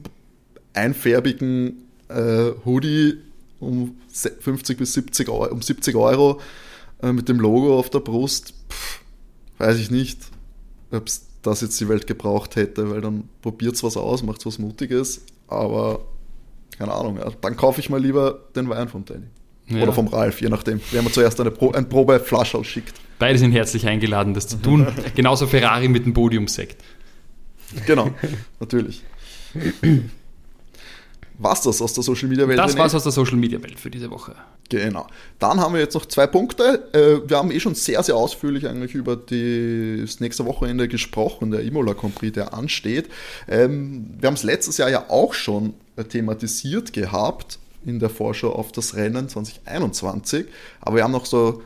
einfärbigen 0.73 1.89
äh, 2.07 2.51
Hoodie 2.65 3.17
um 3.59 3.97
50 4.09 4.77
bis 4.77 4.93
70 4.93 5.27
Euro, 5.27 5.51
um 5.51 5.61
70 5.61 5.93
Euro 5.97 6.39
äh, 7.03 7.11
mit 7.11 7.27
dem 7.27 7.41
Logo 7.41 7.77
auf 7.77 7.89
der 7.89 7.99
Brust, 7.99 8.53
pff, 8.69 9.01
weiß 9.57 9.77
ich 9.77 9.91
nicht, 9.91 10.21
ob 10.89 11.05
es 11.05 11.27
das 11.41 11.59
jetzt 11.59 11.81
die 11.81 11.89
Welt 11.89 12.07
gebraucht 12.07 12.55
hätte, 12.55 12.89
weil 12.89 13.01
dann 13.01 13.27
probiert 13.41 13.75
es 13.75 13.83
was 13.83 13.97
aus, 13.97 14.23
macht 14.23 14.45
was 14.45 14.57
Mutiges, 14.57 15.21
aber 15.49 16.05
keine 16.77 16.93
Ahnung, 16.93 17.17
ja, 17.17 17.29
dann 17.41 17.57
kaufe 17.57 17.81
ich 17.81 17.89
mal 17.89 18.01
lieber 18.01 18.39
den 18.55 18.69
Wein 18.69 18.87
von 18.87 19.03
Danny. 19.03 19.27
Ja. 19.67 19.83
Oder 19.83 19.93
vom 19.93 20.07
Ralf, 20.07 20.41
je 20.41 20.49
nachdem, 20.49 20.81
wer 20.91 21.01
mir 21.01 21.11
zuerst 21.11 21.39
eine, 21.39 21.51
Pro, 21.51 21.71
ein 21.71 21.87
Probeflasch 21.87 22.55
ausschickt. 22.55 22.93
Beide 23.19 23.37
sind 23.37 23.51
herzlich 23.51 23.87
eingeladen, 23.87 24.33
das 24.33 24.47
zu 24.47 24.57
tun. 24.57 24.87
Genauso 25.15 25.47
Ferrari 25.47 25.87
mit 25.87 26.05
dem 26.05 26.13
Podiumsekt. 26.13 26.83
Genau, 27.85 28.09
natürlich. 28.59 29.03
Was 31.37 31.61
das 31.63 31.81
aus 31.81 31.93
der 31.93 32.03
Social 32.03 32.27
Media 32.27 32.47
Welt? 32.47 32.59
Das 32.59 32.77
war's 32.77 32.93
aus 32.93 33.03
der 33.03 33.11
Social 33.11 33.37
Media 33.37 33.61
Welt 33.63 33.79
für 33.79 33.89
diese 33.89 34.11
Woche. 34.11 34.35
Genau. 34.69 35.07
Dann 35.39 35.59
haben 35.59 35.73
wir 35.73 35.81
jetzt 35.81 35.95
noch 35.95 36.05
zwei 36.05 36.27
Punkte. 36.27 36.87
Äh, 36.93 37.29
wir 37.29 37.37
haben 37.37 37.51
eh 37.51 37.59
schon 37.59 37.75
sehr, 37.75 38.01
sehr 38.03 38.15
ausführlich 38.15 38.67
eigentlich 38.67 38.93
über 38.93 39.15
das 39.15 40.19
nächste 40.19 40.45
Wochenende 40.45 40.87
gesprochen, 40.87 41.51
der 41.51 41.61
Imola 41.61 41.93
Grand 41.93 42.15
Prix, 42.15 42.33
der 42.33 42.53
ansteht. 42.53 43.09
Ähm, 43.47 44.05
wir 44.19 44.27
haben 44.27 44.35
es 44.35 44.43
letztes 44.43 44.77
Jahr 44.77 44.89
ja 44.89 45.09
auch 45.09 45.33
schon 45.33 45.73
thematisiert 46.09 46.93
gehabt 46.93 47.59
in 47.85 47.99
der 47.99 48.09
Vorschau 48.09 48.51
auf 48.53 48.71
das 48.71 48.95
Rennen 48.95 49.29
2021. 49.29 50.45
Aber 50.81 50.97
wir 50.97 51.03
haben 51.03 51.11
noch 51.11 51.25
so 51.25 51.61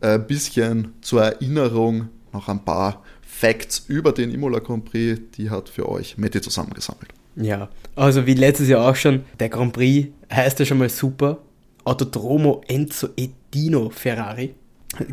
ein 0.00 0.26
bisschen 0.26 0.94
zur 1.00 1.22
Erinnerung 1.22 2.08
noch 2.32 2.48
ein 2.48 2.64
paar 2.64 3.02
Facts 3.22 3.84
über 3.88 4.12
den 4.12 4.30
Imola 4.30 4.60
Grand 4.60 4.84
Prix, 4.84 5.20
die 5.36 5.50
hat 5.50 5.68
für 5.68 5.88
euch 5.88 6.16
Mette 6.16 6.40
zusammengesammelt. 6.40 7.08
Ja, 7.36 7.68
also 7.94 8.26
wie 8.26 8.34
letztes 8.34 8.68
Jahr 8.68 8.88
auch 8.88 8.96
schon, 8.96 9.24
der 9.38 9.50
Grand 9.50 9.72
Prix 9.72 10.08
heißt 10.32 10.58
ja 10.58 10.64
schon 10.64 10.78
mal 10.78 10.88
super. 10.88 11.38
Autodromo 11.84 12.62
Enzo 12.66 13.08
Edino 13.16 13.90
Ferrari. 13.90 14.54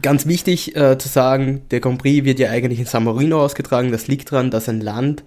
Ganz 0.01 0.25
wichtig 0.25 0.75
äh, 0.75 0.97
zu 0.97 1.09
sagen, 1.09 1.63
der 1.71 1.81
Grand 1.81 2.01
Prix 2.01 2.23
wird 2.23 2.39
ja 2.39 2.49
eigentlich 2.49 2.79
in 2.79 2.85
San 2.85 3.03
Marino 3.03 3.43
ausgetragen. 3.43 3.91
Das 3.91 4.07
liegt 4.07 4.31
daran, 4.31 4.49
dass 4.49 4.69
ein 4.69 4.81
Land 4.81 5.23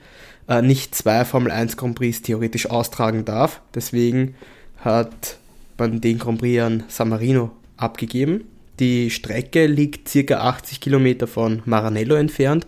äh, 0.49 0.62
nicht 0.62 0.95
zwei 0.95 1.24
Formel 1.24 1.53
1 1.53 1.77
Grand 1.77 1.95
Prix 1.97 2.22
theoretisch 2.22 2.70
austragen 2.70 3.24
darf. 3.24 3.61
Deswegen 3.74 4.35
hat 4.79 5.39
man 5.79 6.01
den 6.01 6.18
Grand 6.18 6.39
Prix 6.39 6.62
an 6.62 6.85
San 6.89 7.09
Marino 7.09 7.51
abgegeben. 7.77 8.45
Die 8.79 9.11
Strecke 9.11 9.66
liegt 9.66 10.09
circa 10.09 10.41
80 10.41 10.81
Kilometer 10.81 11.27
von 11.27 11.62
Maranello 11.64 12.14
entfernt. 12.14 12.66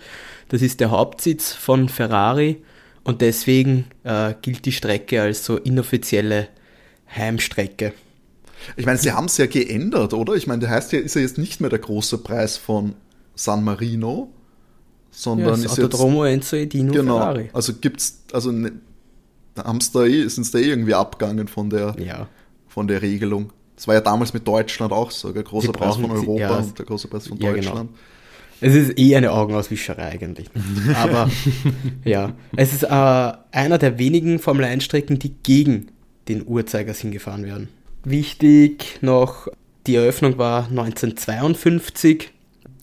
Das 0.48 0.62
ist 0.62 0.80
der 0.80 0.90
Hauptsitz 0.90 1.52
von 1.52 1.88
Ferrari 1.88 2.62
und 3.04 3.20
deswegen 3.20 3.86
äh, 4.04 4.34
gilt 4.40 4.64
die 4.64 4.72
Strecke 4.72 5.20
als 5.20 5.44
so 5.44 5.56
inoffizielle 5.56 6.48
Heimstrecke. 7.14 7.92
Ich 8.76 8.86
meine, 8.86 8.98
sie 8.98 9.12
haben 9.12 9.26
es 9.26 9.36
ja 9.36 9.46
geändert, 9.46 10.14
oder? 10.14 10.34
Ich 10.34 10.46
meine, 10.46 10.60
der 10.60 10.70
heißt 10.70 10.92
ja, 10.92 10.98
ist 10.98 11.14
ja 11.14 11.22
jetzt 11.22 11.38
nicht 11.38 11.60
mehr 11.60 11.70
der 11.70 11.78
große 11.78 12.18
Preis 12.18 12.56
von 12.56 12.94
San 13.34 13.62
Marino, 13.62 14.32
sondern 15.10 15.60
ja, 15.60 15.66
ist 15.66 15.72
Autodromo 15.72 16.24
jetzt 16.24 16.52
Enzo 16.52 16.56
Edino 16.56 16.92
genau, 16.92 17.18
Ferrari. 17.18 17.50
Also 17.52 17.74
gibt's 17.74 18.22
also 18.32 18.50
ne, 18.50 18.72
haben 19.58 19.78
da 19.92 20.04
eh, 20.04 20.28
sind 20.28 20.52
da 20.54 20.58
eh 20.58 20.68
irgendwie 20.68 20.94
abgegangen 20.94 21.48
von 21.48 21.70
der, 21.70 21.96
ja. 21.98 22.28
von 22.68 22.88
der 22.88 23.02
Regelung. 23.02 23.52
Das 23.76 23.86
war 23.86 23.94
ja 23.94 24.00
damals 24.00 24.34
mit 24.34 24.46
Deutschland 24.46 24.92
auch 24.92 25.10
so, 25.10 25.32
der 25.32 25.44
große 25.44 25.68
Sie 25.68 25.72
Preis 25.72 25.96
von 25.96 26.10
Europa 26.10 26.40
ja, 26.40 26.56
und 26.56 26.78
der 26.78 26.86
große 26.86 27.08
Preis 27.08 27.28
von 27.28 27.38
ja, 27.38 27.52
genau. 27.52 27.62
Deutschland. 27.62 27.90
Es 28.60 28.74
ist 28.74 28.98
eh 28.98 29.14
eine 29.14 29.30
Augenauswischerei 29.30 30.10
eigentlich. 30.10 30.48
Aber 30.96 31.30
ja, 32.04 32.32
es 32.56 32.72
ist 32.72 32.82
äh, 32.82 32.88
einer 32.88 33.78
der 33.78 33.98
wenigen 33.98 34.40
Formel 34.40 34.64
1 34.64 34.82
Strecken, 34.82 35.18
die 35.18 35.34
gegen 35.42 35.88
den 36.28 36.46
Uhrzeigersinn 36.46 37.12
gefahren 37.12 37.44
werden. 37.44 37.68
Wichtig 38.04 38.98
noch, 39.00 39.48
die 39.86 39.94
Eröffnung 39.94 40.38
war 40.38 40.68
1952. 40.68 42.32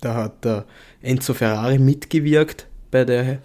Da 0.02 0.16
hat 0.16 0.46
der 0.46 0.66
Enzo 1.02 1.34
Ferrari 1.34 1.78
mitgewirkt 1.78 2.68
bei 2.92 3.06
der 3.06 3.40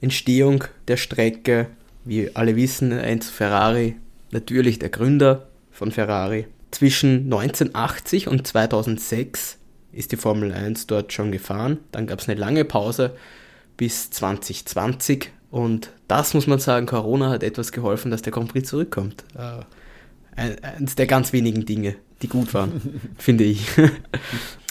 Entstehung 0.00 0.64
der 0.88 0.96
Strecke. 0.96 1.68
Wie 2.04 2.34
alle 2.34 2.56
wissen, 2.56 2.92
Enzo 2.92 3.30
Ferrari 3.30 3.96
natürlich 4.30 4.78
der 4.78 4.88
Gründer 4.88 5.48
von 5.70 5.90
Ferrari. 5.92 6.46
Zwischen 6.70 7.24
1980 7.24 8.28
und 8.28 8.46
2006 8.46 9.58
ist 9.92 10.10
die 10.12 10.16
Formel 10.16 10.52
1 10.52 10.86
dort 10.86 11.12
schon 11.12 11.30
gefahren. 11.32 11.78
Dann 11.92 12.06
gab 12.06 12.20
es 12.20 12.28
eine 12.28 12.40
lange 12.40 12.64
Pause 12.64 13.14
bis 13.76 14.10
2020 14.10 15.30
und 15.50 15.90
das 16.08 16.32
muss 16.34 16.46
man 16.46 16.58
sagen, 16.58 16.86
Corona 16.86 17.28
hat 17.30 17.42
etwas 17.42 17.72
geholfen, 17.72 18.10
dass 18.10 18.22
der 18.22 18.32
Grand 18.32 18.50
Prix 18.50 18.68
zurückkommt. 18.68 19.24
Äh, 19.36 19.60
ein- 20.34 20.64
eins 20.64 20.94
der 20.94 21.06
ganz 21.06 21.32
wenigen 21.34 21.66
Dinge, 21.66 21.94
die 22.22 22.28
gut 22.28 22.54
waren, 22.54 23.00
finde 23.18 23.44
ich. 23.44 23.66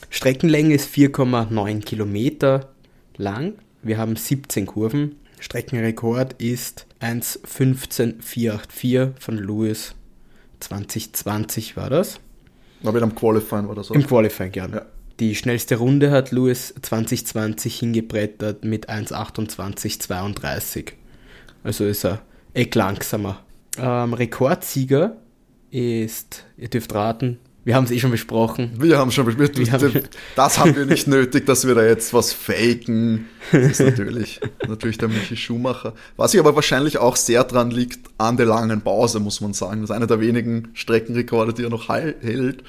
Streckenlänge 0.10 0.74
ist 0.76 0.94
4,9 0.94 1.82
Kilometer 1.82 2.70
lang. 3.18 3.54
Wir 3.84 3.98
haben 3.98 4.16
17 4.16 4.66
Kurven. 4.66 5.16
Streckenrekord 5.42 6.42
ist 6.42 6.88
1,15484 7.00 9.20
von 9.20 9.38
Lewis. 9.38 9.96
2020 10.60 11.76
war 11.76 11.90
das. 11.90 12.22
Aber 12.84 13.00
in 13.00 13.04
einem 13.04 13.16
Qualifying 13.16 13.68
war 13.68 13.76
das 13.76 13.92
auch. 13.92 13.96
Im 13.96 14.06
Qualifying, 14.06 14.54
ja. 14.54 14.68
Ja. 14.68 14.86
Die 15.20 15.36
schnellste 15.36 15.76
Runde 15.76 16.12
hat 16.12 16.32
Lewis 16.32 16.74
2020 16.82 17.80
hingebrettert 17.80 18.64
mit 18.64 18.90
1,28,32. 18.90 20.94
Also 21.64 21.86
ist 21.86 22.06
er 22.06 22.22
eck 22.54 22.74
langsamer. 22.76 23.42
Ähm, 23.78 24.14
Rekordsieger 24.14 25.18
ist, 25.72 26.46
ihr 26.58 26.70
dürft 26.70 26.94
raten, 26.94 27.40
wir 27.64 27.76
haben 27.76 27.84
es 27.84 27.92
eh 27.92 28.00
schon 28.00 28.10
besprochen. 28.12 28.72
Wir 28.80 28.98
haben 28.98 29.12
schon 29.12 29.26
besprochen, 29.26 29.72
haben- 29.72 30.00
das 30.36 30.58
haben 30.58 30.76
wir 30.76 30.86
nicht 30.86 31.08
nötig, 31.08 31.46
dass 31.46 31.68
wir 31.68 31.76
da 31.76 31.86
jetzt 31.86 32.14
was 32.14 32.34
faken. 32.34 33.26
Das 33.52 33.80
ist 33.80 33.80
natürlich, 33.82 34.40
natürlich 34.68 34.98
der 34.98 35.10
Michi 35.10 35.38
Schumacher. 35.38 35.94
Was 36.18 36.32
sich 36.32 36.40
aber 36.40 36.56
wahrscheinlich 36.56 36.98
auch 36.98 37.16
sehr 37.16 37.44
dran 37.44 37.70
liegt, 37.70 38.00
an 38.18 38.38
der 38.38 38.48
langen 38.48 38.82
Pause, 38.82 39.20
muss 39.20 39.42
man 39.42 39.54
sagen. 39.54 39.82
Das 39.82 39.90
ist 39.92 39.96
einer 39.96 40.08
der 40.08 40.20
wenigen 40.20 40.70
Streckenrekorde, 40.74 41.54
die 41.54 41.64
er 41.64 41.70
noch 41.70 41.88
hält. 41.90 42.64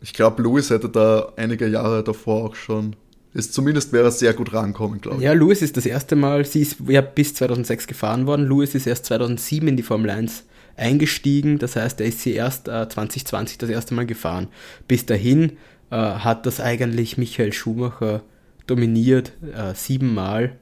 Ich 0.00 0.12
glaube, 0.12 0.42
Lewis 0.42 0.70
hätte 0.70 0.88
da 0.88 1.32
einige 1.36 1.66
Jahre 1.68 2.02
davor 2.04 2.44
auch 2.44 2.54
schon, 2.56 2.96
ist, 3.32 3.54
zumindest 3.54 3.92
wäre 3.92 4.04
er 4.04 4.10
sehr 4.10 4.32
gut 4.34 4.52
rankommen, 4.52 5.00
glaube 5.00 5.18
ich. 5.18 5.22
Ja, 5.24 5.32
Lewis 5.32 5.62
ist 5.62 5.76
das 5.76 5.86
erste 5.86 6.14
Mal, 6.16 6.44
sie 6.44 6.60
ist 6.62 6.76
ja 6.88 7.00
bis 7.00 7.34
2006 7.34 7.86
gefahren 7.86 8.26
worden. 8.26 8.46
Lewis 8.48 8.74
ist 8.74 8.86
erst 8.86 9.06
2007 9.06 9.68
in 9.68 9.76
die 9.76 9.82
Formel 9.82 10.10
1 10.10 10.44
eingestiegen. 10.76 11.58
Das 11.58 11.76
heißt, 11.76 12.00
er 12.00 12.06
ist 12.06 12.20
sie 12.20 12.32
erst 12.32 12.68
äh, 12.68 12.88
2020 12.88 13.58
das 13.58 13.70
erste 13.70 13.94
Mal 13.94 14.06
gefahren. 14.06 14.48
Bis 14.88 15.06
dahin 15.06 15.52
äh, 15.90 15.96
hat 15.96 16.46
das 16.46 16.60
eigentlich 16.60 17.18
Michael 17.18 17.52
Schumacher 17.52 18.22
dominiert, 18.66 19.32
äh, 19.54 19.74
siebenmal 19.74 20.56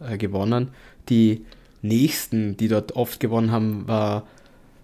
äh, 0.00 0.16
gewonnen. 0.16 0.68
Die 1.08 1.44
nächsten, 1.82 2.56
die 2.56 2.68
dort 2.68 2.96
oft 2.96 3.20
gewonnen 3.20 3.50
haben, 3.50 3.86
war 3.86 4.26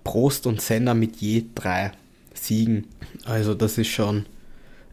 Prost 0.05 0.47
und 0.47 0.61
Senna 0.61 0.95
mit 0.95 1.17
je 1.17 1.45
drei 1.55 1.93
Siegen. 2.35 2.87
Also 3.25 3.55
das 3.55 3.79
ist 3.79 3.89
schon 3.89 4.27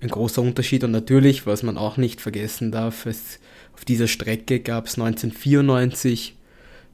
ein 0.02 0.10
großer 0.10 0.42
Unterschied. 0.42 0.84
Und 0.84 0.92
natürlich, 0.92 1.46
was 1.46 1.64
man 1.64 1.78
auch 1.78 1.98
nicht 1.98 2.22
vergessen 2.22 2.72
darf, 2.72 3.06
es, 3.06 3.40
auf 3.74 3.86
dieser 3.86 4.08
Strecke 4.08 4.60
gab 4.60 4.88
es 4.88 4.94
1994 4.94 6.36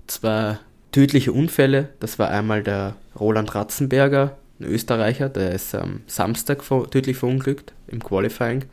zwei 0.07 0.57
tödliche 0.93 1.33
Unfälle. 1.33 1.89
Das 1.99 2.17
war 2.19 2.29
einmal 2.29 2.63
der 2.63 2.95
Roland 3.19 3.53
Ratzenberger, 3.53 4.37
ein 4.59 4.65
Österreicher, 4.65 5.27
der 5.27 5.51
ist 5.51 5.75
am 5.75 6.01
Samstag 6.07 6.63
ver 6.63 6.89
tödlich 6.89 7.17
verunglückt 7.17 7.73
im 7.87 8.01
Qualifying. 8.01 8.63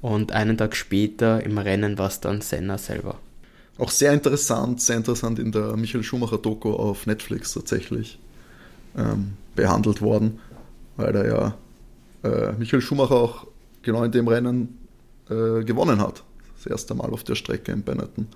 Und 0.00 0.32
einen 0.32 0.56
Tag 0.56 0.76
später 0.76 1.42
im 1.42 1.58
Rennen 1.58 1.98
war 1.98 2.08
es 2.08 2.20
dann 2.20 2.40
Senna 2.40 2.78
selber. 2.78 3.18
Auch 3.78 3.90
sehr 3.90 4.12
interessant, 4.12 4.80
sehr 4.80 4.96
interessant 4.96 5.38
in 5.38 5.52
der 5.52 5.76
Michael 5.76 6.04
Schumacher 6.04 6.38
Doku 6.38 6.72
auf 6.72 7.06
Netflix 7.06 7.52
tatsächlich 7.52 8.18
ähm, 8.96 9.34
behandelt 9.54 10.00
worden, 10.00 10.38
weil 10.96 11.12
da 11.12 11.26
ja 11.26 11.54
äh, 12.22 12.52
Michael 12.52 12.80
Schumacher 12.80 13.16
auch 13.16 13.46
genau 13.82 14.04
in 14.04 14.12
dem 14.12 14.28
Rennen 14.28 14.78
äh, 15.28 15.64
gewonnen 15.64 16.00
hat. 16.00 16.22
Das 16.56 16.66
erste 16.66 16.94
Mal 16.94 17.10
auf 17.10 17.24
der 17.24 17.34
Strecke 17.34 17.72
in 17.72 17.82
Benetton. 17.82 18.28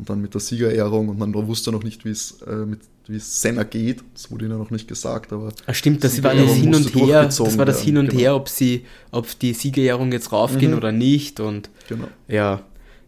Und 0.00 0.08
dann 0.08 0.22
mit 0.22 0.32
der 0.32 0.40
Siegerehrung 0.40 1.10
und 1.10 1.18
man 1.18 1.34
wusste 1.34 1.70
noch 1.72 1.82
nicht, 1.82 2.06
wie 2.06 2.10
es 2.10 2.40
äh, 2.46 2.64
mit 2.64 2.80
wie 3.06 3.16
es 3.16 3.42
Senna 3.42 3.64
geht. 3.64 4.02
Das 4.14 4.30
wurde 4.30 4.46
ihnen 4.46 4.56
noch 4.56 4.70
nicht 4.70 4.88
gesagt, 4.88 5.32
aber 5.34 5.52
Ah, 5.66 5.74
stimmt, 5.74 6.02
das 6.04 6.22
war 6.22 6.34
das 6.34 6.52
Hin 6.54 6.74
und 6.74 6.94
Her, 6.94 7.24
das 7.24 7.58
war 7.58 7.66
das 7.66 7.82
Hin 7.82 7.98
und 7.98 8.08
genau. 8.08 8.20
Her, 8.20 8.34
ob 8.36 8.48
sie, 8.48 8.86
ob 9.10 9.26
die 9.40 9.52
Siegerehrung 9.52 10.10
jetzt 10.12 10.32
raufgehen 10.32 10.72
Mhm. 10.72 10.76
oder 10.78 10.90
nicht 10.92 11.38
und 11.40 11.68
genau. 11.88 12.06
Ja, 12.28 12.62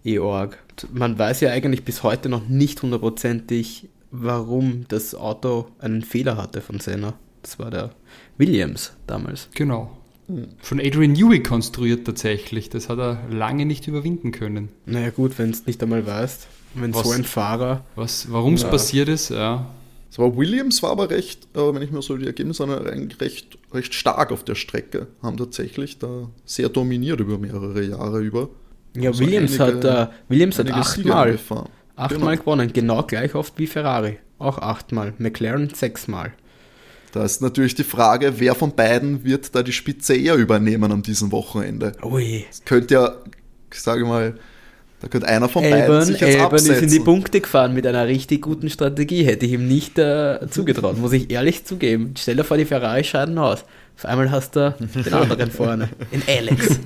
eh 0.05 0.18
arg. 0.18 0.59
Man 0.93 1.18
weiß 1.18 1.40
ja 1.40 1.51
eigentlich 1.51 1.84
bis 1.84 2.03
heute 2.03 2.28
noch 2.28 2.47
nicht 2.49 2.82
hundertprozentig, 2.82 3.88
warum 4.11 4.84
das 4.88 5.14
Auto 5.14 5.68
einen 5.78 6.03
Fehler 6.03 6.36
hatte 6.36 6.61
von 6.61 6.78
Senna. 6.80 7.14
Das 7.43 7.59
war 7.59 7.70
der 7.70 7.90
Williams 8.38 8.93
damals. 9.07 9.49
Genau. 9.55 9.97
Von 10.61 10.80
Adrian 10.80 11.12
Newey 11.12 11.43
konstruiert 11.43 12.07
tatsächlich. 12.07 12.68
Das 12.70 12.88
hat 12.88 12.99
er 12.99 13.22
lange 13.30 13.66
nicht 13.66 13.86
überwinden 13.86 14.32
können. 14.32 14.68
Naja 14.86 15.11
gut, 15.11 15.38
wenn 15.38 15.51
es 15.51 15.66
nicht 15.66 15.82
einmal 15.82 16.07
weißt, 16.07 16.47
wenn 16.75 16.95
Was- 16.95 17.07
so 17.07 17.12
ein 17.12 17.25
Fahrer... 17.25 17.85
Was, 17.97 18.31
warum 18.31 18.55
es 18.55 18.62
Ja. 18.62 18.68
passiert 18.68 19.09
ist, 19.09 19.31
ja. 19.31 19.66
Es 20.11 20.18
war 20.18 20.37
Williams 20.37 20.83
war 20.83 20.91
aber 20.91 21.09
recht, 21.09 21.49
äh, 21.57 21.75
wenn 21.75 21.81
ich 21.81 21.91
mir 21.91 22.03
so 22.03 22.16
die 22.18 22.27
Ergebnisse 22.27 22.64
anschaue, 22.64 22.91
eigentlich 22.91 23.18
recht, 23.20 23.59
recht 23.73 23.95
stark 23.95 24.31
auf 24.31 24.45
der 24.45 24.55
Strecke. 24.57 25.07
Haben 25.23 25.39
tatsächlich 25.39 25.99
da 25.99 26.29
sehr 26.45 26.68
dominiert 26.68 27.18
über 27.20 27.39
mehrere 27.39 27.83
Jahre 27.83 28.20
über. 28.20 28.51
Ja, 28.95 29.11
Also 29.11 29.20
Williams 29.25 29.59
einige- 29.59 29.91
hat, 29.91 30.11
äh, 30.11 30.12
Williams 30.29 30.59
hat 30.59 30.70
achtmal, 30.70 31.39
achtmal 31.97 32.18
Genau. 32.37 32.37
gewonnen, 32.43 32.73
genau 32.75 33.03
gleich 33.05 33.35
oft 33.35 33.55
wie 33.59 33.66
Ferrari. 33.66 34.18
Auch 34.39 34.59
achtmal. 34.59 35.14
McLaren 35.18 35.70
sechsmal. 35.73 36.33
Da 37.12 37.25
ist 37.25 37.41
natürlich 37.41 37.75
die 37.75 37.85
Frage, 37.85 38.35
wer 38.39 38.55
von 38.55 38.75
beiden 38.75 39.25
wird 39.25 39.55
da 39.55 39.62
die 39.62 39.73
Spitze 39.73 40.14
eher 40.14 40.35
übernehmen 40.37 40.91
an 40.93 41.03
diesem 41.03 41.31
Wochenende. 41.33 41.93
Ui. 42.03 42.45
Es 42.51 42.64
könnte 42.64 42.95
ja, 42.95 43.14
ich 43.73 43.81
sage 43.81 44.05
mal, 44.05 44.39
da 45.03 45.09
könnte 45.09 45.26
einer 45.26 45.48
von 45.48 45.62
beiden 45.62 45.80
Elbern, 45.80 46.05
sich 46.05 46.20
jetzt 46.20 46.36
Elbern 46.36 46.55
ist 46.55 46.68
in 46.68 46.68
die 46.68 46.76
absetzen. 46.84 47.05
Punkte 47.05 47.40
gefahren 47.40 47.74
mit 47.74 47.86
einer 47.86 48.07
richtig 48.07 48.40
guten 48.40 48.70
Strategie. 48.70 49.24
Hätte 49.24 49.46
ich 49.46 49.53
ihm 49.53 49.66
nicht 49.66 49.98
äh, 49.98 50.38
zugetraut, 50.48 50.96
muss 50.96 51.12
ich 51.12 51.30
ehrlich 51.30 51.64
zugeben. 51.64 52.14
Stell 52.16 52.36
dir 52.36 52.44
vor, 52.44 52.57
die 52.57 52.64
Ferrari 52.64 53.03
scheiden 53.03 53.36
aus. 53.36 53.64
Auf 53.96 54.07
einmal 54.07 54.30
hast 54.30 54.55
du 54.55 54.74
den 54.78 55.12
anderen 55.12 55.50
vorne, 55.50 55.88
in 56.12 56.22
Alex. 56.26 56.80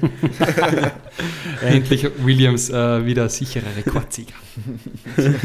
Endlich 1.63 2.09
Williams 2.25 2.71
äh, 2.71 3.05
wieder 3.05 3.29
sicherer 3.29 3.77
Rekordsieger. 3.77 4.35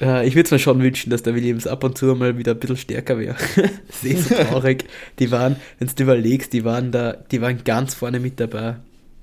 Äh, 0.00 0.26
ich 0.26 0.34
würde 0.34 0.46
es 0.46 0.50
mir 0.50 0.58
schon 0.58 0.82
wünschen, 0.82 1.10
dass 1.10 1.22
der 1.22 1.34
Williams 1.34 1.66
ab 1.66 1.84
und 1.84 1.98
zu 1.98 2.06
mal 2.14 2.38
wieder 2.38 2.52
ein 2.52 2.58
bisschen 2.58 2.78
stärker 2.78 3.18
wäre. 3.18 3.36
eh 4.02 4.14
so 4.16 4.34
traurig. 4.34 4.84
Die 5.18 5.30
waren, 5.30 5.56
wenn 5.78 5.90
du 5.94 6.02
überlegst, 6.02 6.52
die 6.52 6.64
waren 6.64 6.90
da, 6.90 7.12
die 7.30 7.40
waren 7.42 7.62
ganz 7.64 7.94
vorne 7.94 8.18
mit 8.18 8.40
dabei. 8.40 8.76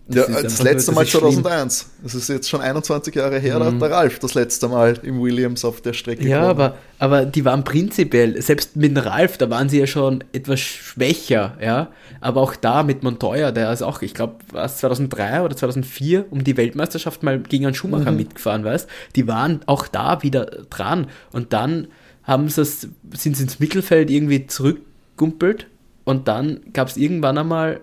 Ja, 0.10 0.24
das, 0.42 0.62
letzte 0.64 0.94
Mal 0.94 1.02
das 1.06 1.14
ist 1.14 1.20
schlimm. 1.20 1.34
2001. 1.44 1.90
Das 2.04 2.16
ist 2.16 2.30
jetzt 2.30 2.50
schon 2.50 2.62
21 2.62 3.14
Jahre 3.14 3.40
her, 3.40 3.60
da 3.60 3.70
Mhm. 3.70 3.76
hat 3.76 3.82
der 3.82 3.92
Ralf 3.92 4.20
das 4.20 4.34
letzte 4.36 4.68
Mal 4.70 4.98
im 5.04 5.22
Williams 5.22 5.66
auf 5.66 5.82
der 5.82 5.92
Strecke 5.94 6.26
Ja, 6.26 6.38
gewonnen. 6.40 6.50
aber, 6.50 6.78
aber 7.00 7.26
die 7.26 7.44
waren 7.44 7.64
prinzipiell, 7.66 8.42
selbst 8.42 8.76
mit 8.78 8.96
dem 8.96 9.04
Ralf, 9.04 9.38
da 9.38 9.50
waren 9.50 9.68
sie 9.68 9.80
ja 9.80 9.88
schon 9.88 10.24
etwas 10.32 10.60
schwächer, 10.62 11.58
ja. 11.62 11.90
Aber 12.22 12.42
auch 12.42 12.56
da 12.56 12.84
mit 12.84 13.04
Montoya, 13.04 13.52
der 13.52 13.72
ist 13.74 13.82
auch, 13.82 14.02
ich 14.02 14.14
glaube, 14.14 14.36
was 14.54 14.78
2003 14.78 15.42
oder 15.42 15.56
2004 15.58 16.26
um 16.32 16.44
die 16.44 16.56
Weltmeisterschaft 16.56 17.24
mal 17.24 17.40
gegen 17.40 17.66
einen 17.66 17.76
Schumacher 17.76 18.12
mitgefahren, 18.12 18.64
weißt 18.64 18.88
Die 19.16 19.28
waren 19.28 19.60
auch 19.66 19.88
da 19.88 20.24
wieder 20.24 20.46
dran. 20.70 21.08
Und 21.34 21.52
dann 21.52 21.88
haben 22.24 22.48
sie 22.50 22.64
sind 22.64 23.36
sie 23.38 23.44
ins 23.44 23.60
Mittelfeld 23.60 24.10
irgendwie 24.10 24.48
zurückgumpelt 24.48 25.68
und 26.04 26.28
dann 26.28 26.62
gab 26.74 26.88
es 26.90 26.98
irgendwann 26.98 27.38
einmal, 27.38 27.80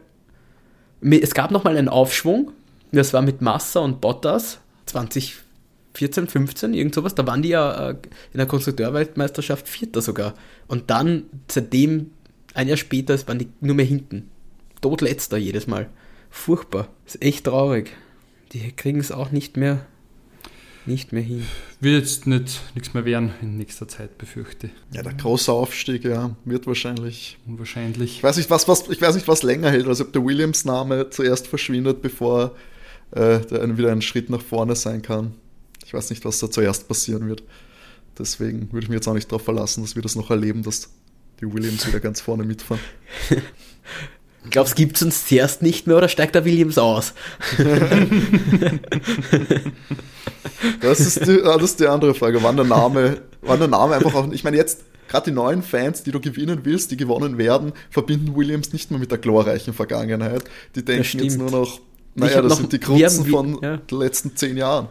es 1.01 1.35
gab 1.35 1.51
nochmal 1.51 1.77
einen 1.77 1.89
Aufschwung, 1.89 2.53
das 2.93 3.13
war 3.13 3.23
mit 3.23 3.41
Massa 3.41 3.81
und 3.81 4.01
Bottas 4.01 4.59
2014, 4.87 6.29
15, 6.29 6.75
irgend 6.75 6.95
sowas, 6.95 7.15
da 7.15 7.27
waren 7.27 7.43
die 7.43 7.51
ja 7.51 7.91
äh, 7.91 7.97
in 8.33 8.39
der 8.39 8.47
Konstrukteurweltmeisterschaft 8.47 9.69
Vierter 9.69 10.03
sogar. 10.03 10.35
Und 10.69 10.91
dann, 10.91 11.25
seitdem, 11.51 12.11
ein 12.55 12.69
Jahr 12.69 12.77
später, 12.77 13.15
waren 13.27 13.39
die 13.39 13.49
nur 13.61 13.75
mehr 13.75 13.85
hinten. 13.85 14.31
Todletzter 14.81 15.37
jedes 15.37 15.67
Mal. 15.67 15.89
Furchtbar. 16.31 16.89
Ist 17.07 17.23
echt 17.23 17.45
traurig. 17.45 17.93
Die 18.53 18.73
kriegen 18.73 19.01
es 19.01 19.13
auch 19.13 19.31
nicht 19.31 19.57
mehr 19.57 19.87
nicht 20.87 21.13
mehr 21.13 21.23
hin. 21.23 21.47
Wird 21.81 22.03
jetzt 22.03 22.27
nicht, 22.27 22.61
nichts 22.75 22.95
mehr 22.95 23.05
werden 23.05 23.33
in 23.41 23.57
nächster 23.57 23.89
Zeit, 23.89 24.19
befürchte. 24.19 24.71
Ja, 24.93 25.03
der 25.03 25.15
große 25.15 25.53
Aufstieg, 25.53 26.05
ja, 26.05 26.37
wird 26.45 26.67
wahrscheinlich. 26.67 27.39
Unwahrscheinlich. 27.47 28.17
Ich 28.17 28.23
weiß 28.23 28.37
nicht, 28.37 28.51
was, 28.51 28.69
was, 28.69 28.89
ich 28.89 29.01
weiß 29.01 29.15
nicht, 29.15 29.29
was 29.29 29.43
länger 29.43 29.71
hält, 29.71 29.87
als 29.87 30.01
ob 30.01 30.13
der 30.13 30.25
Williams-Name 30.25 31.11
zuerst 31.11 31.47
verschwindet, 31.47 32.03
bevor 32.03 32.55
äh, 33.13 33.41
der 33.41 33.77
wieder 33.79 33.93
ein 33.93 34.03
Schritt 34.03 34.31
nach 34.31 34.43
vorne 34.43 34.77
sein 34.77 35.03
kann. 35.03 35.35
Ich 35.87 35.95
weiß 35.95 36.11
nicht, 36.11 36.25
was 36.25 36.39
da 36.39 36.51
zuerst 36.51 36.89
passieren 36.89 37.29
wird. 37.29 37.43
Deswegen 38.19 38.73
würde 38.73 38.85
ich 38.85 38.89
mir 38.89 38.97
jetzt 38.97 39.09
auch 39.09 39.15
nicht 39.15 39.31
darauf 39.31 39.45
verlassen, 39.45 39.83
dass 39.83 39.95
wir 39.97 40.03
das 40.03 40.17
noch 40.17 40.31
erleben, 40.31 40.63
dass 40.63 40.91
die 41.41 41.53
Williams 41.53 41.87
wieder 41.87 42.01
ganz 42.01 42.21
vorne 42.21 42.45
mitfahren. 42.45 42.83
Glaubst 44.51 44.75
du, 44.75 44.77
gibt 44.77 44.97
es 44.97 45.03
uns 45.03 45.27
zuerst 45.27 45.63
nicht 45.63 45.87
mehr 45.87 45.97
oder 45.97 46.09
steigt 46.09 46.35
der 46.35 46.45
Williams 46.45 46.77
aus? 46.77 47.15
das, 50.81 51.01
ist 51.01 51.27
die, 51.27 51.43
das 51.43 51.63
ist 51.63 51.81
die 51.81 51.87
andere 51.87 52.15
Frage. 52.15 52.43
Wann 52.43 52.57
der 52.57 52.65
Name, 52.65 53.19
wann 53.43 53.59
der 53.59 53.69
Name 53.69 53.95
einfach 53.95 54.15
auch. 54.15 54.31
Ich 54.33 54.45
meine, 54.45 54.57
jetzt, 54.57 54.85
gerade 55.09 55.31
die 55.31 55.35
neuen 55.35 55.63
Fans, 55.63 56.03
die 56.03 56.11
du 56.11 56.21
gewinnen 56.21 56.61
willst, 56.63 56.91
die 56.91 56.97
gewonnen 56.97 57.39
werden, 57.39 57.73
verbinden 57.91 58.35
Williams 58.37 58.73
nicht 58.73 58.91
mehr 58.91 59.01
mit 59.01 59.11
der 59.11 59.19
glorreichen 59.19 59.75
Vergangenheit. 59.75 60.45
Die 60.75 60.85
denken 60.85 61.21
jetzt 61.21 61.39
nur 61.39 61.51
noch, 61.51 61.81
naja, 62.15 62.43
das 62.43 62.51
noch, 62.51 62.59
sind 62.59 62.73
die 62.73 62.81
Grunzen 62.81 63.27
von 63.27 63.59
ja. 63.63 63.77
den 63.77 63.99
letzten 63.99 64.37
zehn 64.37 64.57
Jahren. 64.57 64.89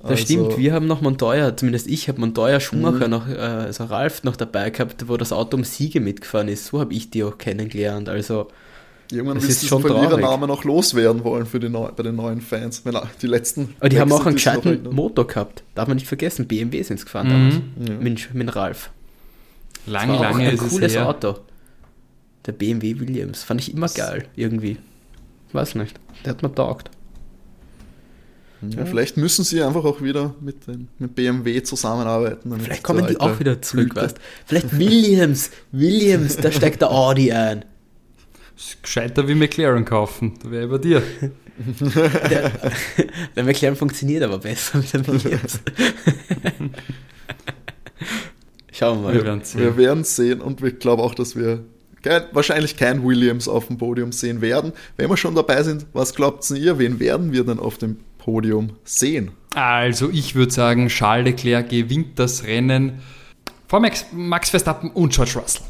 Das 0.00 0.10
also, 0.10 0.24
stimmt, 0.24 0.58
wir 0.58 0.72
haben 0.72 0.88
noch 0.88 1.00
Montoya, 1.00 1.56
zumindest 1.56 1.86
ich 1.86 2.08
habe 2.08 2.20
Montoya 2.20 2.58
Schumacher 2.58 3.04
mhm. 3.04 3.10
noch, 3.10 3.28
äh, 3.28 3.36
also 3.36 3.84
Ralf 3.84 4.24
noch 4.24 4.34
dabei 4.34 4.70
gehabt, 4.70 5.08
wo 5.08 5.16
das 5.16 5.32
Auto 5.32 5.56
um 5.56 5.62
Siege 5.62 6.00
mitgefahren 6.00 6.48
ist. 6.48 6.66
So 6.66 6.80
habe 6.80 6.92
ich 6.92 7.10
die 7.10 7.22
auch 7.22 7.38
kennengelernt. 7.38 8.08
Also 8.08 8.48
Irgendwann 9.12 9.36
das 9.36 9.48
wirst 9.48 9.62
du 9.62 9.76
diesen 9.76 9.80
Verlierernamen 9.82 10.50
auch 10.50 10.64
loswerden 10.64 11.22
wollen 11.24 11.46
für 11.46 11.60
die 11.60 11.68
Neu 11.68 11.90
bei 11.92 12.02
den 12.02 12.16
neuen 12.16 12.40
Fans. 12.40 12.84
Wenn 12.84 12.96
die 13.20 13.26
letzten. 13.26 13.74
Aber 13.78 13.88
die 13.88 14.00
haben 14.00 14.10
auch 14.12 14.24
einen 14.24 14.36
gescheiten 14.36 14.88
Motor 14.90 15.26
gehabt. 15.26 15.62
Darf 15.74 15.88
man 15.88 15.96
nicht 15.96 16.06
vergessen. 16.06 16.46
BMW 16.46 16.82
sind 16.82 16.98
es 16.98 17.04
gefahren 17.04 17.28
mhm. 17.28 17.30
damals. 17.30 17.54
Ja. 17.88 17.94
Mit, 17.98 18.34
mit 18.34 18.56
Ralf. 18.56 18.90
Lange, 19.86 20.18
lange 20.18 20.48
ein 20.48 20.54
ist 20.54 20.60
cooles 20.60 20.92
es 20.92 20.96
her. 20.96 21.08
Auto. 21.08 21.36
Der 22.46 22.52
BMW 22.52 22.98
Williams. 22.98 23.42
Fand 23.42 23.60
ich 23.60 23.72
immer 23.72 23.86
das 23.86 23.94
geil, 23.94 24.26
irgendwie. 24.34 24.78
Weiß 25.52 25.74
nicht. 25.74 25.98
Der 26.24 26.30
hat 26.30 26.42
mir 26.42 26.54
taugt. 26.54 26.90
Ja, 28.62 28.86
vielleicht 28.86 29.16
müssen 29.16 29.44
sie 29.44 29.60
einfach 29.60 29.84
auch 29.84 30.02
wieder 30.02 30.36
mit, 30.40 30.68
den, 30.68 30.88
mit 30.98 31.16
BMW 31.16 31.62
zusammenarbeiten. 31.64 32.52
Vielleicht 32.60 32.84
kommen 32.84 33.06
die 33.08 33.18
auch 33.18 33.40
wieder 33.40 33.60
zurück, 33.60 33.96
weißt 33.96 34.16
Vielleicht 34.46 34.78
Williams, 34.78 35.50
Williams, 35.72 36.36
da 36.36 36.52
steigt 36.52 36.80
der 36.80 36.90
Audi 36.92 37.32
ein. 37.32 37.64
Ist 38.62 38.82
gescheiter 38.82 39.26
wie 39.26 39.34
McLaren 39.34 39.84
kaufen, 39.84 40.34
da 40.42 40.50
wäre 40.50 40.64
ich 40.64 40.70
bei 40.70 40.78
dir. 40.78 41.02
der, 42.30 42.52
der 43.36 43.44
McLaren 43.44 43.76
funktioniert 43.76 44.22
aber 44.22 44.38
besser 44.38 44.78
mit 44.78 44.92
dem 44.94 45.06
Williams. 45.06 45.60
Schauen 48.72 48.98
wir 48.98 49.02
mal. 49.02 49.14
Wir 49.14 49.24
werden 49.24 49.44
sehen. 49.44 49.60
Wir 49.60 49.76
werden 49.76 50.04
sehen 50.04 50.40
und 50.40 50.62
ich 50.62 50.78
glaube 50.78 51.02
auch, 51.02 51.14
dass 51.14 51.34
wir 51.36 51.64
kein, 52.02 52.22
wahrscheinlich 52.32 52.76
kein 52.76 53.04
Williams 53.04 53.48
auf 53.48 53.66
dem 53.66 53.78
Podium 53.78 54.12
sehen 54.12 54.40
werden. 54.40 54.72
Wenn 54.96 55.10
wir 55.10 55.16
schon 55.16 55.34
dabei 55.34 55.62
sind, 55.64 55.86
was 55.92 56.14
glaubt 56.14 56.48
ihr, 56.50 56.78
wen 56.78 57.00
werden 57.00 57.32
wir 57.32 57.44
denn 57.44 57.58
auf 57.58 57.78
dem 57.78 57.98
Podium 58.18 58.76
sehen? 58.84 59.32
Also 59.54 60.08
ich 60.10 60.36
würde 60.36 60.52
sagen, 60.52 60.86
Charles 60.88 61.26
Leclerc 61.26 61.68
gewinnt 61.68 62.18
das 62.18 62.44
Rennen 62.44 63.00
vor 63.66 63.80
Max, 63.80 64.06
Max 64.12 64.50
Verstappen 64.50 64.90
und 64.90 65.12
George 65.12 65.32
Russell. 65.36 65.62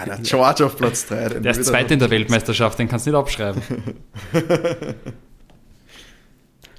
Ah, 0.00 0.04
der 0.04 0.18
George 0.22 0.64
auf 0.64 0.76
Platz 0.76 1.06
3. 1.06 1.40
Der 1.40 1.52
ist 1.52 1.64
Zweiter 1.64 1.92
in 1.92 1.98
der 1.98 2.10
Weltmeisterschaft, 2.10 2.78
den 2.78 2.88
kannst 2.88 3.06
du 3.06 3.10
nicht 3.10 3.18
abschreiben. 3.18 3.62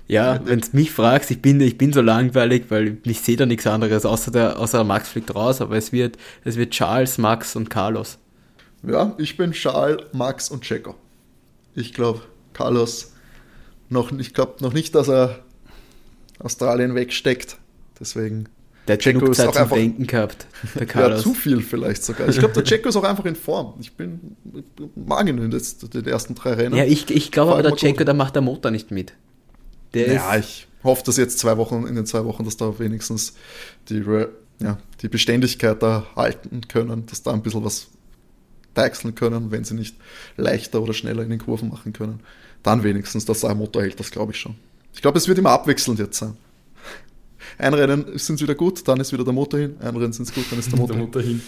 ja, 0.07 0.39
wenn 0.45 0.61
du 0.61 0.67
mich 0.73 0.91
fragst, 0.91 1.31
ich 1.31 1.41
bin, 1.41 1.59
ich 1.61 1.77
bin 1.77 1.93
so 1.93 2.01
langweilig, 2.01 2.65
weil 2.69 2.97
ich 3.03 3.21
sehe 3.21 3.35
da 3.35 3.45
nichts 3.45 3.67
anderes, 3.67 4.05
außer 4.05 4.31
der, 4.31 4.59
außer 4.59 4.79
der 4.79 4.85
Max 4.85 5.09
fliegt 5.09 5.33
raus, 5.35 5.61
aber 5.61 5.75
es 5.75 5.91
wird, 5.91 6.17
es 6.43 6.55
wird 6.57 6.71
Charles, 6.71 7.17
Max 7.17 7.55
und 7.55 7.69
Carlos. 7.69 8.17
Ja, 8.83 9.13
ich 9.17 9.35
bin 9.37 9.51
Charles, 9.51 10.05
Max 10.13 10.49
und 10.49 10.63
Checo. 10.63 10.95
Ich 11.75 11.93
glaube, 11.93 12.21
Carlos 12.53 13.13
noch, 13.89 14.11
ich 14.11 14.33
glaube 14.33 14.55
noch 14.61 14.73
nicht, 14.73 14.95
dass 14.95 15.09
er 15.09 15.39
Australien 16.39 16.95
wegsteckt. 16.95 17.57
Deswegen 17.99 18.49
der 18.87 18.97
Checo 18.97 19.25
ist 19.25 19.39
auch 19.41 19.51
zum 19.51 19.63
einfach, 19.63 19.75
Denken 19.75 20.07
gehabt, 20.07 20.47
der 20.75 20.87
ja, 21.09 21.17
zu 21.17 21.33
viel 21.33 21.61
vielleicht 21.61 22.03
sogar. 22.03 22.29
Ich 22.29 22.39
glaube, 22.39 22.53
der 22.53 22.63
Checo 22.63 22.89
ist 22.89 22.95
auch 22.95 23.03
einfach 23.03 23.25
in 23.25 23.35
Form. 23.35 23.73
Ich 23.79 23.93
bin, 23.93 24.37
mag 24.95 25.27
ihn 25.27 25.37
in 25.37 25.51
den 25.51 26.05
ersten 26.05 26.35
drei 26.35 26.53
Rennen. 26.53 26.75
Ja, 26.75 26.85
ich, 26.85 27.09
ich 27.09 27.31
glaube 27.31 27.53
aber, 27.53 27.63
der 27.63 27.75
Checo, 27.75 28.03
da 28.03 28.13
macht 28.13 28.35
der 28.35 28.41
Motor 28.41 28.71
nicht 28.71 28.91
mit. 28.91 29.13
Der 29.93 30.13
ja, 30.13 30.37
ich 30.37 30.67
hoffe, 30.83 31.03
dass 31.05 31.17
jetzt 31.17 31.39
zwei 31.39 31.57
Wochen, 31.57 31.85
in 31.85 31.95
den 31.95 32.05
zwei 32.05 32.23
Wochen, 32.25 32.43
dass 32.43 32.57
da 32.57 32.79
wenigstens 32.79 33.33
die, 33.89 34.03
ja, 34.59 34.77
die 35.01 35.09
Beständigkeit 35.09 35.81
da 35.81 36.05
halten 36.15 36.61
können, 36.67 37.05
dass 37.07 37.23
da 37.23 37.33
ein 37.33 37.41
bisschen 37.41 37.63
was 37.63 37.87
deichseln 38.73 39.15
können, 39.15 39.51
wenn 39.51 39.63
sie 39.63 39.73
nicht 39.73 39.95
leichter 40.37 40.81
oder 40.81 40.93
schneller 40.93 41.23
in 41.23 41.29
den 41.29 41.39
Kurven 41.39 41.69
machen 41.69 41.93
können. 41.93 42.21
Dann 42.63 42.83
wenigstens, 42.83 43.25
dass 43.25 43.41
sein 43.41 43.57
Motor 43.57 43.81
hält, 43.81 43.99
das 43.99 44.11
glaube 44.11 44.33
ich 44.33 44.39
schon. 44.39 44.55
Ich 44.93 45.01
glaube, 45.01 45.17
es 45.17 45.27
wird 45.27 45.37
immer 45.37 45.51
abwechselnd 45.51 45.99
jetzt 45.99 46.17
sein. 46.17 46.37
Ein 47.57 47.73
Rennen 47.73 48.17
sind 48.17 48.37
sie 48.37 48.43
wieder 48.43 48.55
gut, 48.55 48.87
dann 48.87 48.99
ist 48.99 49.11
wieder 49.13 49.23
der 49.23 49.33
Motor 49.33 49.59
hin. 49.59 49.75
Ein 49.79 49.95
Rennen 49.95 50.13
sind 50.13 50.25
sie 50.25 50.33
gut, 50.33 50.45
dann 50.49 50.59
ist 50.59 50.71
der 50.71 50.79
Motor, 50.79 50.95
der 50.95 51.05
Motor 51.05 51.21
hin. 51.21 51.41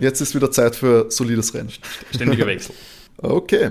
Jetzt 0.00 0.20
ist 0.20 0.34
wieder 0.34 0.50
Zeit 0.50 0.76
für 0.76 1.10
solides 1.10 1.54
Rennen. 1.54 1.70
Ständiger 2.14 2.46
Wechsel. 2.46 2.74
Okay, 3.18 3.70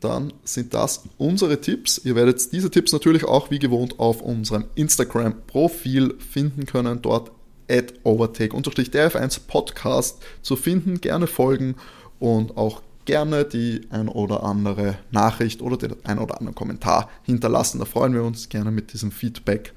dann 0.00 0.32
sind 0.44 0.74
das 0.74 1.04
unsere 1.16 1.60
Tipps. 1.60 1.98
Ihr 2.04 2.14
werdet 2.14 2.52
diese 2.52 2.70
Tipps 2.70 2.92
natürlich 2.92 3.24
auch 3.24 3.50
wie 3.50 3.58
gewohnt 3.58 4.00
auf 4.00 4.20
unserem 4.20 4.64
Instagram-Profil 4.74 6.16
finden 6.18 6.66
können. 6.66 7.00
Dort 7.00 7.30
at 7.70 7.94
overtake-df1 8.04 9.40
Podcast 9.46 10.20
zu 10.42 10.56
finden. 10.56 11.00
Gerne 11.00 11.26
folgen 11.26 11.76
und 12.18 12.56
auch 12.56 12.82
gerne 13.04 13.44
die 13.44 13.82
ein 13.90 14.08
oder 14.08 14.42
andere 14.42 14.96
Nachricht 15.10 15.62
oder 15.62 15.76
den 15.76 15.94
ein 16.04 16.18
oder 16.18 16.38
anderen 16.38 16.54
Kommentar 16.54 17.08
hinterlassen. 17.22 17.78
Da 17.78 17.84
freuen 17.84 18.14
wir 18.14 18.22
uns 18.22 18.48
gerne 18.48 18.70
mit 18.70 18.92
diesem 18.92 19.10
Feedback 19.10 19.72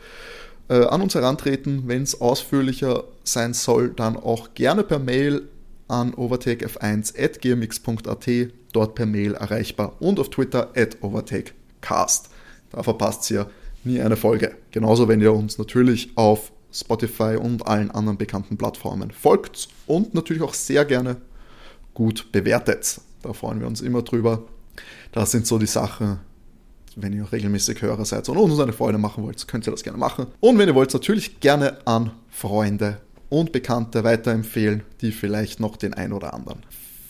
äh, 0.70 0.86
an 0.86 1.02
uns 1.02 1.16
herantreten. 1.16 1.84
Wenn 1.88 2.04
es 2.04 2.22
ausführlicher 2.22 3.06
sein 3.24 3.54
soll, 3.54 3.90
dann 3.90 4.18
auch 4.18 4.54
gerne 4.54 4.84
per 4.84 5.00
Mail 5.00 5.50
an 5.88 6.14
overtakef1.gmx.at, 6.14 8.28
dort 8.74 8.96
per 8.96 9.06
Mail 9.06 9.36
erreichbar 9.36 9.94
und 10.00 10.20
auf 10.20 10.30
Twitter 10.30 10.72
at 10.76 10.98
overtakecast. 11.02 12.30
Da 12.72 12.84
verpasst 12.84 13.32
ihr 13.32 13.50
nie 13.84 14.02
eine 14.02 14.18
Folge. 14.18 14.56
Genauso, 14.72 15.08
wenn 15.08 15.22
ihr 15.22 15.34
uns 15.34 15.58
natürlich 15.58 16.12
auf 16.16 16.52
Spotify 16.72 17.38
und 17.40 17.68
allen 17.68 17.92
anderen 17.92 18.18
bekannten 18.18 18.58
Plattformen 18.58 19.12
folgt 19.12 19.70
und 19.88 20.14
natürlich 20.14 20.44
auch 20.44 20.54
sehr 20.54 20.84
gerne 20.84 21.18
gut 21.94 22.32
bewertet. 22.32 23.00
Da 23.22 23.34
freuen 23.34 23.60
wir 23.60 23.68
uns 23.68 23.82
immer 23.82 24.02
drüber. 24.02 24.44
Das 25.12 25.32
sind 25.32 25.48
so 25.48 25.58
die 25.58 25.66
Sachen, 25.66 26.20
wenn 26.96 27.14
ihr 27.14 27.32
regelmäßig 27.32 27.82
Hörer 27.82 28.06
seid 28.06 28.28
und 28.30 28.38
uns 28.38 28.60
eine 28.60 28.74
Freude 28.74 28.98
machen 28.98 29.24
wollt, 29.24 29.48
könnt 29.48 29.68
ihr 29.68 29.72
das 29.72 29.84
gerne 29.84 29.98
machen. 29.98 30.28
Und 30.40 30.58
wenn 30.58 30.68
ihr 30.68 30.76
wollt, 30.76 30.94
natürlich 30.94 31.40
gerne 31.40 31.86
an 31.86 32.12
Freunde 32.30 33.02
und 33.30 33.52
Bekannte 33.52 34.04
weiterempfehlen, 34.04 34.84
die 35.02 35.12
vielleicht 35.12 35.60
noch 35.60 35.78
den 35.78 35.94
ein 35.94 36.14
oder 36.14 36.34
anderen 36.34 36.64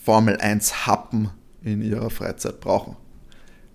Formel 0.03 0.37
1 0.37 0.87
Happen 0.87 1.29
in 1.63 1.81
ihrer 1.81 2.09
Freizeit 2.09 2.59
brauchen. 2.59 2.95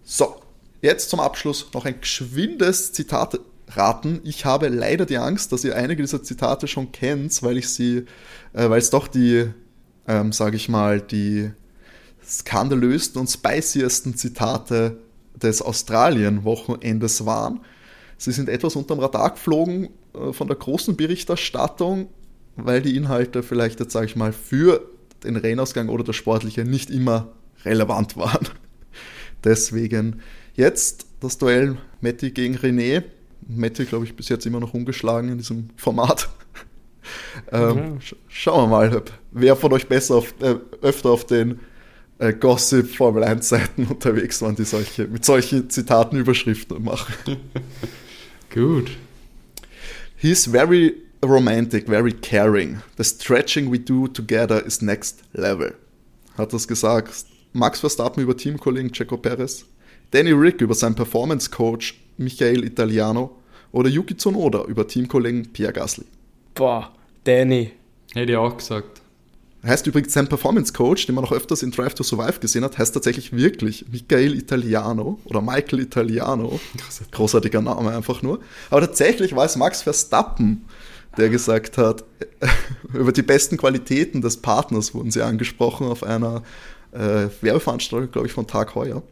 So, 0.02 0.36
jetzt 0.80 1.10
zum 1.10 1.20
Abschluss 1.20 1.70
noch 1.74 1.84
ein 1.84 2.00
geschwindes 2.00 2.92
Zitat 2.92 3.40
raten. 3.68 4.20
Ich 4.24 4.44
habe 4.44 4.68
leider 4.68 5.06
die 5.06 5.18
Angst, 5.18 5.52
dass 5.52 5.64
ihr 5.64 5.76
einige 5.76 6.02
dieser 6.02 6.22
Zitate 6.22 6.66
schon 6.66 6.92
kennt, 6.92 7.42
weil 7.42 7.58
ich 7.58 7.68
sie, 7.68 8.04
äh, 8.52 8.68
weil 8.68 8.78
es 8.78 8.90
doch 8.90 9.08
die, 9.08 9.50
ähm, 10.08 10.32
sage 10.32 10.56
ich 10.56 10.68
mal, 10.68 11.00
die 11.00 11.50
skandalösten 12.24 13.20
und 13.20 13.28
spiciesten 13.28 14.16
Zitate 14.16 14.98
des 15.42 15.62
Australien-Wochenendes 15.62 17.26
waren. 17.26 17.60
Sie 18.18 18.32
sind 18.32 18.48
etwas 18.48 18.76
unterm 18.76 18.98
Radar 18.98 19.30
geflogen 19.30 19.88
äh, 20.14 20.32
von 20.32 20.46
der 20.46 20.56
großen 20.56 20.96
Berichterstattung, 20.96 22.08
weil 22.56 22.82
die 22.82 22.96
Inhalte 22.96 23.42
vielleicht 23.42 23.80
jetzt, 23.80 23.92
sage 23.92 24.06
ich 24.06 24.16
mal, 24.16 24.32
für 24.32 24.82
den 25.24 25.36
Rennausgang 25.36 25.88
oder 25.88 26.04
das 26.04 26.16
Sportliche 26.16 26.64
nicht 26.64 26.90
immer 26.90 27.28
relevant 27.64 28.16
waren. 28.16 28.48
Deswegen 29.44 30.20
jetzt 30.54 31.06
das 31.20 31.38
Duell 31.38 31.76
Matti 32.00 32.30
gegen 32.30 32.56
René. 32.56 33.04
Matti, 33.48 33.84
glaube 33.84 34.04
ich, 34.04 34.14
bis 34.14 34.28
jetzt 34.28 34.46
immer 34.46 34.60
noch 34.60 34.74
ungeschlagen 34.74 35.30
in 35.30 35.38
diesem 35.38 35.70
Format. 35.76 36.28
ähm, 37.52 38.00
sch 38.00 38.14
schauen 38.28 38.70
wir 38.70 38.76
mal, 38.76 39.02
wer 39.30 39.56
von 39.56 39.72
euch 39.72 39.88
besser 39.88 40.16
auf, 40.16 40.34
äh, 40.40 40.56
öfter 40.82 41.10
auf 41.10 41.24
den 41.24 41.60
äh, 42.20 42.34
Gossip 42.34 42.88
Formel 42.94 43.24
1 43.24 43.48
Seiten 43.48 43.86
unterwegs 43.86 44.40
waren, 44.42 44.54
die 44.54 44.64
solche, 44.64 45.08
mit 45.08 45.24
solchen 45.24 45.68
Zitaten 45.70 46.18
Überschriften 46.18 46.84
machen. 46.84 47.14
Gut. 48.54 48.90
He's 50.16 50.46
very 50.46 50.96
romantic, 51.24 51.86
very 51.86 52.12
caring. 52.12 52.82
The 52.96 53.04
stretching 53.04 53.72
we 53.72 53.78
do 53.78 54.06
together 54.06 54.64
is 54.64 54.82
next 54.82 55.22
level. 55.32 55.74
Hat 56.36 56.52
das 56.52 56.68
gesagt 56.68 57.24
Max 57.52 57.80
Verstappen 57.80 58.22
über 58.22 58.36
Teamkollegen 58.36 58.92
Checo 58.92 59.16
Perez, 59.16 59.64
Danny 60.10 60.32
Rick 60.32 60.60
über 60.60 60.74
seinen 60.74 60.94
Performance 60.94 61.50
Coach 61.50 62.00
Michael 62.18 62.64
Italiano 62.64 63.36
oder 63.72 63.88
Yuki 63.88 64.16
Tsunoda 64.16 64.64
über 64.64 64.86
Teamkollegen 64.86 65.52
Pierre 65.52 65.72
Gasly? 65.72 66.04
Boah, 66.54 66.92
Danny. 67.24 67.72
Hätte 68.12 68.32
ich 68.32 68.38
auch 68.38 68.56
gesagt. 68.56 69.00
Heißt 69.62 69.86
übrigens, 69.86 70.14
sein 70.14 70.26
Performance 70.26 70.72
Coach, 70.72 71.06
den 71.06 71.14
man 71.14 71.24
auch 71.24 71.32
öfters 71.32 71.62
in 71.62 71.70
Drive 71.70 71.94
to 71.94 72.02
Survive 72.02 72.40
gesehen 72.40 72.64
hat, 72.64 72.78
heißt 72.78 72.94
tatsächlich 72.94 73.32
wirklich 73.32 73.84
Michael 73.90 74.34
Italiano 74.34 75.18
oder 75.24 75.42
Michael 75.42 75.80
Italiano. 75.80 76.58
Großartiger 77.10 77.60
Name 77.60 77.94
einfach 77.94 78.22
nur. 78.22 78.40
Aber 78.70 78.80
tatsächlich 78.80 79.36
war 79.36 79.44
es 79.44 79.56
Max 79.56 79.82
Verstappen, 79.82 80.64
der 81.18 81.28
gesagt 81.28 81.76
hat, 81.76 82.04
über 82.94 83.12
die 83.12 83.22
besten 83.22 83.58
Qualitäten 83.58 84.22
des 84.22 84.38
Partners 84.38 84.94
wurden 84.94 85.10
sie 85.10 85.20
angesprochen 85.20 85.88
auf 85.88 86.04
einer 86.04 86.42
äh, 86.92 87.28
Werbeveranstaltung, 87.42 88.10
glaube 88.10 88.28
ich, 88.28 88.32
von 88.32 88.46
Tag 88.46 88.74
Heuer. 88.74 89.02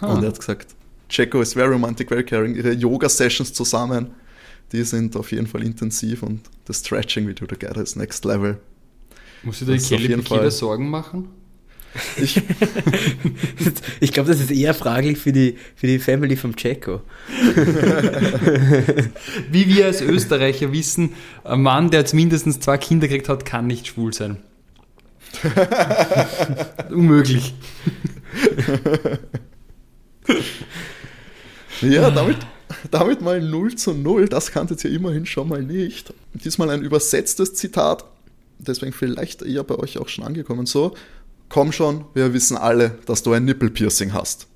Ah. 0.00 0.14
Und 0.14 0.24
er 0.24 0.30
hat 0.30 0.40
gesagt, 0.40 0.74
Checo 1.08 1.40
is 1.40 1.52
very 1.52 1.72
romantic, 1.72 2.08
very 2.08 2.24
caring. 2.24 2.56
Ihre 2.56 2.72
Yoga-Sessions 2.72 3.52
zusammen, 3.52 4.10
die 4.72 4.82
sind 4.82 5.14
auf 5.14 5.30
jeden 5.30 5.46
Fall 5.46 5.62
intensiv 5.62 6.24
und 6.24 6.40
das 6.64 6.78
Stretching 6.78 7.28
we 7.28 7.34
do 7.34 7.46
together 7.46 7.80
is 7.80 7.94
next 7.94 8.24
level. 8.24 8.58
Muss 9.42 9.60
ich 9.62 9.68
auf 9.68 9.88
Kelly 9.88 10.22
Fall- 10.22 10.50
Sorgen 10.50 10.88
machen? 10.90 11.28
Ich, 12.16 12.40
Ich 14.00 14.12
glaube, 14.12 14.30
das 14.30 14.40
ist 14.40 14.50
eher 14.50 14.72
fraglich 14.74 15.18
für 15.18 15.30
die, 15.32 15.56
für 15.76 15.86
die 15.86 15.98
Family 15.98 16.36
vom 16.36 16.56
Checo. 16.56 17.02
Wie 19.50 19.68
wir 19.68 19.86
als 19.86 20.00
Österreicher 20.00 20.72
wissen, 20.72 21.10
ein 21.44 21.62
Mann, 21.62 21.90
der 21.90 22.00
jetzt 22.00 22.14
mindestens 22.14 22.60
zwei 22.60 22.78
Kinder 22.78 23.08
gekriegt 23.08 23.28
hat, 23.28 23.44
kann 23.44 23.66
nicht 23.66 23.86
schwul 23.88 24.12
sein. 24.14 24.38
Unmöglich. 26.90 27.54
ja, 31.80 32.10
damit, 32.10 32.38
damit 32.90 33.20
mal 33.22 33.40
0 33.40 33.74
zu 33.76 33.94
0, 33.94 34.28
das 34.28 34.50
kanntet 34.52 34.84
ihr 34.84 34.90
immerhin 34.90 35.26
schon 35.26 35.48
mal 35.48 35.62
nicht. 35.62 36.12
Diesmal 36.34 36.70
ein 36.70 36.82
übersetztes 36.82 37.54
Zitat, 37.54 38.04
deswegen 38.66 38.92
vielleicht 38.92 39.42
eher 39.42 39.64
bei 39.64 39.74
euch 39.76 39.98
auch 39.98 40.08
schon 40.08 40.24
angekommen 40.24 40.66
so. 40.66 40.94
Komm 41.48 41.72
schon, 41.72 42.04
wir 42.14 42.32
wissen 42.32 42.56
alle, 42.56 42.98
dass 43.06 43.22
du 43.22 43.32
ein 43.32 43.44
Nippelpiercing 43.44 44.12
hast. 44.14 44.46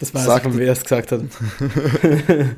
Das 0.00 0.12
weiß 0.14 0.24
Sagt- 0.24 0.46
ich, 0.46 0.56
wer 0.56 0.72
es 0.72 0.82
gesagt 0.82 1.12
hat. 1.12 1.20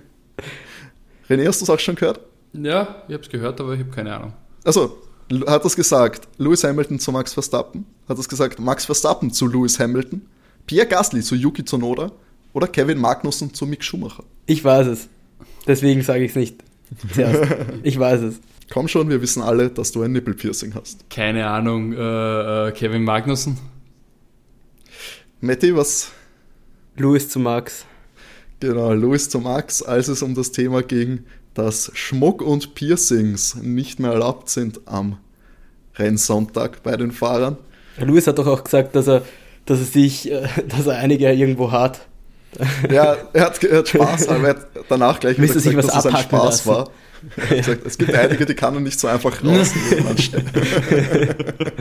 René, 1.29 1.47
hast 1.47 1.61
du 1.61 1.65
es 1.65 1.71
auch 1.71 1.79
schon 1.79 1.95
gehört? 1.95 2.21
Ja, 2.53 3.03
ich 3.09 3.15
habe 3.15 3.23
es 3.25 3.29
gehört, 3.31 3.61
aber 3.61 3.75
ich 3.75 3.81
habe 3.81 3.91
keine 3.91 4.15
Ahnung. 4.15 4.33
Also, 4.65 4.99
hat 5.47 5.65
das 5.65 5.75
gesagt 5.77 6.29
Lewis 6.39 6.63
Hamilton 6.65 6.99
zu 6.99 7.11
Max 7.13 7.33
Verstappen? 7.33 7.87
Hat 8.09 8.19
das 8.19 8.29
gesagt 8.29 8.59
Max 8.61 8.85
Verstappen 8.85 9.33
zu 9.33 9.47
Lewis 9.47 9.79
Hamilton? 9.79 10.23
Pierre 10.67 10.87
Gasly 10.87 11.23
zu 11.23 11.35
Yuki 11.35 11.65
Tsunoda? 11.65 12.13
Oder 12.53 12.69
Kevin 12.69 12.99
Magnussen 12.99 13.55
zu 13.55 13.65
Mick 13.67 13.83
Schumacher? 13.83 14.25
Ich 14.47 14.63
weiß 14.63 14.87
es. 14.89 15.09
Deswegen 15.67 16.03
sage 16.03 16.25
ich 16.25 16.31
es 16.33 16.37
nicht. 16.37 16.63
Zuerst. 17.15 17.51
Ich 17.83 17.99
weiß 17.99 18.21
es. 18.23 18.41
Komm 18.73 18.89
schon, 18.89 19.11
wir 19.11 19.21
wissen 19.21 19.43
alle, 19.43 19.69
dass 19.69 19.93
du 19.93 20.01
ein 20.01 20.13
Nippelpiercing 20.13 20.75
hast. 20.75 21.11
Keine 21.11 21.47
Ahnung, 21.47 21.93
äh, 21.93 22.69
äh, 22.69 22.73
Kevin 22.73 23.05
Magnussen? 23.05 23.59
Matti, 25.43 25.77
was 25.77 26.11
Louis 26.97 27.29
zu 27.29 27.39
Max. 27.39 27.85
Genau, 28.61 28.95
Louis 28.95 29.29
zu 29.29 29.41
Max, 29.41 29.83
als 29.83 30.09
es 30.09 30.23
um 30.23 30.35
das 30.35 30.53
Thema 30.53 30.83
ging, 30.83 31.25
dass 31.53 31.91
Schmuck 31.93 32.41
und 32.41 32.75
Piercings 32.75 33.57
nicht 33.57 34.01
mehr 34.01 34.13
erlaubt 34.13 34.49
sind 34.49 34.81
am 34.87 35.19
Rennsonntag 35.97 36.83
bei 36.83 36.97
den 36.97 37.13
Fahrern. 37.13 37.59
Louis 37.99 38.27
hat 38.27 38.39
doch 38.39 38.47
auch 38.47 38.65
gesagt, 38.65 38.97
dass 38.97 39.07
er, 39.07 39.21
dass 39.67 39.81
er 39.81 39.85
sich, 39.85 40.31
äh, 40.31 40.49
dass 40.69 40.87
er 40.87 40.97
einige 40.97 41.31
irgendwo 41.31 41.73
hat. 41.73 42.07
Ja, 42.91 43.19
er 43.35 43.45
hat, 43.45 43.63
er 43.65 43.79
hat 43.79 43.89
Spaß, 43.89 44.29
aber 44.29 44.49
er 44.49 44.55
hat 44.55 44.67
danach 44.89 45.21
gleich 45.21 45.37
wieder 45.37 45.53
gesagt, 45.53 45.77
was 45.77 45.87
dass 45.89 46.07
es 46.07 46.07
ein 46.07 46.23
Spaß 46.23 46.45
lassen. 46.65 46.69
war. 46.71 46.91
Gesagt, 47.49 47.87
es 47.87 47.99
gibt 47.99 48.15
einige, 48.15 48.47
die 48.47 48.55
kann 48.55 48.75
man 48.75 48.83
nicht 48.83 48.99
so 48.99 49.09
einfach 49.09 49.33
rausnehmen 49.45 50.07
an, 50.09 50.19
Ste 50.19 50.43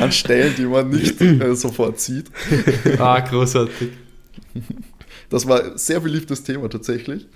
an 0.00 0.12
Stellen, 0.12 0.54
die 0.56 0.64
man 0.66 0.88
nicht 0.90 1.20
äh, 1.20 1.54
sofort 1.54 2.00
sieht. 2.00 2.26
Ah, 2.98 3.20
großartig. 3.20 3.90
Das 5.28 5.46
war 5.46 5.62
ein 5.64 5.78
sehr 5.78 6.00
beliebtes 6.00 6.42
Thema 6.42 6.68
tatsächlich. 6.68 7.26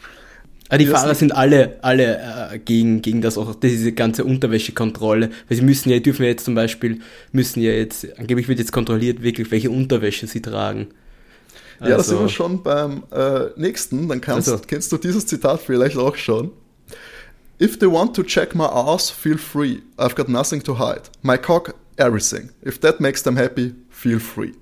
Aber 0.69 0.79
die 0.79 0.87
Ja, 0.87 0.93
Fahrer 0.93 1.15
sind 1.15 1.33
alle, 1.35 1.79
alle 1.83 2.51
äh, 2.53 2.59
gegen, 2.59 3.03
gegen 3.03 3.21
das 3.21 3.37
auch, 3.37 3.55
diese 3.55 3.93
ganze 3.93 4.25
Unterwäschekontrolle. 4.25 5.31
Weil 5.49 5.57
sie 5.59 5.63
müssen 5.63 5.91
ja, 5.91 5.99
dürfen 5.99 6.23
ja 6.23 6.29
jetzt 6.31 6.45
zum 6.47 6.55
Beispiel, 6.55 7.01
müssen 7.33 7.61
ja 7.61 7.71
jetzt, 7.73 8.19
angeblich 8.19 8.49
wird 8.49 8.59
jetzt 8.59 8.73
kontrolliert 8.73 9.23
wirklich, 9.23 9.51
welche 9.51 9.71
Unterwäsche 9.71 10.27
sie 10.27 10.41
tragen. 10.41 10.89
Ja, 11.81 11.89
da 11.89 11.97
Also- 11.97 12.13
sind 12.17 12.21
wir 12.21 12.29
schon 12.31 12.63
beim 12.63 13.03
äh, 13.13 13.47
nächsten. 13.57 14.09
Dann 14.09 14.21
kannst, 14.21 14.49
Also. 14.49 14.63
kennst 14.67 14.91
du 14.91 14.97
dieses 14.97 15.27
Zitat 15.27 15.61
vielleicht 15.61 15.99
auch 15.99 16.17
schon. 16.17 16.51
If 17.61 17.79
they 17.79 17.87
want 17.89 18.15
to 18.17 18.23
check 18.23 18.55
my 18.55 18.65
ass, 18.67 19.11
feel 19.11 19.39
free. 19.39 19.83
I've 19.97 20.15
got 20.17 20.29
nothing 20.29 20.61
to 20.65 20.75
hide. 20.79 21.03
My 21.23 21.37
cock, 21.39 21.75
everything. 21.97 22.51
If 22.63 22.81
that 22.81 23.01
makes 23.01 23.23
them 23.23 23.37
happy, 23.37 23.75
feel 23.91 24.19
free. 24.19 24.53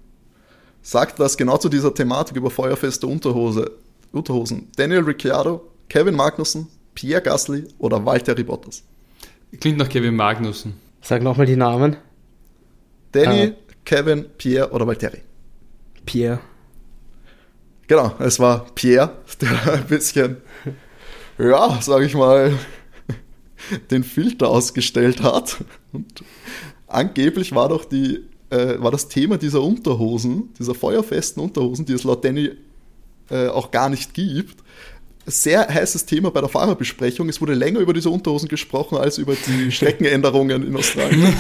Sagt 0.83 1.19
das 1.19 1.37
genau 1.37 1.57
zu 1.59 1.69
dieser 1.69 1.95
Thematik 1.95 2.37
über 2.37 2.51
feuerfeste 2.51 3.07
Unterhose, 3.07 3.71
Unterhosen 4.13 4.69
Daniel 4.77 5.03
Ricciardo, 5.05 5.71
Kevin 5.89 6.15
Magnussen, 6.17 6.69
Pierre 6.95 7.23
Gasly 7.23 7.67
oder 7.79 8.05
Valtteri 8.05 8.43
Bottas? 8.43 8.83
Klingt 9.61 9.79
nach 9.79 9.89
Kevin 9.89 10.17
Magnussen. 10.17 10.75
Sag 11.01 11.23
nochmal 11.23 11.47
die 11.47 11.57
Namen. 11.57 11.97
Danny, 13.13 13.53
Ah. 13.53 13.75
Kevin, 13.85 14.27
Pierre 14.39 14.71
oder 14.71 14.87
Valtteri? 14.87 15.23
Pierre. 16.05 16.41
Genau, 17.89 18.15
es 18.21 18.39
war 18.41 18.67
Pierre, 18.75 19.17
der 19.41 19.73
ein 19.75 19.85
bisschen, 19.87 20.39
ja, 21.49 21.79
sag 21.81 22.03
ich 22.03 22.15
mal, 22.15 22.53
den 23.91 24.05
Filter 24.05 24.49
ausgestellt 24.49 25.23
hat. 25.23 25.65
Und 25.93 26.25
angeblich 26.87 27.55
war 27.55 27.69
doch 27.69 27.85
die, 27.85 28.21
äh, 28.51 28.81
war 28.81 28.91
das 28.91 29.09
Thema 29.09 29.39
dieser 29.39 29.63
Unterhosen, 29.63 30.51
dieser 30.59 30.75
feuerfesten 30.75 31.43
Unterhosen, 31.43 31.87
die 31.87 31.93
es 31.93 32.05
laut 32.05 32.25
Danny 32.25 32.51
äh, 33.31 33.49
auch 33.49 33.71
gar 33.71 33.89
nicht 33.89 34.15
gibt, 34.15 34.63
sehr 35.25 35.69
heißes 35.69 36.07
Thema 36.07 36.31
bei 36.31 36.41
der 36.41 36.49
Fahrerbesprechung. 36.49 37.29
Es 37.29 37.41
wurde 37.41 37.55
länger 37.55 37.79
über 37.81 37.93
diese 37.93 38.11
Unterhosen 38.11 38.49
gesprochen 38.49 38.99
als 38.99 39.19
über 39.19 39.35
die 39.35 39.71
Streckenänderungen 39.71 40.67
in 40.67 40.77
Australien. 40.77 41.33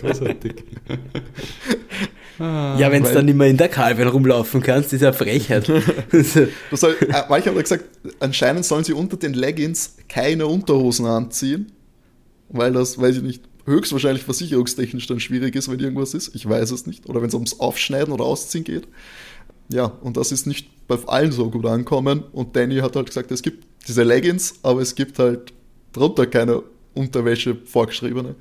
Großartig. 0.00 0.54
Ja, 2.40 2.90
wenn 2.90 3.02
du 3.02 3.12
dann 3.12 3.28
immer 3.28 3.46
in 3.46 3.56
der 3.56 3.68
Kalben 3.68 4.08
rumlaufen 4.08 4.62
kannst, 4.62 4.92
ist 4.92 5.02
ja 5.02 5.12
Frechheit. 5.12 5.70
Das 6.10 6.80
soll, 6.80 6.96
äh, 7.00 7.22
manche 7.28 7.50
haben 7.50 7.58
gesagt, 7.58 7.84
anscheinend 8.18 8.64
sollen 8.64 8.84
sie 8.84 8.92
unter 8.92 9.16
den 9.16 9.34
Leggings 9.34 9.96
keine 10.08 10.46
Unterhosen 10.46 11.06
anziehen, 11.06 11.72
weil 12.48 12.72
das, 12.72 12.98
weiß 12.98 13.16
ich 13.16 13.22
nicht, 13.22 13.42
höchstwahrscheinlich 13.66 14.24
versicherungstechnisch 14.24 15.06
dann 15.06 15.20
schwierig 15.20 15.54
ist, 15.54 15.70
wenn 15.70 15.78
irgendwas 15.78 16.14
ist. 16.14 16.34
Ich 16.34 16.48
weiß 16.48 16.70
es 16.70 16.86
nicht. 16.86 17.08
Oder 17.08 17.20
wenn 17.20 17.28
es 17.28 17.34
ums 17.34 17.60
Aufschneiden 17.60 18.12
oder 18.12 18.24
Ausziehen 18.24 18.64
geht. 18.64 18.88
Ja, 19.68 19.84
und 19.84 20.16
das 20.16 20.32
ist 20.32 20.46
nicht 20.46 20.86
bei 20.88 20.96
allen 21.06 21.32
so 21.32 21.50
gut 21.50 21.66
ankommen. 21.66 22.24
Und 22.32 22.56
Danny 22.56 22.78
hat 22.78 22.96
halt 22.96 23.06
gesagt, 23.06 23.30
es 23.30 23.42
gibt 23.42 23.66
diese 23.86 24.02
Leggings, 24.02 24.54
aber 24.62 24.80
es 24.80 24.94
gibt 24.94 25.18
halt 25.18 25.52
drunter 25.92 26.26
keine 26.26 26.62
Unterwäsche 26.94 27.54
vorgeschriebene. 27.54 28.34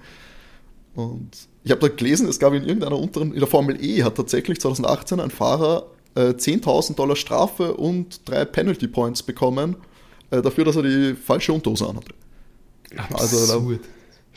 Und 0.96 1.49
ich 1.64 1.72
habe 1.72 1.82
da 1.82 1.88
gelesen, 1.96 2.28
es 2.28 2.40
gab 2.40 2.54
in 2.54 2.64
irgendeiner 2.64 2.98
unteren, 2.98 3.34
in 3.34 3.40
der 3.40 3.48
Formel 3.48 3.84
E 3.84 4.04
hat 4.04 4.16
tatsächlich 4.16 4.60
2018 4.62 5.20
ein 5.20 5.30
Fahrer 5.32 5.88
äh, 6.16 6.30
10.000 6.32 6.96
Dollar 6.96 7.16
Strafe 7.16 7.74
und 7.76 8.28
drei 8.30 8.46
Penalty 8.46 8.88
Points 8.88 9.22
bekommen, 9.24 9.76
äh, 10.32 10.42
dafür, 10.42 10.66
dass 10.66 10.76
er 10.78 10.84
die 10.84 11.16
falsche 11.16 11.54
Unterhose 11.54 11.88
anhatte. 11.88 12.14
Also 13.14 13.38
da- 13.48 13.54
Absurd. 13.56 13.80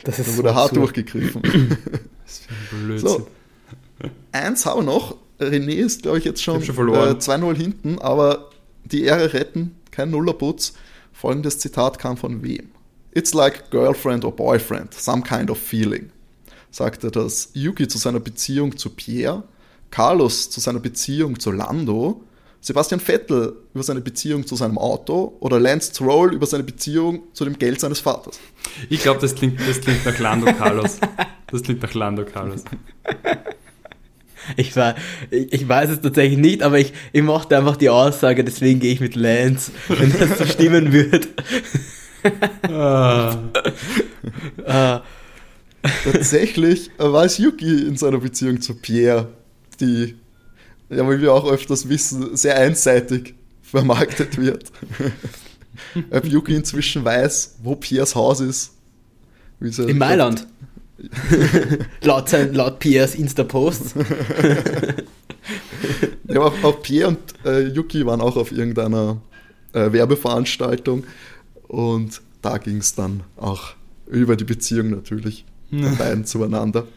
Das 0.03 0.19
ist 0.19 0.27
Da 0.27 0.31
so 0.33 0.37
wurde 0.39 0.53
hart 0.55 0.69
absurd. 0.71 0.77
durchgegriffen. 0.97 1.41
Was 2.25 2.39
für 2.39 2.75
ein 2.75 2.85
Blödsinn. 2.85 3.07
so, 3.09 3.27
eins 4.31 4.65
haben 4.65 4.81
wir 4.85 4.93
noch. 4.93 5.15
René 5.39 5.73
ist, 5.75 6.03
glaube 6.03 6.19
ich, 6.19 6.25
jetzt 6.25 6.43
schon, 6.43 6.59
Ich 6.59 6.65
schon 6.67 6.75
verloren. 6.75 7.15
Äh, 7.15 7.19
2-0 7.19 7.55
hinten, 7.55 7.99
aber 7.99 8.49
die 8.85 9.03
Ehre 9.03 9.33
retten, 9.33 9.75
kein 9.91 10.11
Nullerputz. 10.11 10.73
Folgendes 11.11 11.59
Zitat 11.59 11.99
kam 11.99 12.17
von 12.17 12.43
wem? 12.43 12.69
It's 13.11 13.33
like 13.33 13.69
girlfriend 13.71 14.25
or 14.25 14.35
boyfriend, 14.35 14.93
some 14.93 15.21
kind 15.23 15.49
of 15.49 15.57
feeling. 15.57 16.09
Sagte 16.73 17.11
das 17.11 17.51
Yuki 17.53 17.87
zu 17.87 17.99
seiner 17.99 18.19
Beziehung 18.19 18.75
zu 18.75 18.89
Pierre, 18.89 19.43
Carlos 19.91 20.49
zu 20.49 20.59
seiner 20.59 20.79
Beziehung 20.79 21.39
zu 21.39 21.51
Lando, 21.51 22.23
Sebastian 22.61 22.99
Vettel 22.99 23.53
über 23.75 23.83
seine 23.83 24.01
Beziehung 24.01 24.47
zu 24.47 24.55
seinem 24.55 24.79
Auto 24.79 25.37
oder 25.39 25.59
Lance 25.59 25.91
Stroll 25.91 26.33
über 26.33 26.47
seine 26.47 26.63
Beziehung 26.63 27.21
zu 27.33 27.45
dem 27.45 27.59
Geld 27.59 27.79
seines 27.79 27.99
Vaters. 27.99 28.39
Ich 28.89 29.03
glaube, 29.03 29.21
das 29.21 29.35
klingt, 29.35 29.59
das 29.69 29.81
klingt 29.81 30.03
nach 30.03 30.17
Lando 30.17 30.51
Carlos. 30.51 30.97
Das 31.45 31.61
klingt 31.61 31.83
nach 31.83 31.93
Lando 31.93 32.25
Carlos. 32.25 32.63
Ich, 34.57 34.75
war, 34.75 34.95
ich, 35.29 35.53
ich 35.53 35.69
weiß 35.69 35.91
es 35.91 36.01
tatsächlich 36.01 36.39
nicht, 36.39 36.63
aber 36.63 36.79
ich, 36.79 36.91
ich 37.11 37.21
mochte 37.21 37.55
einfach 37.55 37.77
die 37.77 37.89
Aussage, 37.89 38.43
deswegen 38.43 38.79
gehe 38.79 38.93
ich 38.93 38.99
mit 38.99 39.15
Lance, 39.15 39.71
wenn 39.89 40.11
das 40.17 40.39
so 40.39 40.45
stimmen 40.45 40.91
wird. 40.91 41.27
Ah, 42.67 43.37
Äh, 44.65 44.99
Tatsächlich 46.03 46.89
war 46.97 47.25
es 47.25 47.37
Yuki 47.37 47.87
in 47.87 47.97
seiner 47.97 48.19
Beziehung 48.19 48.61
zu 48.61 48.75
Pierre, 48.75 49.27
die, 49.79 50.15
ja, 50.89 51.09
wie 51.09 51.21
wir 51.21 51.33
auch 51.33 51.49
öfters 51.49 51.89
wissen, 51.89 52.35
sehr 52.37 52.57
einseitig 52.57 53.35
vermarktet 53.61 54.37
wird. 54.37 54.71
ob 56.11 56.25
Yuki 56.25 56.55
inzwischen 56.55 57.03
weiß, 57.03 57.57
wo 57.63 57.75
Piers 57.75 58.15
Haus 58.15 58.39
ist. 58.39 58.73
In 59.59 59.97
Mailand. 59.97 60.47
laut, 62.01 62.29
sein, 62.29 62.53
laut 62.53 62.79
Piers 62.79 63.15
Insta-Posts. 63.15 63.95
ja, 66.27 66.41
auch, 66.41 66.63
auch, 66.63 66.81
Pierre 66.81 67.09
und 67.09 67.19
äh, 67.45 67.67
Yuki 67.67 68.05
waren 68.05 68.21
auch 68.21 68.37
auf 68.37 68.51
irgendeiner 68.51 69.21
äh, 69.73 69.91
Werbeveranstaltung 69.91 71.03
und 71.67 72.21
da 72.41 72.57
ging 72.57 72.77
es 72.77 72.95
dann 72.95 73.23
auch 73.35 73.73
über 74.07 74.35
die 74.35 74.43
Beziehung 74.43 74.91
natürlich 74.91 75.45
der 75.81 75.89
beiden 75.91 76.25
zueinander. 76.25 76.87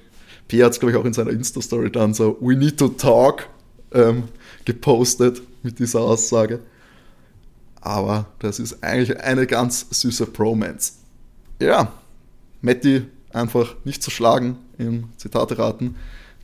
Pierre 0.49 0.67
hat 0.67 0.73
es, 0.73 0.81
glaube 0.81 0.93
ich, 0.93 0.99
auch 0.99 1.05
in 1.05 1.13
seiner 1.13 1.31
Insta-Story 1.31 1.91
dann 1.91 2.15
so 2.15 2.37
We 2.41 2.55
need 2.55 2.79
to 2.79 2.89
talk 2.89 3.49
ähm, 3.93 4.25
gepostet 4.65 5.43
mit 5.63 5.79
dieser 5.79 6.01
Aussage. 6.01 6.61
Aber 7.81 8.27
das 8.41 8.59
ist 8.59 8.83
eigentlich 8.83 9.21
eine 9.21 9.47
ganz 9.47 9.87
süße 9.91 10.27
Bromance. 10.27 10.95
Ja, 11.61 11.93
Matti 12.61 13.05
einfach 13.33 13.77
nicht 13.85 14.03
zu 14.03 14.11
schlagen 14.11 14.59
im 14.79 15.05
Zitate 15.17 15.59
raten. 15.59 15.97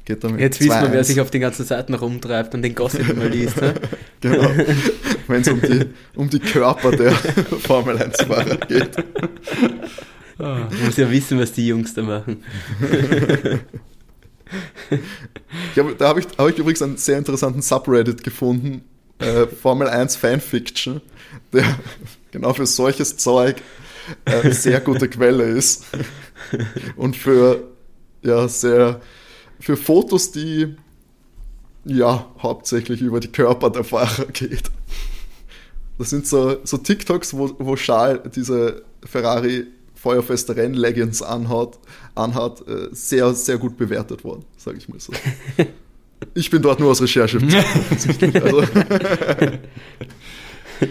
Geht 0.05 0.25
damit 0.25 0.41
Jetzt 0.41 0.61
wissen 0.61 0.83
wir, 0.83 0.93
wer 0.93 1.05
sich 1.05 1.21
auf 1.21 1.31
den 1.31 1.41
ganzen 1.41 1.65
Seiten 1.65 1.95
rumtreibt 1.95 2.55
und 2.55 2.63
den 2.63 2.75
Gossip 2.75 3.09
immer 3.09 3.27
liest. 3.27 3.61
Ne? 3.61 3.75
genau, 4.21 4.51
wenn 5.29 5.43
es 5.43 5.49
um 5.49 5.61
die, 5.61 5.87
um 6.17 6.29
die 6.29 6.41
Körper 6.41 6.91
der 6.91 7.13
Formel 7.67 7.97
1-Fahrer 7.97 8.57
geht. 8.67 8.97
Oh, 10.39 10.57
muss 10.85 10.97
ja 10.97 11.11
wissen, 11.11 11.39
was 11.39 11.53
die 11.53 11.67
Jungs 11.67 11.95
da 11.95 12.03
machen. 12.03 12.43
hab, 15.77 15.99
da 15.99 16.09
habe 16.09 16.21
ich, 16.21 16.27
hab 16.39 16.49
ich 16.49 16.59
übrigens 16.59 16.83
einen 16.83 16.97
sehr 16.97 17.19
interessanten 17.19 17.63
Subreddit 17.63 18.25
gefunden, 18.25 18.83
äh, 19.19 19.47
Formel 19.47 19.89
1 19.89 20.17
Fanfiction, 20.17 21.01
der 21.53 21.65
genau 22.31 22.53
für 22.55 22.67
solches 22.67 23.17
Zeug 23.17 23.57
eine 24.25 24.53
sehr 24.53 24.81
gute 24.81 25.09
Quelle 25.09 25.45
ist. 25.45 25.85
Und 26.97 27.17
für 27.17 27.69
ja, 28.23 28.49
sehr 28.49 29.01
für 29.61 29.77
Fotos, 29.77 30.33
die 30.33 30.75
ja 31.85 32.27
hauptsächlich 32.41 33.01
über 33.01 33.21
die 33.21 33.31
Körper 33.31 33.71
der 33.71 33.85
Fahrer 33.85 34.27
geht. 34.27 34.71
Das 35.99 36.11
sind 36.11 36.27
so, 36.27 36.57
so 36.65 36.79
TikToks, 36.79 37.35
wo, 37.35 37.55
wo 37.59 37.77
Charles 37.77 38.21
diese 38.35 38.83
Ferrari 39.05 39.67
feuerfeste 40.03 40.57
Rennleggings 40.57 41.23
anhat, 41.23 41.79
anhat 42.17 42.67
äh, 42.67 42.89
sehr, 42.91 43.35
sehr 43.35 43.57
gut 43.59 43.77
bewertet 43.77 44.25
worden, 44.25 44.45
sage 44.57 44.79
ich 44.79 44.89
mal 44.89 44.99
so. 44.99 45.13
Ich 46.35 46.51
bin 46.51 46.63
dort 46.63 46.79
nur 46.79 46.93
aus 46.93 47.03
Recherche. 47.03 47.39
also, 47.91 48.11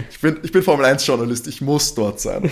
ich, 0.10 0.20
bin, 0.20 0.40
ich 0.44 0.52
bin 0.52 0.62
Formel 0.62 0.86
1 0.86 1.08
Journalist, 1.08 1.48
ich 1.48 1.62
muss 1.62 1.96
dort 1.96 2.20
sein. 2.20 2.52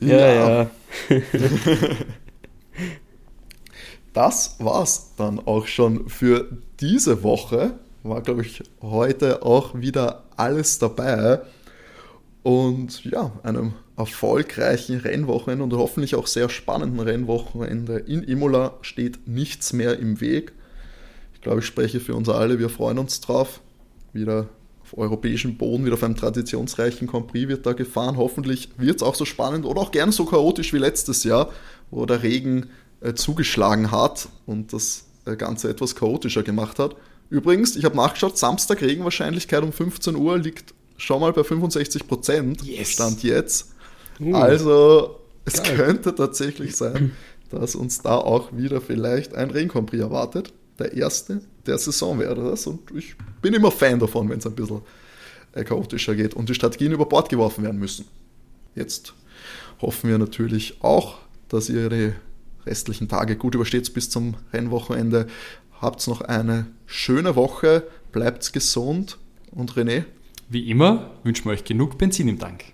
ja, 0.00 0.16
ja. 0.16 0.62
ja. 0.62 0.70
das 4.12 4.54
war's 4.60 5.16
dann 5.16 5.40
auch 5.40 5.66
schon 5.66 6.08
für 6.08 6.46
diese 6.78 7.24
Woche. 7.24 7.72
War, 8.04 8.22
glaube 8.22 8.42
ich, 8.42 8.62
heute 8.82 9.42
auch 9.42 9.74
wieder 9.74 10.22
alles 10.36 10.78
dabei. 10.78 11.40
Und 12.42 13.04
ja, 13.04 13.32
einem 13.42 13.74
erfolgreichen 13.96 14.98
Rennwochenende 14.98 15.64
und 15.64 15.72
hoffentlich 15.74 16.14
auch 16.14 16.26
sehr 16.26 16.48
spannenden 16.48 17.00
Rennwochenende 17.00 17.98
in 17.98 18.22
Imola 18.22 18.78
steht 18.80 19.26
nichts 19.26 19.72
mehr 19.72 19.98
im 19.98 20.20
Weg. 20.20 20.52
Ich 21.34 21.42
glaube, 21.42 21.60
ich 21.60 21.66
spreche 21.66 22.00
für 22.00 22.14
uns 22.14 22.28
alle. 22.28 22.58
Wir 22.58 22.70
freuen 22.70 22.98
uns 22.98 23.20
drauf. 23.20 23.60
Wieder 24.12 24.48
auf 24.82 24.96
europäischem 24.96 25.56
Boden, 25.56 25.84
wieder 25.84 25.94
auf 25.94 26.02
einem 26.02 26.16
traditionsreichen 26.16 27.06
Grand 27.06 27.28
Prix 27.28 27.48
wird 27.48 27.66
da 27.66 27.74
gefahren. 27.74 28.16
Hoffentlich 28.16 28.70
wird 28.78 28.96
es 28.96 29.02
auch 29.02 29.14
so 29.14 29.24
spannend 29.24 29.66
oder 29.66 29.80
auch 29.80 29.90
gerne 29.90 30.12
so 30.12 30.24
chaotisch 30.24 30.72
wie 30.72 30.78
letztes 30.78 31.24
Jahr, 31.24 31.50
wo 31.90 32.06
der 32.06 32.22
Regen 32.22 32.70
äh, 33.00 33.14
zugeschlagen 33.14 33.90
hat 33.90 34.28
und 34.46 34.72
das 34.72 35.04
äh, 35.26 35.36
Ganze 35.36 35.68
etwas 35.68 35.94
chaotischer 35.94 36.42
gemacht 36.42 36.78
hat. 36.78 36.96
Übrigens, 37.28 37.76
ich 37.76 37.84
habe 37.84 37.96
nachgeschaut, 37.96 38.36
Samstag 38.36 38.80
Regenwahrscheinlichkeit 38.80 39.62
um 39.62 39.72
15 39.72 40.16
Uhr 40.16 40.38
liegt 40.38 40.74
schon 41.00 41.20
mal 41.20 41.32
bei 41.32 41.42
65 41.42 42.06
Prozent. 42.06 42.62
Yes. 42.62 42.90
Stand 42.90 43.22
jetzt. 43.22 43.72
Uh, 44.20 44.34
also 44.34 45.20
es 45.44 45.62
geil. 45.62 45.76
könnte 45.76 46.14
tatsächlich 46.14 46.76
sein, 46.76 47.12
dass 47.50 47.74
uns 47.74 48.02
da 48.02 48.16
auch 48.16 48.56
wieder 48.56 48.80
vielleicht 48.80 49.34
ein 49.34 49.50
Regencompris 49.50 50.00
erwartet. 50.00 50.52
Der 50.78 50.92
erste 50.92 51.40
der 51.66 51.78
Saison 51.78 52.18
wäre 52.18 52.50
das. 52.50 52.66
Und 52.66 52.90
ich 52.94 53.16
bin 53.42 53.54
immer 53.54 53.70
Fan 53.70 53.98
davon, 53.98 54.28
wenn 54.28 54.38
es 54.38 54.46
ein 54.46 54.54
bisschen 54.54 54.82
äh, 55.52 55.64
chaotischer 55.64 56.14
geht 56.14 56.34
und 56.34 56.48
die 56.48 56.54
Strategien 56.54 56.92
über 56.92 57.06
Bord 57.06 57.28
geworfen 57.28 57.64
werden 57.64 57.80
müssen. 57.80 58.06
Jetzt 58.74 59.14
hoffen 59.80 60.10
wir 60.10 60.18
natürlich 60.18 60.82
auch, 60.82 61.18
dass 61.48 61.68
ihr 61.68 61.88
die 61.88 62.12
restlichen 62.66 63.08
Tage 63.08 63.36
gut 63.36 63.54
übersteht 63.54 63.92
bis 63.94 64.10
zum 64.10 64.34
Rennwochenende. 64.52 65.26
Habt 65.80 66.06
noch 66.06 66.20
eine 66.20 66.66
schöne 66.86 67.36
Woche, 67.36 67.84
bleibt 68.12 68.52
gesund 68.52 69.18
und 69.50 69.72
René, 69.72 70.04
wie 70.50 70.68
immer 70.68 71.12
wünschen 71.22 71.46
wir 71.46 71.52
euch 71.52 71.64
genug 71.64 71.96
Benzin 71.96 72.28
im 72.28 72.38
Tank. 72.38 72.64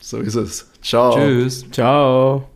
So 0.00 0.18
ist 0.18 0.34
es. 0.34 0.70
Ciao. 0.82 1.14
Tschüss. 1.14 1.70
Ciao. 1.70 2.48